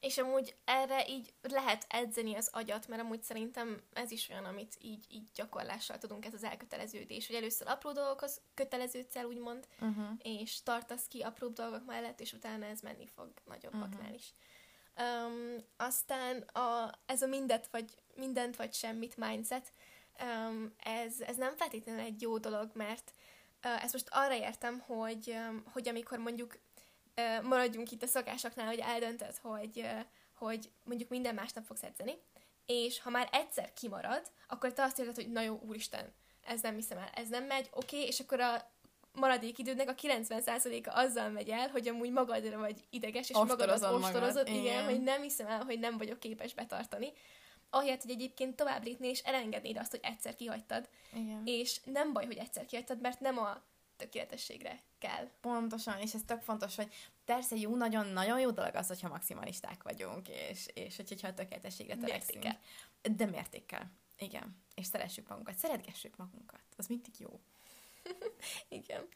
És 0.00 0.18
amúgy 0.18 0.56
erre 0.64 1.08
így 1.08 1.32
lehet 1.42 1.86
edzeni 1.88 2.34
az 2.34 2.48
agyat, 2.52 2.88
mert 2.88 3.02
amúgy 3.02 3.22
szerintem 3.22 3.82
ez 3.92 4.10
is 4.10 4.28
olyan, 4.28 4.44
amit 4.44 4.76
így, 4.80 5.06
így 5.10 5.28
gyakorlással 5.34 5.98
tudunk, 5.98 6.24
ez 6.24 6.34
az 6.34 6.44
elköteleződés, 6.44 7.26
hogy 7.26 7.36
először 7.36 7.68
apró 7.68 7.92
dolgokhoz 7.92 8.40
köteleződsz 8.54 9.16
el, 9.16 9.24
úgymond, 9.24 9.66
uh-huh. 9.80 10.08
és 10.18 10.62
tartasz 10.62 11.06
ki 11.08 11.20
apró 11.20 11.48
dolgok 11.48 11.86
mellett, 11.86 12.20
és 12.20 12.32
utána 12.32 12.66
ez 12.66 12.80
menni 12.80 13.06
fog 13.06 13.32
nagyobbaknál 13.44 14.00
uh-huh. 14.00 14.14
is. 14.14 14.34
Um, 14.98 15.64
aztán 15.76 16.38
a, 16.40 16.98
ez 17.06 17.22
a 17.22 17.26
mindet 17.26 17.68
vagy, 17.70 17.94
mindent 18.14 18.56
vagy 18.56 18.74
semmit 18.74 19.16
mindset, 19.16 19.72
um, 20.22 20.74
ez, 20.76 21.20
ez 21.20 21.36
nem 21.36 21.56
feltétlenül 21.56 22.00
egy 22.00 22.22
jó 22.22 22.38
dolog, 22.38 22.70
mert 22.74 23.12
uh, 23.64 23.84
ezt 23.84 23.92
most 23.92 24.08
arra 24.10 24.34
értem, 24.34 24.78
hogy, 24.78 25.34
um, 25.48 25.62
hogy 25.72 25.88
amikor 25.88 26.18
mondjuk 26.18 26.58
maradjunk 27.42 27.90
itt 27.90 28.02
a 28.02 28.06
szokásoknál, 28.06 28.66
hogy 28.66 28.78
eldöntöd, 28.78 29.36
hogy, 29.42 29.86
hogy 30.34 30.70
mondjuk 30.84 31.08
minden 31.08 31.34
másnap 31.34 31.64
fogsz 31.64 31.82
edzeni, 31.82 32.12
és 32.66 33.00
ha 33.00 33.10
már 33.10 33.28
egyszer 33.32 33.72
kimarad, 33.72 34.22
akkor 34.48 34.72
te 34.72 34.82
azt 34.82 34.98
érzed, 34.98 35.14
hogy 35.14 35.32
na 35.32 35.40
jó, 35.40 35.60
úristen, 35.66 36.12
ez 36.44 36.60
nem 36.60 36.74
hiszem 36.74 36.98
el, 36.98 37.10
ez 37.14 37.28
nem 37.28 37.44
megy, 37.44 37.68
oké, 37.72 37.96
okay, 37.96 38.08
és 38.08 38.20
akkor 38.20 38.40
a 38.40 38.70
maradék 39.12 39.58
idődnek 39.58 39.88
a 39.88 39.94
90%-a 39.94 40.98
azzal 40.98 41.28
megy 41.28 41.48
el, 41.48 41.68
hogy 41.68 41.88
amúgy 41.88 42.10
magadra 42.10 42.58
vagy 42.58 42.84
ideges, 42.90 43.30
és 43.30 43.36
magadat 43.36 43.82
ostorozod, 43.82 44.12
magad. 44.12 44.48
igen, 44.48 44.62
igen, 44.62 44.84
hogy 44.84 45.00
nem 45.00 45.22
hiszem 45.22 45.46
el, 45.46 45.64
hogy 45.64 45.78
nem 45.78 45.98
vagyok 45.98 46.20
képes 46.20 46.54
betartani. 46.54 47.12
Ahelyett, 47.70 48.02
hogy 48.02 48.10
egyébként 48.10 48.56
tovább 48.56 48.84
lépni 48.84 49.08
és 49.08 49.20
elengednéd 49.20 49.76
azt, 49.76 49.90
hogy 49.90 50.00
egyszer 50.02 50.34
kihagytad. 50.34 50.88
Igen. 51.12 51.42
És 51.44 51.80
nem 51.84 52.12
baj, 52.12 52.26
hogy 52.26 52.36
egyszer 52.36 52.66
kihagytad, 52.66 53.00
mert 53.00 53.20
nem 53.20 53.38
a 53.38 53.62
tökéletességre 53.96 54.82
kell. 54.98 55.28
Pontosan, 55.40 56.00
és 56.00 56.14
ez 56.14 56.20
tök 56.26 56.42
fontos, 56.42 56.76
hogy 56.76 56.94
persze 57.24 57.56
jó, 57.56 57.76
nagyon-nagyon 57.76 58.40
jó 58.40 58.50
dolog 58.50 58.74
az, 58.74 58.86
hogyha 58.86 59.08
maximalisták 59.08 59.82
vagyunk, 59.82 60.28
és, 60.28 60.66
és 60.74 60.96
hogyha 60.96 61.28
a 61.28 61.34
tökéletességre 61.34 61.96
törekszünk. 61.96 62.42
Mértékkel. 62.42 62.60
De 63.16 63.26
mértékkel. 63.26 63.92
Igen. 64.18 64.62
És 64.74 64.86
szeressük 64.86 65.28
magunkat. 65.28 65.58
Szeretgessük 65.58 66.16
magunkat. 66.16 66.60
Az 66.76 66.86
mindig 66.86 67.14
jó. 67.18 67.40
Igen. 68.78 69.08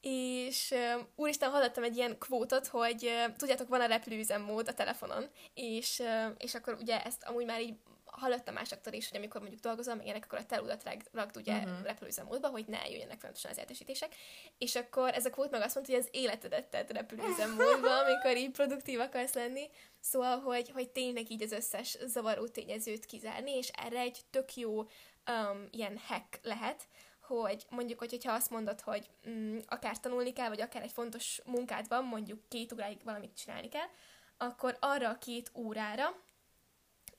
És 0.00 0.70
uh, 0.70 1.06
úristen, 1.14 1.50
hallottam 1.50 1.84
egy 1.84 1.96
ilyen 1.96 2.18
kvótot, 2.18 2.66
hogy 2.66 3.04
uh, 3.04 3.36
tudjátok, 3.36 3.68
van 3.68 3.80
a 3.80 3.86
repülőüzemmód 3.86 4.68
a 4.68 4.74
telefonon, 4.74 5.30
és, 5.54 5.98
uh, 5.98 6.34
és 6.38 6.54
akkor 6.54 6.74
ugye 6.74 7.02
ezt 7.04 7.22
amúgy 7.22 7.44
már 7.44 7.60
így 7.60 7.74
hallottam 8.12 8.54
másoktól 8.54 8.92
is, 8.92 9.08
hogy 9.08 9.18
amikor 9.18 9.40
mondjuk 9.40 9.60
dolgozom, 9.60 9.96
meg 9.96 10.04
ilyenek, 10.04 10.24
akkor 10.24 10.38
a 10.38 10.46
teludat 10.46 10.82
rakd 11.12 11.36
ugye 11.36 11.56
uh-huh. 11.56 11.72
Mhm. 11.72 11.82
repülőüzemmódba, 11.82 12.48
hogy 12.48 12.64
ne 12.66 12.88
jöjjenek 12.88 13.18
folyamatosan 13.18 13.50
az 13.50 13.58
értesítések. 13.58 14.14
És 14.58 14.74
akkor 14.74 15.14
ez 15.14 15.26
a 15.26 15.30
kvót 15.30 15.50
meg 15.50 15.62
azt 15.62 15.74
mondta, 15.74 15.92
hogy 15.92 16.02
az 16.02 16.08
életedet 16.10 16.66
tett 16.66 16.92
repülőüzemmódba, 16.92 17.98
amikor 18.04 18.36
így 18.36 18.50
produktív 18.50 19.00
akarsz 19.00 19.34
lenni. 19.34 19.68
Szóval, 20.00 20.38
hogy, 20.38 20.70
hogy 20.70 20.90
tényleg 20.90 21.30
így 21.30 21.42
az 21.42 21.52
összes 21.52 21.98
zavaró 22.06 22.46
tényezőt 22.46 23.04
kizárni, 23.04 23.56
és 23.56 23.68
erre 23.68 23.98
egy 23.98 24.20
tök 24.30 24.54
jó 24.54 24.78
um, 24.78 25.68
ilyen 25.70 25.98
hack 26.06 26.38
lehet, 26.42 26.88
hogy 27.20 27.66
mondjuk, 27.70 27.98
hogyha 27.98 28.32
azt 28.32 28.50
mondod, 28.50 28.80
hogy 28.80 29.10
mm, 29.28 29.58
akár 29.66 30.00
tanulni 30.00 30.32
kell, 30.32 30.48
vagy 30.48 30.60
akár 30.60 30.82
egy 30.82 30.92
fontos 30.92 31.40
munkád 31.44 31.88
van, 31.88 32.04
mondjuk 32.04 32.48
két 32.48 32.72
óráig 32.72 33.04
valamit 33.04 33.36
csinálni 33.36 33.68
kell, 33.68 33.88
akkor 34.36 34.76
arra 34.80 35.08
a 35.08 35.18
két 35.18 35.50
órára 35.54 36.14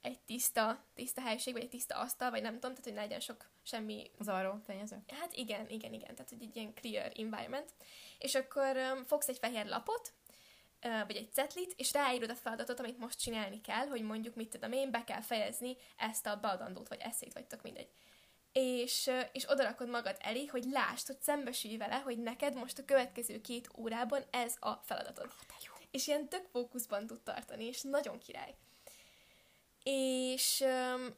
egy 0.04 0.20
tiszta, 0.20 0.84
tiszta 0.94 1.22
helység, 1.22 1.54
vagy 1.54 1.62
egy 1.62 1.70
tiszta 1.70 1.96
asztal, 1.96 2.30
vagy 2.30 2.42
nem 2.42 2.54
tudom, 2.54 2.70
tehát 2.70 2.84
hogy 2.84 2.94
ne 2.94 3.02
legyen 3.02 3.20
sok 3.20 3.50
semmi... 3.64 4.12
Zavaró 4.20 4.58
tényező? 4.66 5.04
Hát 5.08 5.34
igen, 5.34 5.70
igen, 5.70 5.94
igen, 5.94 6.16
tehát 6.16 6.30
hogy 6.30 6.42
egy 6.42 6.56
ilyen 6.56 6.74
clear 6.74 7.12
environment. 7.16 7.74
És 8.20 8.36
akkor 8.36 8.78
um, 8.78 9.04
fogsz 9.04 9.28
egy 9.28 9.38
fehér 9.38 9.66
lapot, 9.66 10.14
uh, 10.84 11.06
vagy 11.06 11.16
egy 11.16 11.34
cetlit, 11.34 11.74
és 11.78 11.94
ráírod 11.94 12.30
a 12.30 12.36
feladatot, 12.36 12.80
amit 12.80 13.00
most 13.00 13.20
csinálni 13.20 13.62
kell, 13.62 13.88
hogy 13.88 14.02
mondjuk 14.02 14.36
mit 14.36 14.50
tudom 14.50 14.72
én, 14.72 14.92
be 14.92 15.04
kell 15.04 15.22
fejezni 15.22 15.78
ezt 15.98 16.26
a 16.26 16.36
beadandót, 16.36 16.88
vagy 16.88 17.00
eszét, 17.00 17.34
vagy 17.34 17.46
tök 17.46 17.62
mindegy 17.62 17.90
és, 18.54 19.12
és 19.32 19.50
odarakod 19.50 19.90
magad 19.90 20.16
elé, 20.20 20.46
hogy 20.46 20.64
lásd, 20.64 21.08
hogy 21.08 21.22
szembesülj 21.22 21.78
vele, 21.78 21.96
hogy 21.96 22.18
neked 22.18 22.56
most 22.56 22.80
a 22.80 22.86
következő 22.86 23.42
két 23.42 23.70
órában 23.78 24.24
ez 24.32 24.56
a 24.60 24.74
feladatod. 24.74 25.26
Oh, 25.26 25.80
és 25.92 26.08
ilyen 26.08 26.30
tök 26.30 26.46
fókuszban 26.52 27.08
tud 27.08 27.22
tartani, 27.22 27.66
és 27.66 27.82
nagyon 27.82 28.20
király. 28.20 28.56
És 29.84 30.64
um, 30.66 31.16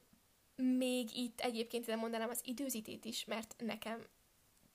még 0.65 1.15
itt 1.15 1.39
egyébként 1.39 1.84
ide 1.88 1.95
mondanám 1.95 2.30
az 2.30 2.41
időzítét 2.43 3.06
is, 3.06 3.25
mert 3.25 3.56
nekem 3.58 4.08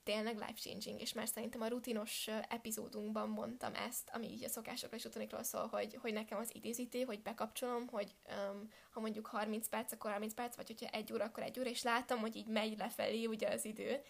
tényleg 0.02 0.38
life-changing, 0.38 1.00
és 1.00 1.12
már 1.12 1.28
szerintem 1.28 1.60
a 1.60 1.68
rutinos 1.68 2.28
epizódunkban 2.48 3.28
mondtam 3.28 3.74
ezt, 3.74 4.10
ami 4.12 4.30
így 4.30 4.44
a 4.44 4.48
szokásokra 4.48 4.96
és 4.96 5.04
utonikról 5.04 5.42
szól, 5.42 5.66
hogy, 5.66 5.98
hogy 6.00 6.12
nekem 6.12 6.38
az 6.38 6.54
időzíté, 6.54 7.02
hogy 7.02 7.22
bekapcsolom, 7.22 7.86
hogy 7.86 8.14
um, 8.50 8.68
ha 8.90 9.00
mondjuk 9.00 9.26
30 9.26 9.68
perc, 9.68 9.92
akkor 9.92 10.10
30 10.10 10.34
perc, 10.34 10.56
vagy 10.56 10.66
hogyha 10.66 10.96
egy 10.96 11.12
óra, 11.12 11.24
akkor 11.24 11.42
egy 11.42 11.58
óra, 11.58 11.68
és 11.68 11.82
látom, 11.82 12.18
hogy 12.18 12.36
így 12.36 12.46
megy 12.46 12.78
lefelé 12.78 13.24
ugye 13.24 13.48
az 13.48 13.64
idő, 13.64 14.00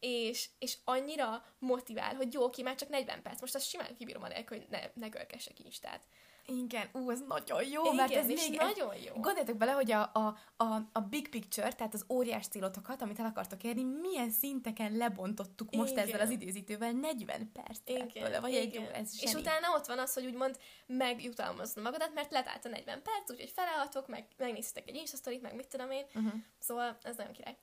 és, 0.00 0.48
és 0.58 0.76
annyira 0.84 1.44
motivál, 1.58 2.14
hogy 2.14 2.32
jó, 2.32 2.50
ki 2.50 2.62
már 2.62 2.74
csak 2.74 2.88
40 2.88 3.22
perc, 3.22 3.40
most 3.40 3.54
azt 3.54 3.68
simán 3.68 3.94
kibírom 3.94 4.22
anélkül, 4.22 4.58
hogy 4.58 4.66
ne, 4.70 4.80
ne 4.94 5.08
görgessek 5.08 5.58
Instát. 5.60 6.06
Igen, 6.46 6.88
ú, 6.92 7.10
ez 7.10 7.20
nagyon 7.28 7.64
jó, 7.64 7.82
Igen, 7.82 7.94
mert 7.94 8.12
ez 8.12 8.26
még 8.26 8.56
nagyon 8.56 8.94
jó. 8.94 9.12
Gondoljatok 9.12 9.56
bele, 9.56 9.72
hogy 9.72 9.92
a, 9.92 10.10
a, 10.12 10.36
a, 10.56 10.88
a 10.92 11.00
big 11.00 11.28
picture, 11.28 11.72
tehát 11.72 11.94
az 11.94 12.04
óriás 12.08 12.46
célotokat, 12.46 13.02
amit 13.02 13.18
el 13.18 13.26
akartok 13.26 13.62
érni, 13.62 13.82
milyen 13.84 14.30
szinteken 14.30 14.96
lebontottuk 14.96 15.70
most 15.70 15.92
Igen. 15.92 16.06
ezzel 16.06 16.20
az 16.20 16.30
időzítővel 16.30 16.92
40 16.92 17.52
perc 17.52 17.78
tőle, 18.12 18.40
vagy 18.40 18.50
Igen. 18.50 18.62
egy 18.62 18.78
óra, 18.78 18.92
ez 18.92 19.10
És 19.20 19.34
utána 19.34 19.74
ott 19.74 19.86
van 19.86 19.98
az, 19.98 20.14
hogy 20.14 20.26
úgymond 20.26 20.58
megjutalmazni 20.86 21.82
magadat, 21.82 22.14
mert 22.14 22.30
letállt 22.30 22.64
a 22.64 22.68
40 22.68 23.02
perc, 23.02 23.30
úgyhogy 23.30 23.52
felállhatok, 23.54 24.08
meg 24.08 24.26
megnéztek 24.36 24.88
egy 24.88 24.94
Insta 24.94 25.30
meg 25.40 25.54
mit 25.54 25.68
tudom 25.68 25.90
én, 25.90 26.04
uh-huh. 26.14 26.32
szóval 26.58 26.96
ez 27.02 27.16
nagyon 27.16 27.32
király. 27.32 27.56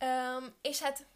Um, 0.00 0.54
és 0.62 0.80
hát 0.80 1.06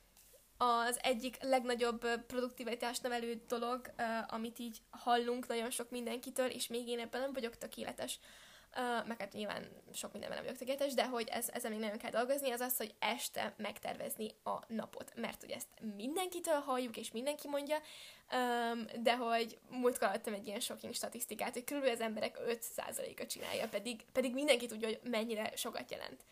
az 0.62 0.98
egyik 1.02 1.42
legnagyobb 1.42 2.06
produktivitás 2.26 2.98
nevelő 2.98 3.42
dolog, 3.48 3.90
amit 4.28 4.58
így 4.58 4.78
hallunk 4.90 5.46
nagyon 5.46 5.70
sok 5.70 5.90
mindenkitől, 5.90 6.48
és 6.48 6.66
még 6.66 6.88
én 6.88 6.98
ebben 6.98 7.20
nem 7.20 7.32
vagyok 7.32 7.58
tökéletes, 7.58 8.18
meg 9.06 9.20
hát 9.20 9.32
nyilván 9.32 9.68
sok 9.92 10.12
mindenben 10.12 10.38
nem 10.38 10.46
vagyok 10.46 10.60
tökéletes, 10.60 10.94
de 10.94 11.06
hogy 11.06 11.28
ez, 11.28 11.48
ezzel 11.48 11.70
még 11.70 11.78
nagyon 11.78 11.98
kell 11.98 12.10
dolgozni, 12.10 12.50
az 12.50 12.60
az, 12.60 12.76
hogy 12.76 12.94
este 12.98 13.54
megtervezni 13.56 14.30
a 14.44 14.58
napot. 14.68 15.12
Mert 15.14 15.42
ugye 15.42 15.54
ezt 15.54 15.68
mindenkitől 15.96 16.58
halljuk, 16.58 16.96
és 16.96 17.10
mindenki 17.10 17.48
mondja, 17.48 17.76
de 19.02 19.16
hogy 19.16 19.58
múltkor 19.70 20.08
adtam 20.08 20.34
egy 20.34 20.46
ilyen 20.46 20.60
shocking 20.60 20.94
statisztikát, 20.94 21.52
hogy 21.52 21.64
körülbelül 21.64 21.96
az 21.96 22.02
emberek 22.02 22.38
5%-a 22.46 23.26
csinálja, 23.26 23.68
pedig, 23.68 24.04
pedig 24.12 24.34
mindenki 24.34 24.66
tudja, 24.66 24.88
hogy 24.88 25.00
mennyire 25.02 25.56
sokat 25.56 25.90
jelent. 25.90 26.24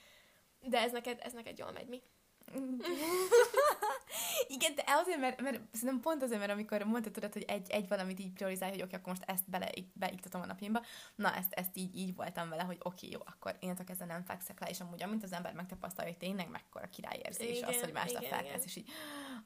De 0.61 0.81
ez 0.81 0.93
neked, 0.93 1.19
ez 1.23 1.33
neked 1.33 1.59
jól 1.59 1.73
megy, 1.73 1.88
mi? 1.88 2.03
Igen, 4.48 4.74
de 4.74 4.84
azért, 4.87 5.18
mert, 5.18 5.40
mert 5.40 5.61
szerintem 5.72 6.00
pont 6.00 6.22
azért, 6.22 6.38
mert 6.38 6.52
amikor 6.52 6.82
mondtad, 6.82 7.12
tudod, 7.12 7.32
hogy 7.32 7.42
egy, 7.42 7.70
egy 7.70 7.88
valamit 7.88 8.20
így 8.20 8.32
priorizálj, 8.32 8.70
hogy 8.70 8.82
oké, 8.82 8.96
okay, 8.96 9.00
akkor 9.00 9.12
most 9.18 9.30
ezt 9.30 9.50
bele, 9.50 9.70
beiktatom 9.92 10.40
a 10.40 10.46
napjaimba, 10.46 10.82
na 11.14 11.34
ezt, 11.34 11.52
ezt 11.52 11.76
így, 11.76 11.96
így 11.96 12.14
voltam 12.14 12.48
vele, 12.48 12.62
hogy 12.62 12.78
oké, 12.82 13.06
okay, 13.06 13.11
jó, 13.11 13.20
akkor 13.24 13.56
én 13.61 13.76
ezzel 13.87 14.06
nem 14.06 14.24
fekszek 14.24 14.61
le, 14.61 14.68
és 14.68 14.80
amúgy 14.80 15.02
amint 15.02 15.22
az 15.22 15.32
ember 15.32 15.54
megtapasztalja, 15.54 16.11
hogy 16.11 16.20
tényleg 16.20 16.48
mekkora 16.50 16.88
királyérzés 16.88 17.56
igen, 17.56 17.68
az, 17.68 17.80
hogy 17.80 17.92
másnap 17.92 18.24
felkelsz, 18.24 18.64
és 18.64 18.76
így 18.76 18.90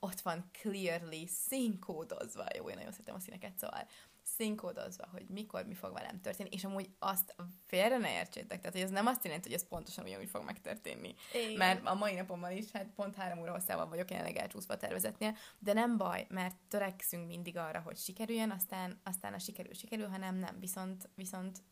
ott 0.00 0.20
van 0.20 0.50
clearly 0.52 1.26
színkódozva, 1.26 2.44
jó, 2.56 2.68
én 2.68 2.76
nagyon 2.76 2.92
szeretem 2.92 3.14
a 3.14 3.20
színeket, 3.20 3.58
szóval 3.58 3.86
színkódozva, 4.22 5.08
hogy 5.12 5.26
mikor 5.28 5.66
mi 5.66 5.74
fog 5.74 5.92
velem 5.92 6.20
történni, 6.20 6.48
és 6.52 6.64
amúgy 6.64 6.90
azt 6.98 7.34
félre 7.64 7.98
ne 7.98 8.12
értsétek, 8.12 8.58
tehát 8.58 8.72
hogy 8.72 8.82
ez 8.82 8.90
nem 8.90 9.06
azt 9.06 9.24
jelenti, 9.24 9.48
hogy 9.48 9.56
ez 9.56 9.68
pontosan 9.68 10.04
ugyanúgy 10.04 10.28
fog 10.28 10.44
megtörténni. 10.44 11.14
Igen. 11.32 11.56
Mert 11.56 11.86
a 11.86 11.94
mai 11.94 12.14
napommal 12.14 12.52
is, 12.52 12.70
hát 12.70 12.86
pont 12.94 13.14
három 13.14 13.38
óra 13.38 13.52
hosszával 13.52 13.88
vagyok 13.88 14.10
jelenleg 14.10 14.36
elcsúszva 14.36 14.76
tervezetnél, 14.76 15.36
de 15.58 15.72
nem 15.72 15.96
baj, 15.96 16.26
mert 16.28 16.56
törekszünk 16.68 17.26
mindig 17.26 17.56
arra, 17.56 17.80
hogy 17.80 17.96
sikerüljön, 17.96 18.50
aztán, 18.50 19.00
aztán 19.04 19.34
a 19.34 19.38
sikerül, 19.38 19.74
sikerül, 19.74 20.08
hanem 20.08 20.36
nem, 20.36 20.58
viszont, 20.60 21.08
viszont 21.14 21.62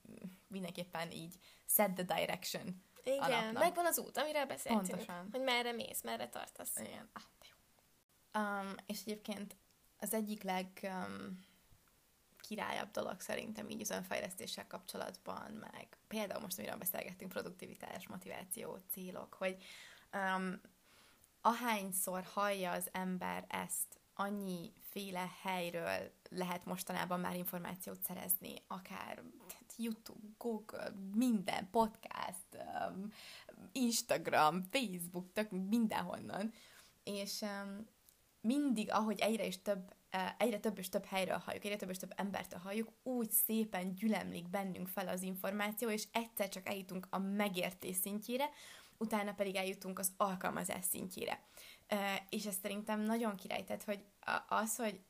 mindenképpen 0.49 1.11
így 1.11 1.35
set 1.67 1.95
the 1.95 2.03
direction. 2.03 2.83
Igen, 3.03 3.53
megvan 3.53 3.87
az 3.87 3.99
út, 3.99 4.17
amiről 4.17 4.45
beszéltünk. 4.45 4.89
Pontosan. 4.89 5.29
Hogy 5.33 5.41
merre 5.41 5.73
mész, 5.73 6.03
merre 6.03 6.29
tartasz. 6.29 6.77
Igen. 6.77 7.11
Ah, 7.13 7.23
jó. 7.49 7.57
Um, 8.43 8.75
és 8.87 9.01
egyébként 9.01 9.57
az 9.99 10.15
egyik 10.15 10.43
leg 10.43 10.67
um, 10.83 11.49
királyabb 12.51 12.91
dolog 12.91 13.21
szerintem 13.21 13.69
így 13.69 13.81
az 13.81 13.91
önfejlesztéssel 13.91 14.67
kapcsolatban, 14.67 15.51
meg 15.53 15.89
például 16.09 16.41
most, 16.41 16.59
amiről 16.59 16.77
beszélgettünk, 16.77 17.33
produktivitás, 17.33 18.07
motiváció, 18.07 18.79
célok, 18.91 19.35
hogy 19.35 19.63
um, 20.13 20.61
ahányszor 21.41 22.25
hallja 22.25 22.71
az 22.71 22.89
ember 22.93 23.45
ezt, 23.49 24.01
annyi 24.15 24.73
féle 24.89 25.31
helyről 25.43 26.13
lehet 26.31 26.65
mostanában 26.65 27.21
már 27.21 27.37
információt 27.37 28.03
szerezni, 28.03 28.55
akár 28.67 29.23
YouTube, 29.77 30.27
Google, 30.39 30.93
minden, 31.15 31.71
podcast, 31.71 32.47
um, 32.89 33.13
Instagram, 33.73 34.63
Facebook, 34.71 35.33
tök 35.33 35.51
mindenhonnan. 35.51 36.53
És 37.05 37.41
um, 37.41 37.87
mindig, 38.41 38.91
ahogy 38.91 39.21
egyre 39.21 39.47
is 39.47 39.63
több 39.63 39.95
egyre 40.39 40.59
több 40.59 40.79
és 40.79 40.89
több 40.89 41.05
helyről 41.05 41.37
halljuk, 41.37 41.65
egyre 41.65 41.77
több 41.77 41.91
és 41.91 41.97
több 41.97 42.13
embertől 42.17 42.61
halljuk, 42.61 42.93
úgy 43.03 43.31
szépen 43.31 43.95
gyülemlik 43.95 44.49
bennünk 44.49 44.89
fel 44.89 45.09
az 45.09 45.23
információ, 45.23 45.91
és 45.91 46.05
egyszer 46.13 46.49
csak 46.49 46.69
eljutunk 46.69 47.07
a 47.11 47.19
megértés 47.19 47.97
szintjére, 47.97 48.51
utána 48.99 49.33
pedig 49.35 49.55
eljutunk 49.55 49.99
az 49.99 50.13
alkalmazás 50.17 50.85
szintjére. 50.85 51.45
És 52.29 52.47
ez 52.47 52.57
szerintem 52.63 53.01
nagyon 53.01 53.37
király, 53.37 53.65
tehát, 53.65 53.85
hogy 53.85 54.05
az, 54.49 54.77
hogy 54.77 55.01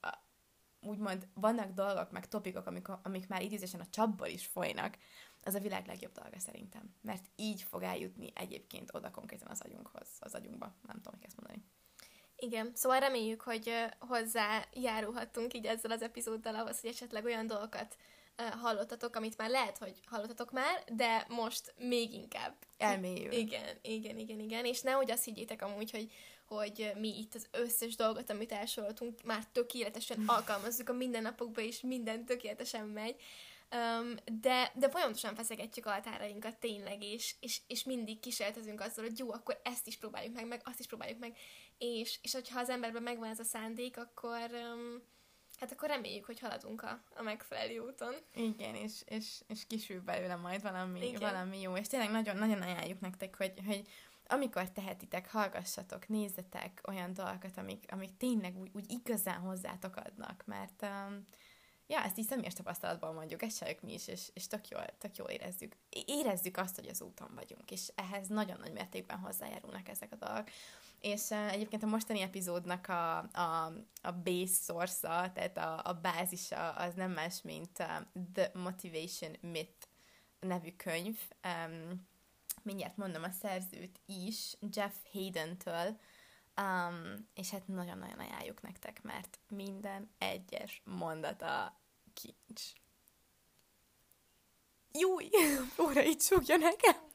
úgymond 0.80 1.28
vannak 1.34 1.70
dolgok, 1.72 2.10
meg 2.10 2.28
topikok, 2.28 2.66
amik, 2.66 2.88
amik 2.88 3.28
már 3.28 3.42
idézésen 3.42 3.80
a 3.80 3.90
csapból 3.90 4.26
is 4.26 4.46
folynak, 4.46 4.98
az 5.42 5.54
a 5.54 5.60
világ 5.60 5.86
legjobb 5.86 6.12
dolga 6.12 6.38
szerintem. 6.38 6.94
Mert 7.00 7.24
így 7.36 7.62
fog 7.62 7.82
eljutni 7.82 8.32
egyébként 8.34 8.94
oda 8.94 9.10
konkrétan 9.10 9.48
az 9.48 9.60
agyunkhoz, 9.60 10.08
az 10.18 10.34
agyunkba. 10.34 10.74
Nem 10.86 10.96
tudom, 10.96 11.14
hogy 11.18 11.26
ezt 11.26 11.40
mondani. 11.40 11.64
Igen, 12.42 12.72
szóval 12.74 12.98
reméljük, 12.98 13.40
hogy 13.40 13.72
hozzájárulhattunk 13.98 15.54
így 15.54 15.66
ezzel 15.66 15.90
az 15.90 16.02
epizóddal 16.02 16.54
ahhoz, 16.54 16.80
hogy 16.80 16.90
esetleg 16.90 17.24
olyan 17.24 17.46
dolgokat 17.46 17.96
hallottatok, 18.60 19.16
amit 19.16 19.36
már 19.36 19.50
lehet, 19.50 19.78
hogy 19.78 19.94
hallottatok 20.06 20.52
már, 20.52 20.84
de 20.92 21.26
most 21.28 21.74
még 21.78 22.12
inkább. 22.12 22.54
Elmélyül. 22.78 23.32
Igen, 23.32 23.76
igen, 23.82 24.18
igen, 24.18 24.40
igen, 24.40 24.64
és 24.64 24.80
nehogy 24.80 25.10
azt 25.10 25.24
higgyétek 25.24 25.62
amúgy, 25.62 25.90
hogy, 25.90 26.12
hogy 26.46 26.92
mi 26.98 27.18
itt 27.18 27.34
az 27.34 27.46
összes 27.50 27.96
dolgot, 27.96 28.30
amit 28.30 28.52
elsoroltunk, 28.52 29.22
már 29.22 29.44
tökéletesen 29.52 30.22
alkalmazzuk 30.36 30.88
a 30.88 30.92
mindennapokban, 30.92 31.64
és 31.64 31.80
minden 31.80 32.24
tökéletesen 32.24 32.86
megy, 32.86 33.16
Um, 33.74 34.14
de, 34.40 34.72
de 34.74 34.88
folyamatosan 34.88 35.34
feszegetjük 35.34 35.86
a 35.86 35.90
határainkat 35.90 36.56
tényleg, 36.56 37.02
és, 37.02 37.34
és, 37.40 37.60
és 37.66 37.84
mindig 37.84 38.20
kísérletezünk 38.20 38.80
azzal, 38.80 39.04
hogy 39.04 39.18
jó, 39.18 39.32
akkor 39.32 39.60
ezt 39.62 39.86
is 39.86 39.96
próbáljuk 39.96 40.34
meg, 40.34 40.46
meg 40.46 40.60
azt 40.64 40.78
is 40.78 40.86
próbáljuk 40.86 41.18
meg, 41.18 41.36
és, 41.80 42.18
és 42.22 42.32
hogyha 42.32 42.60
az 42.60 42.68
emberben 42.68 43.02
megvan 43.02 43.28
ez 43.28 43.38
a 43.38 43.44
szándék, 43.44 43.96
akkor 43.98 44.50
um, 44.50 45.02
hát 45.56 45.72
akkor 45.72 45.88
reméljük, 45.88 46.24
hogy 46.24 46.38
haladunk 46.38 46.82
a, 46.82 47.02
a 47.16 47.22
megfelelő 47.22 47.78
úton. 47.78 48.14
Igen, 48.34 48.74
és, 48.74 49.02
és, 49.04 49.40
és 49.46 49.66
kisül 49.66 50.00
belőle 50.00 50.36
majd 50.36 50.62
valami, 50.62 51.06
Igen. 51.06 51.20
valami 51.20 51.60
jó, 51.60 51.76
és 51.76 51.86
tényleg 51.86 52.10
nagyon-nagyon 52.10 52.62
ajánljuk 52.62 53.00
nektek, 53.00 53.36
hogy, 53.36 53.52
hogy 53.66 53.88
amikor 54.26 54.70
tehetitek, 54.70 55.30
hallgassatok, 55.30 56.08
nézzetek 56.08 56.80
olyan 56.88 57.12
dolgokat, 57.12 57.56
amik, 57.56 57.84
amik 57.88 58.16
tényleg 58.16 58.58
úgy, 58.58 58.70
úgy 58.72 58.90
igazán 58.90 59.40
hozzátok 59.40 59.96
adnak, 59.96 60.42
mert 60.46 60.82
um, 60.82 61.26
ja, 61.86 62.02
ezt 62.02 62.18
így 62.18 62.26
személyes 62.26 62.54
tapasztalatban 62.54 63.14
mondjuk, 63.14 63.42
ezt 63.42 63.56
csináljuk 63.56 63.82
mi 63.82 63.92
is, 63.92 64.08
és, 64.08 64.30
és 64.34 64.46
tök, 64.46 64.68
jól, 64.68 64.84
tök 64.98 65.16
jól 65.16 65.28
érezzük. 65.28 65.76
Érezzük 66.06 66.56
azt, 66.56 66.76
hogy 66.76 66.88
az 66.88 67.02
úton 67.02 67.30
vagyunk, 67.34 67.70
és 67.70 67.88
ehhez 67.94 68.28
nagyon 68.28 68.58
nagy 68.60 68.72
mértékben 68.72 69.18
hozzájárulnak 69.18 69.88
ezek 69.88 70.12
a 70.12 70.16
dolgok. 70.16 70.48
És 71.00 71.30
egyébként 71.30 71.82
a 71.82 71.86
mostani 71.86 72.20
epizódnak 72.20 72.88
a, 72.88 73.18
a, 73.18 73.72
a 74.02 74.12
base 74.12 74.54
source 74.64 75.30
tehát 75.34 75.56
a, 75.56 75.80
a 75.84 75.92
bázisa 75.92 76.70
az 76.70 76.94
nem 76.94 77.10
más, 77.10 77.42
mint 77.42 77.78
uh, 77.78 78.22
The 78.32 78.50
Motivation 78.54 79.36
Myth 79.40 79.86
nevű 80.40 80.72
könyv. 80.76 81.18
Um, 81.44 82.08
mindjárt 82.62 82.96
mondom 82.96 83.22
a 83.22 83.30
szerzőt 83.30 84.00
is, 84.06 84.56
Jeff 84.72 84.94
Hayden-től, 85.12 86.00
um, 86.60 87.28
és 87.34 87.50
hát 87.50 87.68
nagyon-nagyon 87.68 88.18
ajánljuk 88.18 88.62
nektek, 88.62 89.02
mert 89.02 89.38
minden 89.48 90.10
egyes 90.18 90.82
mondata 90.84 91.80
kincs. 92.14 92.62
Júj! 94.92 95.28
Óra 95.86 96.02
itt 96.02 96.22
súgja 96.22 96.56
nekem! 96.56 97.08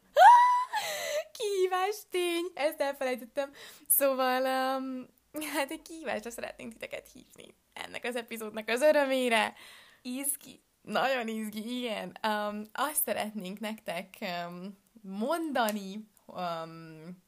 Kihívás 1.37 1.95
tény! 2.09 2.45
Ezt 2.53 2.81
elfelejtettem. 2.81 3.51
Szóval, 3.87 4.41
um, 4.41 5.07
hát 5.53 5.71
egy 5.71 5.81
kihívásra 5.81 6.29
szeretnénk 6.29 6.71
titeket 6.71 7.09
hívni 7.13 7.55
ennek 7.75 8.03
az 8.03 8.15
epizódnak 8.15 8.67
az 8.67 8.81
örömére. 8.81 9.53
Izgi. 10.01 10.63
Nagyon 10.81 11.27
izgi, 11.27 11.77
igen. 11.77 12.17
Um, 12.27 12.61
azt 12.73 13.03
szeretnénk 13.03 13.59
nektek 13.59 14.17
um, 14.21 14.77
mondani, 15.01 16.07
um, 16.25 17.23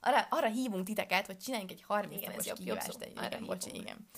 arra, 0.00 0.26
arra 0.30 0.48
hívunk 0.48 0.84
titeket, 0.86 1.26
hogy 1.26 1.38
csináljunk 1.38 1.70
egy 1.70 1.82
30 1.82 2.16
igen, 2.16 2.30
napos 2.30 2.52
kihívást. 2.52 3.00
Egy, 3.00 3.12
igen, 3.24 3.44
bocsi, 3.44 3.74
igen. 3.74 4.08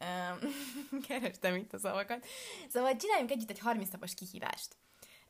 Um, 0.00 0.50
kerestem 1.06 1.54
itt 1.54 1.72
a 1.72 1.78
szavakat. 1.78 2.26
Szóval 2.68 2.96
csináljunk 2.96 3.30
együtt 3.30 3.50
egy 3.50 3.58
30 3.58 3.90
napos 3.90 4.14
kihívást. 4.14 4.76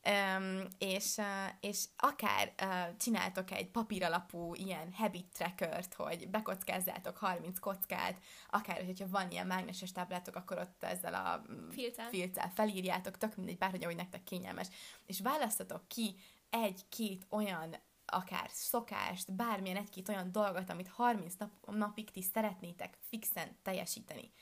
Um, 0.09 0.63
és, 0.79 1.17
uh, 1.17 1.25
és 1.61 1.85
akár 1.97 2.55
uh, 2.63 2.97
csináltok 2.97 3.51
egy 3.51 3.71
papíralapú 3.71 4.55
ilyen 4.55 4.93
habit 4.93 5.27
trackert, 5.33 5.95
hogy 5.95 6.29
bekockázzátok 6.29 7.17
30 7.17 7.59
kockát, 7.59 8.19
akár 8.51 8.85
hogyha 8.85 9.09
van 9.09 9.31
ilyen 9.31 9.47
mágneses 9.47 9.93
táblátok, 9.93 10.35
akkor 10.35 10.59
ott 10.59 10.83
ezzel 10.83 11.15
a 11.15 11.43
filccel, 11.71 12.09
filccel 12.09 12.51
felírjátok, 12.55 13.19
tök 13.19 13.37
mindegy, 13.37 13.59
bárhogy, 13.59 13.83
ahogy 13.83 13.97
nektek 13.97 14.25
kényelmes, 14.25 14.69
és 15.07 15.21
választatok 15.21 15.89
ki 15.89 16.17
egy-két 16.51 17.27
olyan 17.31 17.77
akár 18.07 18.51
szokást, 18.53 19.33
bármilyen 19.33 19.77
egy-két 19.77 20.09
olyan 20.09 20.33
dolgot, 20.33 20.71
amit 20.71 20.89
30 20.89 21.35
nap, 21.39 21.51
napig 21.67 22.11
ti 22.11 22.23
szeretnétek 22.23 22.99
fixen 23.09 23.57
teljesíteni. 23.63 24.33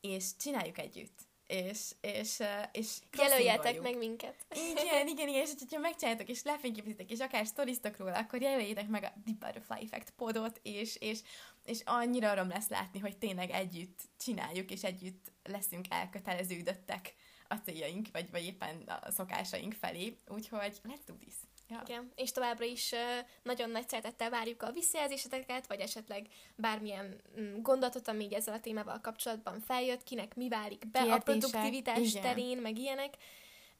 És 0.00 0.36
csináljuk 0.36 0.78
együtt. 0.78 1.30
És, 1.52 1.94
és, 2.00 2.42
és 2.72 2.98
Jelöljetek 3.18 3.80
meg 3.80 3.98
minket. 3.98 4.34
Igen, 4.50 5.06
igen, 5.06 5.06
igen, 5.06 5.28
és 5.28 5.50
hogyha 5.58 5.78
megcsináljátok, 5.78 6.28
és 6.28 6.42
lefényképezitek, 6.42 7.10
és 7.10 7.18
akár 7.18 7.46
sztoriztok 7.46 7.96
róla, 7.96 8.16
akkor 8.16 8.40
jelöljétek 8.40 8.88
meg 8.88 9.02
a 9.02 9.12
Deep 9.24 9.38
Butterfly 9.38 9.84
Effect 9.84 10.10
podot, 10.10 10.60
és, 10.62 10.96
és, 10.96 11.20
és 11.64 11.80
annyira 11.84 12.32
öröm 12.32 12.48
lesz 12.48 12.68
látni, 12.68 12.98
hogy 12.98 13.18
tényleg 13.18 13.50
együtt 13.50 14.00
csináljuk, 14.18 14.70
és 14.70 14.82
együtt 14.82 15.32
leszünk 15.42 15.86
elköteleződöttek 15.88 17.14
a 17.48 17.54
céljaink, 17.54 18.08
vagy, 18.12 18.30
vagy 18.30 18.44
éppen 18.44 18.82
a 18.86 19.10
szokásaink 19.10 19.72
felé. 19.72 20.16
Úgyhogy 20.28 20.80
let's 20.84 21.00
do 21.06 21.14
this! 21.14 21.34
Ja. 21.72 21.82
Igen, 21.86 22.12
és 22.14 22.32
továbbra 22.32 22.64
is 22.64 22.94
nagyon 23.42 23.70
nagy 23.70 23.88
szeretettel 23.88 24.30
várjuk 24.30 24.62
a 24.62 24.72
visszajelzéseteket, 24.72 25.66
vagy 25.66 25.80
esetleg 25.80 26.26
bármilyen 26.56 27.20
mm, 27.40 27.62
gondolatot, 27.62 28.08
ami 28.08 28.24
így 28.24 28.32
ezzel 28.32 28.54
a 28.54 28.60
témával 28.60 29.00
kapcsolatban 29.00 29.60
feljött, 29.60 30.02
kinek 30.02 30.34
mi 30.34 30.48
válik 30.48 30.90
be 30.90 30.98
Kérdések, 30.98 31.20
a 31.20 31.22
produktivitás 31.22 31.98
igen. 31.98 32.22
terén, 32.22 32.58
meg 32.58 32.78
ilyenek. 32.78 33.14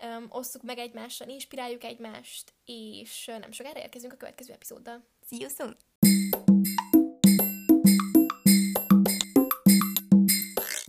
Um, 0.04 0.26
osszuk 0.28 0.62
meg 0.62 0.78
egymással, 0.78 1.28
inspiráljuk 1.28 1.84
egymást, 1.84 2.52
és 2.64 3.24
nem 3.24 3.52
sokára 3.52 3.80
érkezünk 3.80 4.12
a 4.12 4.16
következő 4.16 4.52
epizóddal. 4.52 5.04
See 5.28 5.38
you 5.40 5.48
soon! 5.48 5.76